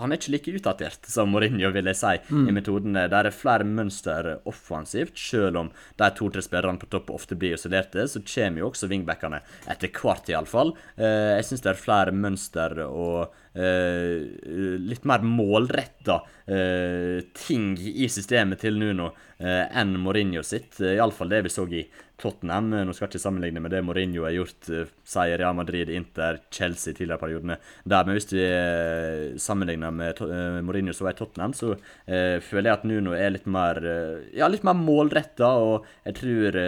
Han 0.00 0.14
er 0.14 0.20
ikke 0.20 0.32
like 0.32 0.54
utdatert 0.62 1.10
som 1.12 1.28
Mourinho, 1.34 1.68
vil 1.74 1.90
jeg 1.90 2.00
si, 2.00 2.14
mm. 2.30 2.46
i 2.48 2.56
metodene. 2.56 3.04
Der 3.12 3.28
er 3.28 3.36
flere 3.36 3.68
mønster 3.68 4.30
offensivt, 4.48 5.18
selv 5.20 5.66
om 5.66 5.72
de 6.00 6.10
to-tre 6.16 6.46
spillerne 6.46 6.80
på 6.80 6.88
topp 6.94 7.12
ofte 7.18 7.36
blir 7.36 7.47
isolerte, 7.56 8.06
så 8.08 8.22
kommer 8.24 8.62
jo 8.62 8.70
også 8.70 8.88
wingbackene 8.90 9.40
etter 9.70 9.92
hvert, 9.94 10.28
iallfall. 10.32 10.74
Eh, 10.96 11.36
jeg 11.38 11.48
syns 11.48 11.64
det 11.64 11.72
er 11.72 11.82
flere 11.82 12.14
mønster 12.14 12.82
og 12.88 13.34
litt 13.54 15.04
mer 15.08 15.24
målretta 15.26 16.20
eh, 16.48 17.24
ting 17.46 17.72
i 17.78 18.08
systemet 18.10 18.62
til 18.64 18.78
Nuno 18.80 19.12
eh, 19.38 19.64
enn 19.68 19.96
Mourinho 20.00 20.44
sitt. 20.46 20.78
Eh, 20.80 20.96
iallfall 20.98 21.32
det 21.32 21.44
vi 21.46 21.52
så 21.52 21.66
i 21.68 21.84
Tottenham. 22.18 22.72
Nå 22.72 22.94
skal 22.94 23.06
jeg 23.06 23.12
ikke 23.12 23.22
sammenligne 23.22 23.60
med 23.62 23.70
det 23.70 23.84
Mourinho 23.86 24.24
har 24.26 24.34
gjort, 24.34 24.66
sier 25.06 25.38
Real 25.38 25.54
Madrid, 25.54 25.90
Inter, 25.94 26.40
Chelsea 26.50 26.90
tidligere 26.96 27.20
periodene. 27.20 27.58
Der, 27.86 28.08
men 28.08 28.18
hvis 28.18 28.32
vi 28.32 28.42
sammenligner 29.38 29.94
med 29.94 30.18
Mourinho 30.66 30.94
som 30.96 31.06
var 31.06 31.14
i 31.14 31.20
Tottenham, 31.20 31.54
så 31.54 31.76
føler 32.08 32.72
jeg 32.72 32.74
at 32.74 32.88
Nuno 32.90 33.14
er 33.14 33.30
litt 33.36 33.46
mer 33.46 33.78
ja, 34.34 34.48
litt 34.50 34.66
mer 34.66 34.74
målretta, 34.74 35.52
og 35.62 35.86
jeg 36.08 36.18
tror 36.18 36.58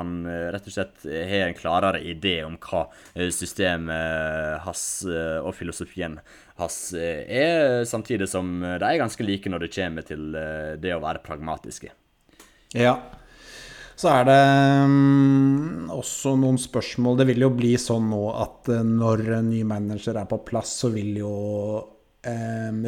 han 0.00 0.16
rett 0.26 0.66
og 0.66 0.74
slett 0.74 1.06
har 1.06 1.46
en 1.46 1.58
klarere 1.62 2.02
idé 2.02 2.40
om 2.42 2.58
hva 2.66 2.88
systemet 3.30 4.66
hans 4.66 4.88
og 5.06 5.54
filosofien 5.54 5.85
hans 6.56 6.78
er, 6.96 7.84
samtidig 7.88 8.28
som 8.30 8.58
de 8.64 8.80
er 8.80 9.00
ganske 9.00 9.26
like 9.26 9.50
når 9.52 9.66
det 9.66 9.74
kommer 9.76 10.06
til 10.08 10.32
det 10.80 10.94
å 10.94 11.02
være 11.02 11.24
pragmatiske. 11.24 11.92
Ja, 12.76 12.96
så 13.96 14.10
er 14.12 14.26
det 14.28 14.40
um, 14.84 15.86
også 15.96 16.34
noen 16.36 16.58
spørsmål. 16.60 17.16
Det 17.20 17.26
vil 17.30 17.46
jo 17.46 17.52
bli 17.56 17.72
sånn 17.80 18.10
nå 18.12 18.22
at 18.36 18.68
uh, 18.68 18.82
når 18.84 19.22
en 19.38 19.48
ny 19.48 19.62
manager 19.68 20.18
er 20.20 20.28
på 20.28 20.42
plass, 20.44 20.74
så 20.82 20.90
vil 20.92 21.14
jo 21.22 21.32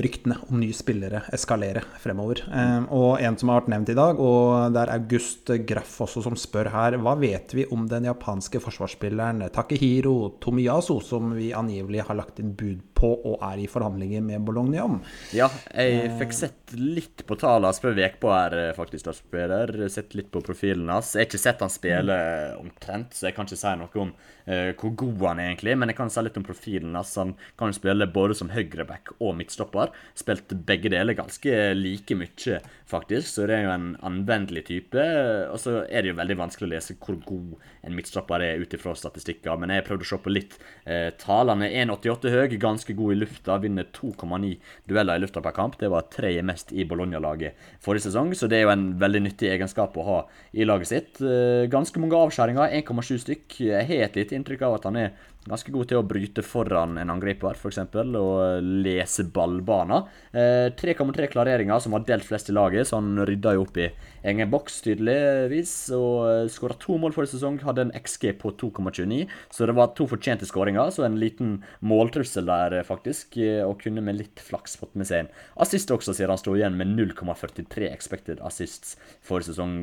ryktene 0.02 0.38
om 0.48 0.58
nye 0.60 0.74
spillere 0.76 1.22
eskalere 1.34 1.82
fremover. 2.02 2.42
Um, 2.50 2.88
og 2.94 3.22
en 3.22 3.38
som 3.38 3.52
har 3.52 3.62
vært 3.62 3.72
nevnt 3.74 3.92
i 3.92 3.98
dag, 3.98 4.20
og 4.20 4.74
det 4.74 4.82
er 4.82 4.94
August 4.96 5.52
Graff 5.68 6.00
også 6.04 6.24
som 6.26 6.38
spør 6.38 6.72
her, 6.74 6.98
hva 7.02 7.14
vet 7.20 7.54
vi 7.56 7.66
om 7.74 7.86
den 7.90 8.08
japanske 8.08 8.60
forsvarsspilleren 8.64 9.46
Takehiro 9.54 10.34
Tomiyasu, 10.42 10.98
som 11.04 11.32
vi 11.36 11.52
angivelig 11.56 12.06
har 12.08 12.18
lagt 12.18 12.42
inn 12.42 12.54
bud 12.58 12.82
på 12.98 13.10
og 13.16 13.42
er 13.46 13.62
i 13.62 13.68
forhandlinger 13.70 14.24
med 14.24 14.44
Bologna 14.46 14.84
om? 14.84 14.98
Ja, 15.36 15.48
jeg 15.72 16.10
fikk 16.18 16.34
sett 16.36 16.74
litt 16.74 17.24
på 17.28 17.38
tallene 17.38 17.70
hans 17.70 17.82
før 17.82 17.98
på 18.20 18.32
her, 18.32 18.56
eh, 18.58 18.74
faktisk, 18.76 19.06
da 19.06 19.14
spiller. 19.16 19.72
Sett 19.92 20.16
litt 20.18 20.30
på 20.34 20.42
profilen 20.44 20.88
hans. 20.90 21.14
Jeg 21.14 21.24
har 21.24 21.30
ikke 21.30 21.42
sett 21.42 21.62
han 21.64 21.72
spille 21.72 22.18
omtrent, 22.58 23.14
så 23.14 23.28
jeg 23.28 23.36
kan 23.36 23.48
ikke 23.48 23.60
si 23.60 23.74
noe 23.78 24.02
om 24.02 24.12
uh, 24.48 24.70
hvor 24.78 24.94
god 25.02 25.24
han 25.30 25.42
er 25.42 25.52
egentlig. 25.52 25.76
Men 25.78 25.92
jeg 25.92 25.98
kan 26.00 26.12
si 26.12 26.24
litt 26.24 26.38
om 26.40 26.46
profilen 26.46 26.98
hans. 26.98 27.14
Han 27.20 27.34
kan 27.60 27.74
spille 27.76 28.10
både 28.12 28.36
som 28.38 28.52
høyreback 28.52 29.14
og 29.18 29.36
midtstopper. 29.38 29.94
Spilt 30.18 30.54
begge 30.68 30.92
deler 30.92 31.18
ganske 31.18 31.58
like 31.78 32.18
mye, 32.18 32.60
faktisk, 32.88 33.28
så 33.28 33.46
det 33.48 33.56
er 33.56 33.66
jo 33.66 33.72
en 33.74 33.88
anvendelig 34.06 34.64
type. 34.68 35.04
Og 35.52 35.58
så 35.60 35.82
er 35.86 36.04
det 36.04 36.12
jo 36.12 36.18
veldig 36.18 36.36
vanskelig 36.40 36.68
å 36.68 36.72
lese 36.72 36.96
hvor 36.98 37.18
god 37.26 37.54
en 37.86 37.96
midtstopper 37.96 38.44
er 38.44 38.62
ut 38.62 38.74
ifra 38.74 38.94
statistikker, 38.98 39.58
men 39.60 39.72
jeg 39.72 39.82
har 39.82 39.88
prøvd 39.88 40.04
å 40.06 40.08
se 40.10 40.20
på 40.24 40.32
litt 40.32 40.56
uh, 40.88 41.10
tallene. 41.20 41.70
1,88 41.84 42.34
høy, 42.34 42.56
ganske 42.60 42.96
god 42.98 43.14
i 43.14 43.20
lufta, 43.20 43.58
vinner 43.62 43.88
2,9 43.96 44.54
dueller 44.90 45.20
i 45.20 45.24
lufta 45.24 45.42
per 45.44 45.56
kamp. 45.56 45.78
Det 45.80 45.92
var 45.92 46.08
tredje 46.12 46.44
mest 46.46 46.72
i 46.72 46.86
Bologna-laget 46.88 47.58
forrige 47.84 48.08
sesong, 48.08 48.34
så 48.36 48.50
det 48.50 48.60
er 48.60 48.66
jo 48.66 48.74
en 48.74 48.88
veldig 49.00 49.24
nyttig 49.28 49.52
egenskap 49.52 49.96
å 49.98 50.06
ha 50.08 50.20
i 50.52 50.66
laget 50.68 50.92
sitt. 50.92 51.22
Eh, 51.22 51.68
ganske 51.70 52.00
mange 52.02 52.18
avskjæringer, 52.18 52.72
1,7 52.80 53.18
stykk. 53.24 53.58
Jeg 53.68 53.88
har 53.90 54.06
et 54.08 54.18
lite 54.18 54.36
inntrykk 54.38 54.64
av 54.68 54.78
at 54.78 54.88
han 54.88 55.00
er 55.00 55.12
Ganske 55.48 55.72
god 55.72 55.88
til 55.88 56.00
å 56.00 56.04
bryte 56.06 56.44
foran 56.44 56.98
en 57.00 57.12
angriper, 57.14 57.56
f.eks., 57.56 57.80
og 58.20 58.66
lese 58.84 59.24
ballbaner. 59.32 60.08
Eh, 60.32 60.68
3,3 60.76 61.30
klareringer, 61.32 61.80
som 61.80 61.96
var 61.96 62.04
delt 62.08 62.26
flest 62.28 62.50
i 62.52 62.56
laget, 62.56 62.88
så 62.88 63.00
han 63.00 63.16
rydda 63.28 63.56
jo 63.56 63.64
opp 63.64 63.80
i 63.80 63.88
egen 64.22 64.50
boks, 64.50 64.80
tydeligvis. 64.86 65.72
Og 65.96 66.28
eh, 66.28 66.50
skåra 66.52 66.76
to 66.80 66.98
mål 67.00 67.14
forrige 67.16 67.36
sesong, 67.36 67.60
hadde 67.66 67.86
en 67.86 67.94
XG 67.96 68.32
på 68.40 68.52
2,29, 68.60 69.26
så 69.54 69.68
det 69.68 69.76
var 69.78 69.92
to 69.98 70.08
fortjente 70.10 70.48
skåringer. 70.48 70.90
Så 70.94 71.06
en 71.06 71.18
liten 71.20 71.58
måltrussel 71.80 72.48
der, 72.48 72.78
faktisk, 72.88 73.38
eh, 73.42 73.62
og 73.66 73.82
kunne 73.82 74.04
med 74.04 74.18
litt 74.20 74.42
flaks 74.42 74.78
fått 74.80 74.96
med 74.98 75.08
seg 75.08 75.26
en 75.26 75.32
assist 75.62 75.90
også, 75.94 76.14
siden 76.16 76.34
han 76.34 76.40
sto 76.40 76.56
igjen 76.56 76.78
med 76.78 76.94
0,43 76.94 77.90
expected 77.90 78.42
assists 78.44 78.96
forrige 79.24 79.52
sesong. 79.52 79.80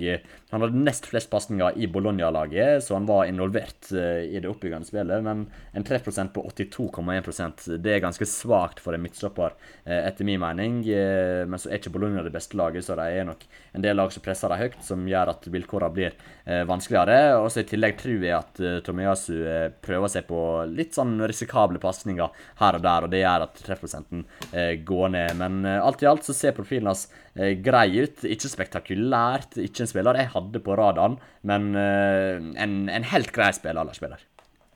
Han 0.52 0.64
hadde 0.64 0.84
nest 0.86 1.08
flest 1.10 1.30
pasninger 1.32 1.78
i 1.78 1.88
Bologna-laget, 1.92 2.84
så 2.84 2.98
han 2.98 3.08
var 3.10 3.26
involvert 3.30 3.92
eh, 3.92 4.26
i 4.30 4.42
det 4.42 4.50
oppbyggende 4.50 4.88
spillet. 4.88 5.24
Men 5.26 5.48
en 5.76 5.86
treffprosent 5.88 6.34
på 6.36 6.44
82,1% 6.52 7.78
det 7.84 7.96
er 7.96 8.04
ganske 8.04 8.28
svakt 8.30 8.82
for 8.84 8.96
en 8.96 9.04
midtstopper, 9.04 9.56
eh, 9.86 10.02
etter 10.08 10.28
min 10.28 10.42
mening. 10.42 10.82
Eh, 10.88 11.44
men 11.48 11.62
så 11.62 11.72
er 11.72 11.80
ikke 11.80 11.94
Bologna 11.96 12.24
det 12.26 12.34
beste 12.36 12.58
laget, 12.60 12.86
så 12.86 12.98
de 13.00 13.08
er 13.20 13.28
nok 13.28 13.46
en 13.76 13.84
del 13.86 13.98
lag 13.98 14.14
som 14.14 14.24
presser 14.26 14.35
dem 14.42 14.60
høyt, 14.60 14.78
som 14.86 15.06
gjør 15.10 15.32
at 15.32 15.48
vilkårene 15.54 15.96
blir 15.96 16.18
vanskeligere. 16.70 17.38
Og 17.40 17.48
så 17.50 17.64
I 17.64 17.68
tillegg 17.70 17.96
tror 17.98 18.26
jeg 18.26 18.36
at 18.36 18.62
Tomiyasu 18.86 19.34
prøver 19.86 20.12
seg 20.14 20.28
på 20.30 20.40
litt 20.70 20.94
sånn 20.98 21.16
risikable 21.26 21.82
pasninger 21.82 22.44
her 22.62 22.78
og 22.78 22.86
der, 22.86 23.08
og 23.08 23.14
det 23.14 23.24
gjør 23.24 23.48
at 23.48 23.64
treffprosenten 23.66 24.22
går 24.86 25.10
ned. 25.16 25.40
Men 25.42 25.66
alt 25.74 26.06
i 26.06 26.10
alt 26.12 26.28
så 26.28 26.38
ser 26.38 26.54
profilen 26.58 26.92
hans 26.92 27.08
grei 27.66 27.88
ut. 28.04 28.28
Ikke 28.30 28.52
spektakulært, 28.52 29.58
ikke 29.58 29.86
en 29.86 29.92
spiller 29.92 30.22
jeg 30.22 30.34
hadde 30.36 30.62
på 30.66 30.78
radaren, 30.78 31.18
men 31.42 31.74
en, 31.74 32.80
en 32.86 33.12
helt 33.16 33.34
grei 33.36 33.52
spiller. 33.58 33.82
Eller 33.82 33.98
spiller. 33.98 34.22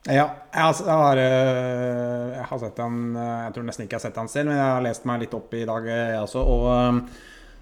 Ja, 0.08 0.30
jeg 0.56 0.86
har, 0.88 1.20
eh, 1.20 2.30
jeg 2.38 2.46
har, 2.48 2.60
sett 2.62 2.78
han 2.80 3.18
eh, 3.20 3.42
Jeg 3.44 3.56
tror 3.56 3.66
nesten 3.68 3.84
ikke 3.84 3.98
jeg 3.98 4.00
har 4.00 4.06
sett 4.08 4.20
han 4.22 4.32
selv, 4.32 4.50
men 4.50 4.58
jeg 4.58 4.72
har 4.72 4.86
lest 4.86 5.06
meg 5.10 5.26
litt 5.26 5.36
opp 5.36 5.54
i 5.54 5.66
dag, 5.68 5.90
jeg 5.92 6.22
også. 6.24 6.44
Og 6.56 6.68
eh, 6.72 7.02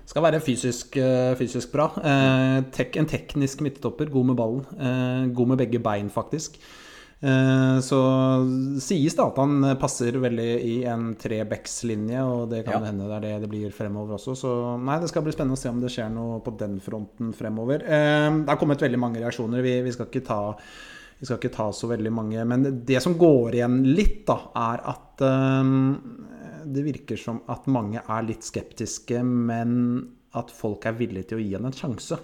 skal 0.07 0.23
være 0.23 0.41
fysisk, 0.43 0.97
fysisk 1.39 1.71
bra. 1.73 1.89
Tek, 2.73 2.95
en 2.99 3.09
teknisk 3.09 3.63
midtstopper, 3.65 4.11
god 4.13 4.29
med 4.31 4.37
ballen. 4.39 5.31
God 5.35 5.53
med 5.53 5.59
begge 5.59 5.81
bein, 5.83 6.07
faktisk. 6.13 6.55
Så 7.17 7.99
sies 8.85 9.15
det 9.17 9.23
at 9.23 9.39
han 9.41 9.65
passer 9.81 10.15
veldig 10.21 10.49
i 10.63 10.73
en 10.87 11.09
trebackslinje, 11.19 12.23
og 12.23 12.43
det 12.53 12.61
kan 12.67 12.77
ja. 12.85 12.91
hende 12.91 13.07
det 13.09 13.15
er 13.17 13.25
det 13.25 13.33
det 13.43 13.49
blir 13.51 13.73
fremover 13.75 14.15
også. 14.19 14.35
Så 14.37 14.51
nei, 14.79 14.99
det 15.01 15.09
skal 15.11 15.25
bli 15.25 15.33
spennende 15.35 15.57
å 15.57 15.63
se 15.63 15.73
om 15.73 15.81
det 15.81 15.91
skjer 15.91 16.13
noe 16.13 16.39
på 16.45 16.53
den 16.59 16.77
fronten 16.83 17.33
fremover. 17.35 17.83
Det 17.83 18.47
har 18.47 18.61
kommet 18.61 18.85
veldig 18.85 19.01
mange 19.01 19.23
reaksjoner. 19.25 19.65
Vi, 19.65 19.79
vi 19.89 19.95
skal 19.97 20.07
ikke 20.11 20.27
ta 20.29 20.41
vi 21.17 21.25
skal 21.25 21.39
ikke 21.39 21.53
ta 21.53 21.71
så 21.73 21.89
veldig 21.89 22.11
mange. 22.13 22.43
Men 22.45 22.65
det 22.85 23.01
som 23.03 23.17
går 23.17 23.57
igjen 23.57 23.79
litt, 23.89 24.21
da, 24.27 24.37
er 24.69 24.83
at 24.93 25.23
um, 25.25 25.95
det 26.73 26.85
virker 26.85 27.19
som 27.19 27.41
at 27.51 27.67
mange 27.71 28.01
er 28.03 28.25
litt 28.27 28.45
skeptiske, 28.45 29.21
men 29.23 29.77
at 30.37 30.51
folk 30.53 30.85
er 30.85 30.97
villige 30.97 31.31
til 31.31 31.39
å 31.39 31.43
gi 31.43 31.53
henne 31.55 31.71
en 31.71 31.77
sjanse. 31.77 32.19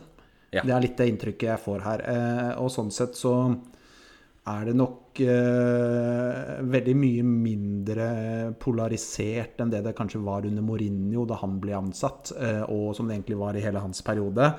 Ja. 0.53 0.61
Det 0.61 0.73
er 0.73 0.83
litt 0.83 0.99
det 0.99 1.09
inntrykket 1.09 1.49
jeg 1.49 1.63
får 1.63 1.85
her. 1.85 2.03
Uh, 2.05 2.51
og 2.61 2.69
sånn 2.73 2.91
sett 2.93 3.17
så 3.17 3.33
er 4.43 4.65
det 4.67 4.73
nok 4.75 5.21
eh, 5.23 6.39
veldig 6.67 6.95
mye 6.99 7.23
mindre 7.23 8.07
polarisert 8.59 9.61
enn 9.63 9.71
det 9.71 9.79
det 9.85 9.93
kanskje 9.95 10.19
var 10.23 10.43
under 10.47 10.65
Mourinho 10.65 11.23
da 11.29 11.37
han 11.39 11.61
ble 11.63 11.77
ansatt, 11.77 12.33
eh, 12.35 12.63
og 12.67 12.91
som 12.97 13.07
det 13.07 13.15
egentlig 13.15 13.39
var 13.39 13.55
i 13.55 13.63
hele 13.63 13.83
hans 13.83 14.03
periode. 14.03 14.49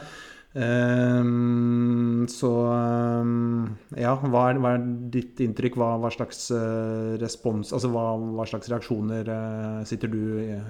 Um, 0.55 2.27
så 2.31 2.49
um, 2.71 3.73
ja, 3.99 4.13
hva 4.23 4.43
er, 4.53 4.61
hva 4.63 4.77
er, 4.77 4.85
ditt 5.11 5.41
inntrykk? 5.43 5.75
Hva, 5.81 5.89
hva 5.99 6.13
slags 6.15 6.45
uh, 6.55 7.17
respons 7.19 7.73
Altså 7.75 7.91
hva, 7.91 8.05
hva, 8.23 8.47
slags 8.47 8.71
reaksjoner 8.71 9.27
uh, 9.27 9.81
sitter 9.89 10.13
du 10.13 10.21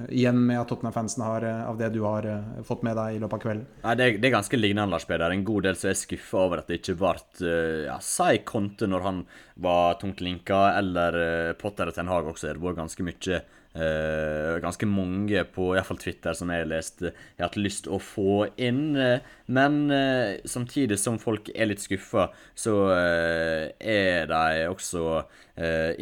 igjen 0.08 0.40
med 0.40 0.62
at 0.62 0.72
Tottenham-fansen 0.72 1.26
har 1.26 1.44
av 1.66 1.76
det 1.76 1.90
du 1.92 2.00
har 2.06 2.24
fått 2.64 2.86
med 2.86 2.96
deg 2.96 3.18
i 3.18 3.20
løpet 3.20 3.36
av 3.36 3.42
kvelden? 3.44 3.66
Nei, 3.84 3.96
det, 4.00 4.06
er, 4.06 4.16
det 4.22 4.30
er 4.30 4.36
ganske 4.38 4.60
lignende, 4.60 4.88
Lars 4.94 5.04
Peder. 5.08 5.34
En 5.36 5.44
god 5.44 5.68
del 5.68 5.76
som 5.76 5.92
er 5.92 6.00
skuffa 6.00 6.46
over 6.46 6.62
at 6.62 6.72
det 6.72 6.80
ikke 6.80 6.96
ble 7.02 7.52
ja, 7.84 7.98
Si 8.00 8.40
Conte 8.48 8.88
når 8.88 9.04
han 9.04 9.20
var 9.60 10.00
tungt 10.00 10.24
linka, 10.24 10.62
eller 10.78 11.52
Potter 11.60 11.92
og 11.92 11.98
Ten 11.98 12.08
Hag 12.08 12.32
også. 12.32 12.48
Det 12.48 12.56
har 12.56 12.64
vært 12.64 12.80
ganske 12.80 13.04
mye 13.04 13.42
Uh, 13.74 14.60
ganske 14.62 14.86
mange 14.86 15.40
på 15.50 15.72
i 15.74 15.80
fall 15.82 15.98
Twitter 15.98 16.36
som 16.38 16.50
jeg 16.52 16.62
har 16.62 16.68
lest, 16.70 17.00
jeg 17.02 17.40
har 17.40 17.48
hatt 17.48 17.58
lyst 17.58 17.88
å 17.90 17.98
få 17.98 18.44
inn. 18.54 18.94
Uh, 18.94 19.18
men 19.50 19.80
uh, 19.90 20.38
samtidig 20.46 21.00
som 21.02 21.18
folk 21.18 21.50
er 21.50 21.72
litt 21.72 21.82
skuffa, 21.82 22.28
så 22.54 22.76
er 22.94 24.26
de 24.30 24.66
også 24.70 25.02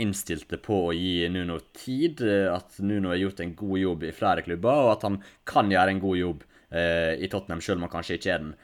innstilte 0.00 0.56
på 0.64 0.76
å 0.86 0.92
gi 0.96 1.26
Nuno 1.28 1.58
tid. 1.76 2.22
At 2.48 2.78
Nuno 2.80 3.10
har 3.12 3.20
gjort 3.20 3.42
en 3.44 3.52
god 3.56 3.80
jobb 3.82 4.06
i 4.08 4.14
flere 4.16 4.44
klubber, 4.46 4.86
og 4.86 4.92
at 4.94 5.04
han 5.04 5.18
kan 5.48 5.68
gjøre 5.68 5.92
en 5.92 6.00
god 6.00 6.16
jobb 6.16 6.46
i 6.72 7.28
Tottenham, 7.28 7.60
selv 7.60 7.82
om 7.82 7.84
han 7.84 7.92
kanskje 7.92 8.16
ikke 8.16 8.32
er 8.32 8.46
den 8.46 8.54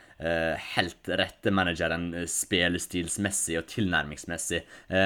helt 0.79 1.13
rette 1.21 1.53
manageren 1.53 2.09
spillestilsmessig 2.25 3.59
og 3.61 3.69
tilnærmingsmessig. 3.69 4.63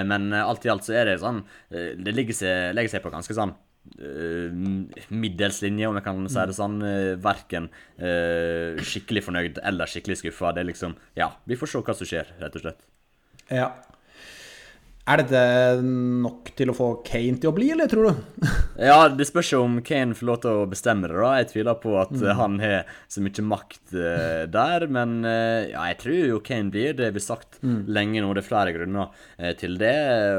men 0.07 0.31
alt 0.39 0.71
i 0.71 0.71
alt 0.71 0.87
så 0.87 0.95
er 1.01 1.11
det 1.11 1.19
sånn 1.25 1.43
Det 1.67 2.15
seg, 2.31 2.71
legger 2.79 2.95
seg 2.95 3.03
på 3.03 3.15
ganske 3.17 3.41
sånn 3.43 3.57
Uh, 3.99 4.53
middelslinje, 5.11 5.89
om 5.91 5.97
jeg 5.99 6.05
kan 6.07 6.27
si 6.31 6.45
det 6.49 6.55
sånn. 6.57 6.77
Uh, 6.85 7.15
verken 7.23 7.69
uh, 7.99 8.79
skikkelig 8.79 9.25
fornøyd 9.27 9.63
eller 9.67 9.91
skikkelig 9.91 10.21
skuffa. 10.23 10.53
Det 10.55 10.63
er 10.63 10.71
liksom 10.71 10.95
Ja, 11.19 11.33
vi 11.51 11.59
får 11.59 11.73
se 11.73 11.83
hva 11.83 11.97
som 11.99 12.09
skjer, 12.09 12.31
rett 12.43 12.59
og 12.59 12.67
slett. 12.67 12.87
Ja. 13.51 13.73
Er 15.03 15.19
dette 15.19 15.83
nok 15.83 16.53
til 16.55 16.71
å 16.71 16.75
få 16.79 16.89
Kane 17.03 17.41
til 17.43 17.51
å 17.51 17.55
bli, 17.57 17.73
eller 17.75 17.89
tror 17.91 18.05
du? 18.07 18.45
ja, 18.91 19.09
det 19.11 19.27
spørs 19.27 19.49
om 19.59 19.81
Kane 19.83 20.15
får 20.15 20.29
lov 20.29 20.37
til 20.45 20.61
å 20.61 20.69
bestemme 20.71 21.11
det, 21.11 21.17
da. 21.19 21.33
Jeg 21.41 21.49
tviler 21.51 21.81
på 21.83 21.97
at 21.99 22.13
mm. 22.15 22.27
han 22.39 22.61
har 22.63 22.93
så 23.11 23.25
mye 23.25 23.45
makt 23.51 23.97
uh, 23.97 24.45
der. 24.47 24.87
Men 24.95 25.17
uh, 25.27 25.67
ja, 25.67 25.89
jeg 25.91 25.99
tror 26.05 26.21
jo 26.21 26.39
Kane 26.47 26.71
blir. 26.71 26.95
Det 26.95 27.09
har 27.09 27.17
vi 27.17 27.25
sagt 27.25 27.59
mm. 27.67 27.81
lenge 27.91 28.23
nå. 28.23 28.31
Det 28.31 28.45
er 28.45 28.47
flere 28.47 28.77
grunner 28.77 29.11
uh, 29.43 29.51
til 29.59 29.75
det. 29.83 29.97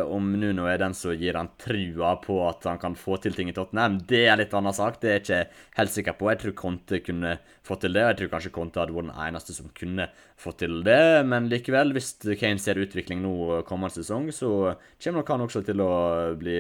Om 0.08 0.32
Nuno 0.40 0.70
er 0.72 0.80
den 0.80 0.96
som 0.96 1.12
gir 1.12 1.36
han 1.42 1.52
trua 1.60 2.16
på 2.24 2.40
at 2.48 2.64
han 2.72 2.80
kan 2.80 2.96
få 2.96 3.20
til 3.20 3.36
ting 3.36 3.52
i 3.52 3.58
Tottenham, 3.58 4.00
det 4.08 4.24
er 4.30 4.40
litt 4.40 4.56
annen 4.56 4.80
sak. 4.80 5.02
Det 5.04 5.12
er 5.12 5.20
jeg 5.20 5.26
ikke 5.26 5.64
helt 5.82 5.98
sikker 5.98 6.20
på. 6.22 6.32
Jeg 6.32 6.44
tror 6.46 6.56
Conte 6.64 7.04
kunne 7.04 7.36
fått 7.64 7.86
til 7.86 7.96
det. 7.96 8.04
Jeg 8.04 8.20
tror 8.20 8.32
kanskje 8.36 8.54
Conte 8.56 8.82
hadde 8.82 8.96
vært 8.96 9.10
den 9.10 9.22
eneste 9.26 9.56
som 9.56 9.70
kunne 9.76 10.10
fått 10.40 10.60
til 10.64 10.82
det. 10.86 11.24
Men 11.30 11.50
likevel, 11.52 11.94
hvis 11.96 12.16
Kane 12.40 12.62
ser 12.62 12.82
utvikling 12.84 13.24
nå 13.24 13.64
kommende 13.68 13.96
sesong, 13.96 14.30
så 14.36 14.76
kommer 15.00 15.22
nok 15.22 15.34
han 15.34 15.46
også 15.48 15.64
til 15.68 15.84
å 15.84 15.94
bli 16.40 16.58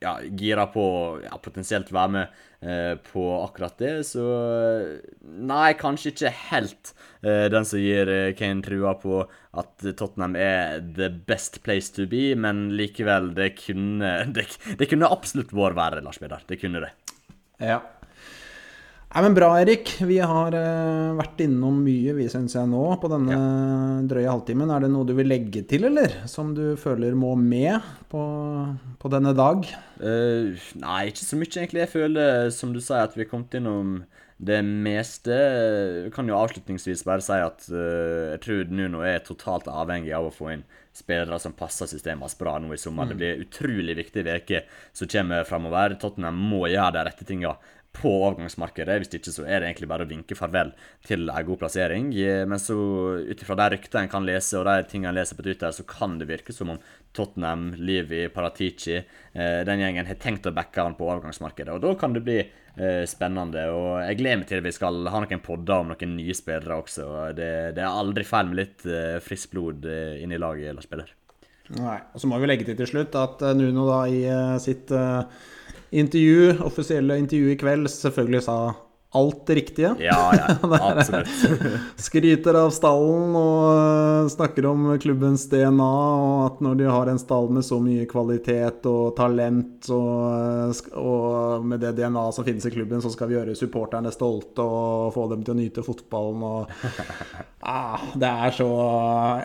ja, 0.00 0.18
gira 0.24 0.66
på 0.72 0.84
ja, 1.24 1.36
potensielt 1.42 1.92
være 1.94 2.12
med 2.14 2.40
eh, 2.60 2.94
på 3.10 3.24
akkurat 3.42 3.76
det. 3.80 3.94
Så 4.08 4.24
nei, 5.20 5.76
kanskje 5.78 6.12
ikke 6.14 6.34
helt 6.50 6.92
eh, 7.22 7.46
den 7.52 7.68
som 7.68 7.82
gir 7.82 8.10
eh, 8.12 8.32
Kane 8.38 8.64
trua 8.64 8.96
på 9.00 9.22
at 9.56 9.86
Tottenham 9.96 10.36
er 10.36 10.80
the 10.96 11.10
best 11.28 11.62
place 11.64 11.92
to 11.96 12.08
be, 12.08 12.30
men 12.36 12.70
likevel, 12.76 13.32
det 13.36 13.54
kunne 13.60 14.14
Det, 14.36 14.48
det 14.80 14.88
kunne 14.90 15.08
absolutt 15.12 15.52
vært 15.56 15.76
verre, 15.78 16.04
Lars 16.04 16.20
Peder. 16.20 16.42
Det 16.48 16.60
kunne 16.60 16.82
det. 16.84 16.92
Ja. 17.62 17.80
Nei, 19.16 19.22
men 19.24 19.32
Bra, 19.32 19.46
Erik. 19.56 19.94
Vi 20.04 20.18
har 20.20 20.52
uh, 20.52 21.14
vært 21.16 21.38
innom 21.40 21.78
mye, 21.80 22.12
vi 22.18 22.26
syns 22.28 22.52
jeg 22.52 22.68
nå, 22.68 22.82
på 23.00 23.08
denne 23.08 23.32
ja. 23.32 23.46
drøye 24.10 24.28
halvtimen. 24.28 24.68
Er 24.68 24.84
det 24.84 24.90
noe 24.92 25.08
du 25.08 25.14
vil 25.16 25.30
legge 25.32 25.62
til, 25.64 25.86
eller? 25.88 26.18
Som 26.28 26.50
du 26.52 26.74
føler 26.76 27.16
må 27.16 27.30
med 27.40 27.80
på, 28.12 28.20
på 29.00 29.12
denne 29.14 29.32
dag? 29.32 29.64
Uh, 30.02 30.52
nei, 30.82 30.98
ikke 31.08 31.24
så 31.24 31.40
mye, 31.40 31.48
egentlig. 31.48 31.86
Jeg 31.86 31.92
føler, 31.94 32.50
som 32.52 32.76
du 32.76 32.82
sier, 32.84 33.08
at 33.08 33.16
vi 33.16 33.24
har 33.24 33.30
kommet 33.30 33.56
innom 33.56 34.02
det 34.36 34.60
meste. 34.68 35.32
Jeg 35.32 36.12
kan 36.12 36.28
jo 36.28 36.36
avslutningsvis 36.36 37.06
bare 37.08 37.24
si 37.24 37.40
at 37.40 37.70
uh, 37.72 38.34
jeg 38.34 38.42
tror 38.44 38.68
Nuno 38.68 39.00
er 39.00 39.24
totalt 39.24 39.72
avhengig 39.72 40.12
av 40.12 40.28
å 40.28 40.34
få 40.42 40.52
inn 40.58 40.66
spillere 40.96 41.38
som 41.40 41.52
passer 41.56 41.88
systemet 41.88 42.24
hans 42.24 42.36
bra 42.38 42.58
nå 42.60 42.72
i 42.72 42.80
sommer. 42.80 43.08
Mm. 43.08 43.10
Det 43.10 43.16
blir 43.20 43.42
utrolig 43.44 43.96
viktig 43.98 44.26
uker 44.28 44.68
som 44.96 45.08
kommer 45.12 45.48
framover. 45.48 45.96
Tottenham 46.00 46.36
må 46.52 46.66
gjøre 46.68 46.98
de 46.98 47.06
rette 47.08 47.28
tinga 47.28 47.56
på 47.96 48.10
overgangsmarkedet. 48.12 48.98
Hvis 49.00 49.14
ikke 49.18 49.32
så 49.32 49.46
er 49.46 49.60
det 49.60 49.70
egentlig 49.70 49.88
bare 49.90 50.06
å 50.06 50.10
vinke 50.10 50.36
farvel 50.38 50.72
til 51.06 51.26
en 51.30 51.48
god 51.48 51.60
plassering. 51.62 52.10
Eh, 52.14 52.44
men 52.48 52.60
så 52.62 52.76
ut 53.24 53.42
ifra 53.42 53.56
de 53.58 53.70
ryktene 53.76 54.06
en 54.06 54.12
kan 54.12 54.26
lese, 54.26 54.58
og 54.58 54.66
de 54.68 54.86
tingene 54.90 55.14
en 55.14 55.18
leser 55.18 55.38
på 55.38 55.46
Twitter, 55.46 55.72
så 55.72 55.86
kan 55.88 56.18
det 56.20 56.28
virke 56.30 56.54
som 56.54 56.74
om 56.74 56.80
Tottenham, 57.16 57.70
Livi, 57.80 58.26
Paratici, 58.32 58.98
eh, 59.00 59.60
den 59.66 59.82
gjengen 59.82 60.08
har 60.10 60.20
tenkt 60.20 60.48
å 60.48 60.54
backe 60.56 60.84
han 60.84 60.98
på 60.98 61.08
overgangsmarkedet. 61.08 61.72
Og 61.72 61.84
da 61.84 61.94
kan 61.98 62.16
det 62.16 62.24
bli 62.26 62.38
eh, 62.42 63.04
spennende. 63.08 63.66
Og 63.72 63.90
jeg 64.04 64.20
gleder 64.20 64.42
meg 64.42 64.50
til 64.50 64.64
vi 64.66 64.76
skal 64.76 65.00
ha 65.12 65.22
noen 65.24 65.44
podder 65.44 65.80
om 65.80 65.92
noen 65.94 66.16
nye 66.18 66.36
spillere 66.36 66.80
også. 66.82 67.10
Det, 67.36 67.52
det 67.78 67.84
er 67.84 67.90
aldri 67.90 68.26
feil 68.28 68.50
med 68.50 68.60
litt 68.60 68.88
friskt 69.24 69.54
blod 69.54 69.86
inn 69.86 70.34
i 70.34 70.40
laget, 70.40 70.74
Lars 70.76 70.90
Peder. 70.90 71.14
Nei. 71.76 71.98
Og 72.14 72.22
så 72.22 72.28
må 72.30 72.36
vi 72.38 72.46
legge 72.46 72.66
til 72.68 72.76
til 72.78 72.86
slutt 72.86 73.16
at 73.18 73.40
Nuno 73.58 73.88
da 73.88 74.02
i 74.06 74.20
sitt 74.62 74.92
intervju, 76.02 76.58
offisielle 76.66 77.18
intervju 77.22 77.54
i 77.54 77.60
kveld 77.60 77.90
selvfølgelig 77.92 78.42
sa 78.46 78.58
alt 79.16 79.46
det 79.46 79.54
riktige. 79.54 79.94
Ja, 79.98 80.32
ja, 80.36 80.68
absolutt. 80.96 81.28
Skryter 81.96 82.54
av 82.54 82.70
stallen 82.74 83.36
og 83.38 83.62
eh, 83.70 84.28
snakker 84.34 84.66
om 84.68 84.90
klubbens 85.00 85.46
DNA, 85.50 85.92
og 86.16 86.42
at 86.46 86.60
når 86.64 86.80
de 86.80 86.88
har 86.90 87.10
en 87.10 87.20
stall 87.20 87.48
med 87.54 87.64
så 87.64 87.78
mye 87.80 88.04
kvalitet 88.10 88.84
og 88.90 89.14
talent, 89.16 89.88
og, 89.94 90.18
eh, 90.34 90.82
og 91.00 91.64
med 91.64 91.80
det 91.86 91.94
DNA 92.00 92.26
som 92.34 92.44
finnes 92.46 92.66
i 92.68 92.74
klubben, 92.74 93.00
så 93.00 93.12
skal 93.14 93.30
vi 93.30 93.38
gjøre 93.38 93.56
supporterne 93.56 94.12
stolte 94.12 94.66
og 94.66 95.14
få 95.16 95.30
dem 95.32 95.46
til 95.46 95.54
å 95.54 95.58
nyte 95.62 95.86
fotballen 95.86 96.44
og 96.46 96.76
ah, 97.72 98.04
Det 98.12 98.28
er 98.28 98.54
så 98.54 98.68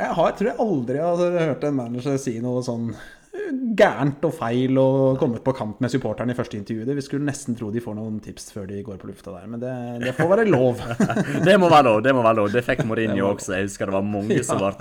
Jeg 0.01 0.13
har, 0.19 0.35
tror 0.35 0.51
jeg 0.51 0.61
aldri 0.67 1.01
har 1.01 1.41
hørt 1.53 1.65
en 1.67 1.79
manager 1.79 2.19
si 2.19 2.39
noe 2.43 2.63
sånn 2.65 2.91
gærent 3.31 4.23
og 4.27 4.33
feil 4.35 4.75
og 4.79 5.19
kommet 5.19 5.43
på 5.45 5.53
kant 5.55 5.79
med 5.83 5.91
supporterne 5.93 6.33
i 6.33 6.37
første 6.37 6.57
intervjuet. 6.59 6.91
Vi 6.97 7.03
skulle 7.05 7.27
nesten 7.27 7.55
tro 7.57 7.69
de 7.71 7.83
får 7.83 7.95
noen 7.95 8.19
tips 8.23 8.49
før 8.51 8.67
de 8.69 8.81
går 8.83 8.99
på 8.99 9.07
lufta 9.09 9.33
der, 9.35 9.47
men 9.47 9.61
det, 9.61 9.71
det 10.03 10.13
får 10.17 10.31
være 10.33 10.47
lov. 10.49 10.81
det 11.47 11.55
må 11.61 11.69
være 11.71 11.87
lov. 11.87 12.01
Det 12.03 12.15
må 12.15 12.25
være 12.25 12.39
lov. 12.41 12.51
Det 12.51 12.63
fikk 12.65 12.83
Mourinho 12.89 13.29
også. 13.31 13.55
Jeg 13.55 13.69
husker 13.69 13.87
det 13.87 13.95
var 13.95 14.07
mange 14.07 14.39
ja. 14.39 14.45
som 14.47 14.59
ble 14.59 14.71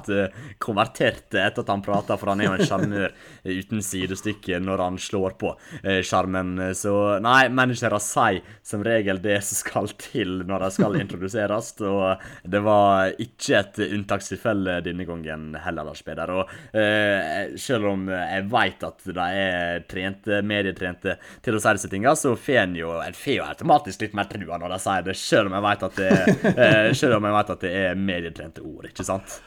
konvertert 0.58 0.80
konverterte 0.80 1.40
etter 1.42 1.64
at 1.64 1.70
han 1.72 1.82
prata, 1.84 2.16
for 2.18 2.32
han 2.32 2.40
er 2.40 2.48
jo 2.48 2.54
en 2.56 2.66
sjarmør 2.66 3.14
uten 3.44 3.82
sidestykke 3.84 4.60
når 4.62 4.82
han 4.84 4.98
slår 5.00 5.36
på 5.40 5.52
sjarmen. 6.06 6.56
Så 6.76 6.94
nei, 7.22 7.48
managere 7.52 8.00
sier 8.02 8.42
som 8.66 8.84
regel 8.86 9.20
det 9.22 9.38
som 9.46 9.60
skal 9.60 9.90
til 10.00 10.40
når 10.48 10.66
de 10.66 10.70
skal 10.74 10.98
introduseres, 11.00 11.72
og 11.86 12.22
det 12.50 12.62
var 12.64 13.14
ikke 13.20 13.58
et 13.60 13.80
unntakstilfelle 13.90 14.80
denne 14.84 15.06
gangen 15.08 15.54
heller, 15.60 15.86
Lars 15.86 16.02
Peder. 16.06 16.32
Og 16.34 16.76
eh, 16.76 17.56
selv 17.60 17.90
om 17.92 18.06
jeg 18.10 18.39
vet 18.48 18.70
veit 18.70 18.86
at 18.86 19.04
de 19.04 19.26
er 19.42 19.84
trente, 19.90 20.40
medietrente 20.46 21.16
til 21.44 21.56
å 21.56 21.60
si 21.62 21.76
disse 21.76 21.90
tingene, 21.90 22.16
så 22.16 22.34
får 22.38 22.62
en 22.64 22.78
jo, 22.78 22.96
jo 23.36 23.44
automatisk 23.46 24.06
litt 24.06 24.16
mer 24.16 24.30
trua 24.30 24.58
når 24.60 24.74
de 24.74 24.80
sier 24.84 25.06
det, 25.06 25.18
selv 25.18 25.50
om 25.50 25.58
jeg 25.58 25.66
vet 25.68 25.86
at 25.88 26.00
det, 26.00 26.10
eh, 26.56 26.90
jeg 26.94 27.38
at 27.40 27.54
det 27.64 27.76
er 27.84 28.02
medietrente 28.10 28.64
ord, 28.64 28.90
ikke 28.90 29.06
sant? 29.06 29.40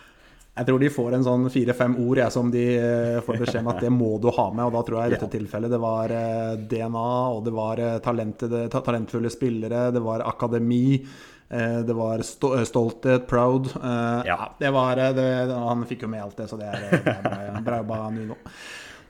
Jeg 0.54 0.68
tror 0.68 0.82
de 0.84 0.90
får 0.94 1.16
en 1.18 1.24
sånn 1.26 1.48
fire-fem 1.50 1.96
ord 2.04 2.20
jeg, 2.22 2.34
som 2.34 2.50
de 2.54 2.64
eh, 2.78 3.20
får 3.26 3.40
beskjed 3.42 3.64
om 3.64 3.72
at 3.72 3.82
det 3.82 3.90
må 3.90 4.12
du 4.22 4.28
ha 4.30 4.48
med. 4.54 4.68
og 4.68 4.76
Da 4.76 4.84
tror 4.86 5.00
jeg 5.00 5.10
i 5.10 5.14
dette 5.16 5.30
tilfellet 5.34 5.74
det 5.74 5.80
var 5.82 6.14
eh, 6.14 6.52
DNA, 6.70 7.14
og 7.34 7.40
det 7.48 7.54
var 7.56 7.82
talentfulle 8.06 9.32
spillere, 9.34 9.88
det 9.96 10.04
var 10.04 10.26
akademi. 10.30 11.00
Det 11.54 11.94
var 11.94 12.22
stolthet, 12.26 13.28
proud. 13.30 13.68
Ja. 14.26 14.38
Det 14.58 14.72
var, 14.74 14.98
det, 15.14 15.26
han 15.54 15.84
fikk 15.86 16.08
jo 16.08 16.10
med 16.10 16.24
alt 16.24 16.40
det, 16.40 16.48
så 16.50 16.58
det 16.58 16.66
er, 16.66 16.88
det 17.04 17.14
er 17.14 17.60
bra, 17.62 17.78
bra 17.86 18.08
Nuno. 18.10 18.40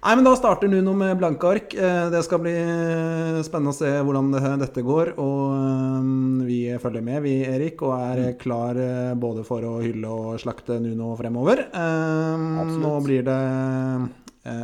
Nei, 0.03 0.17
men 0.19 0.25
Da 0.27 0.33
starter 0.35 0.67
Nuno 0.67 0.91
med 0.99 1.15
blanke 1.15 1.47
ark. 1.47 1.73
Eh, 1.79 2.09
det 2.11 2.19
skal 2.25 2.41
bli 2.43 2.51
eh, 2.59 3.37
spennende 3.47 3.71
å 3.71 3.77
se 3.77 3.91
hvordan 4.03 4.33
dette 4.59 4.83
går. 4.83 5.13
Og 5.23 5.53
eh, 5.55 6.09
vi 6.43 6.57
følger 6.83 7.05
med, 7.05 7.21
vi 7.23 7.37
Erik, 7.47 7.79
og 7.87 7.93
er 7.95 8.23
mm. 8.25 8.33
klar 8.41 8.79
både 9.15 9.45
for 9.47 9.63
å 9.63 9.77
hylle 9.83 10.11
og 10.11 10.41
slakte 10.43 10.81
Nuno 10.83 11.13
fremover. 11.19 11.69
Absolutt. 11.71 12.83
Nå 12.83 12.93
blir 13.05 13.23
det 13.29 13.39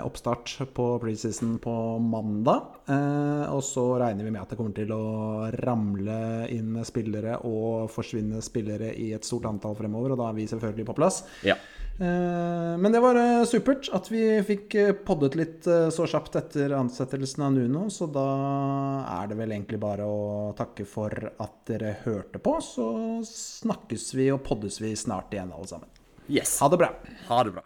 oppstart 0.04 0.58
på 0.76 0.86
preseason 1.00 1.54
på 1.64 1.74
mandag. 2.04 2.82
Og 3.56 3.62
så 3.64 3.86
regner 4.02 4.28
vi 4.28 4.34
med 4.34 4.42
at 4.42 4.52
det 4.52 4.58
kommer 4.60 4.76
til 4.76 4.92
å 4.92 5.48
ramle 5.56 6.50
inn 6.52 6.82
spillere 6.84 7.38
og 7.48 7.88
forsvinne 7.94 8.44
spillere 8.44 8.92
i 8.92 9.14
et 9.16 9.24
stort 9.24 9.48
antall 9.48 9.80
fremover, 9.80 10.12
og 10.12 10.20
da 10.20 10.34
er 10.34 10.42
vi 10.42 10.50
selvfølgelig 10.52 10.90
på 10.92 10.98
plass. 11.00 11.24
Ja. 11.48 11.56
Eh, 12.00 12.78
men 12.78 12.92
det 12.92 13.00
var 13.04 13.18
eh, 13.20 13.44
supert 13.44 13.90
at 13.92 14.08
vi 14.08 14.22
fikk 14.48 14.76
eh, 14.80 14.92
poddet 14.94 15.36
litt 15.36 15.68
så 15.68 16.06
kjapt 16.08 16.38
etter 16.40 16.72
ansettelsen 16.78 17.44
av 17.44 17.58
Nuno, 17.58 17.90
så 17.92 18.08
da 18.08 18.28
er 19.18 19.28
det 19.32 19.40
vel 19.42 19.52
egentlig 19.52 19.82
bare 19.84 20.08
å 20.08 20.54
takke 20.58 20.88
for 20.88 21.12
at 21.12 21.58
dere 21.68 21.98
hørte 22.06 22.40
på. 22.40 22.56
Så 22.64 22.88
snakkes 23.28 24.14
vi 24.16 24.30
og 24.32 24.46
poddes 24.48 24.80
vi 24.80 24.94
snart 24.96 25.36
igjen, 25.36 25.52
alle 25.52 25.68
sammen. 25.68 25.92
Yes. 26.30 26.60
Ha 26.64 26.70
det 26.72 26.80
bra. 26.80 26.94
Ha 27.28 27.44
det 27.44 27.58
bra. 27.58 27.66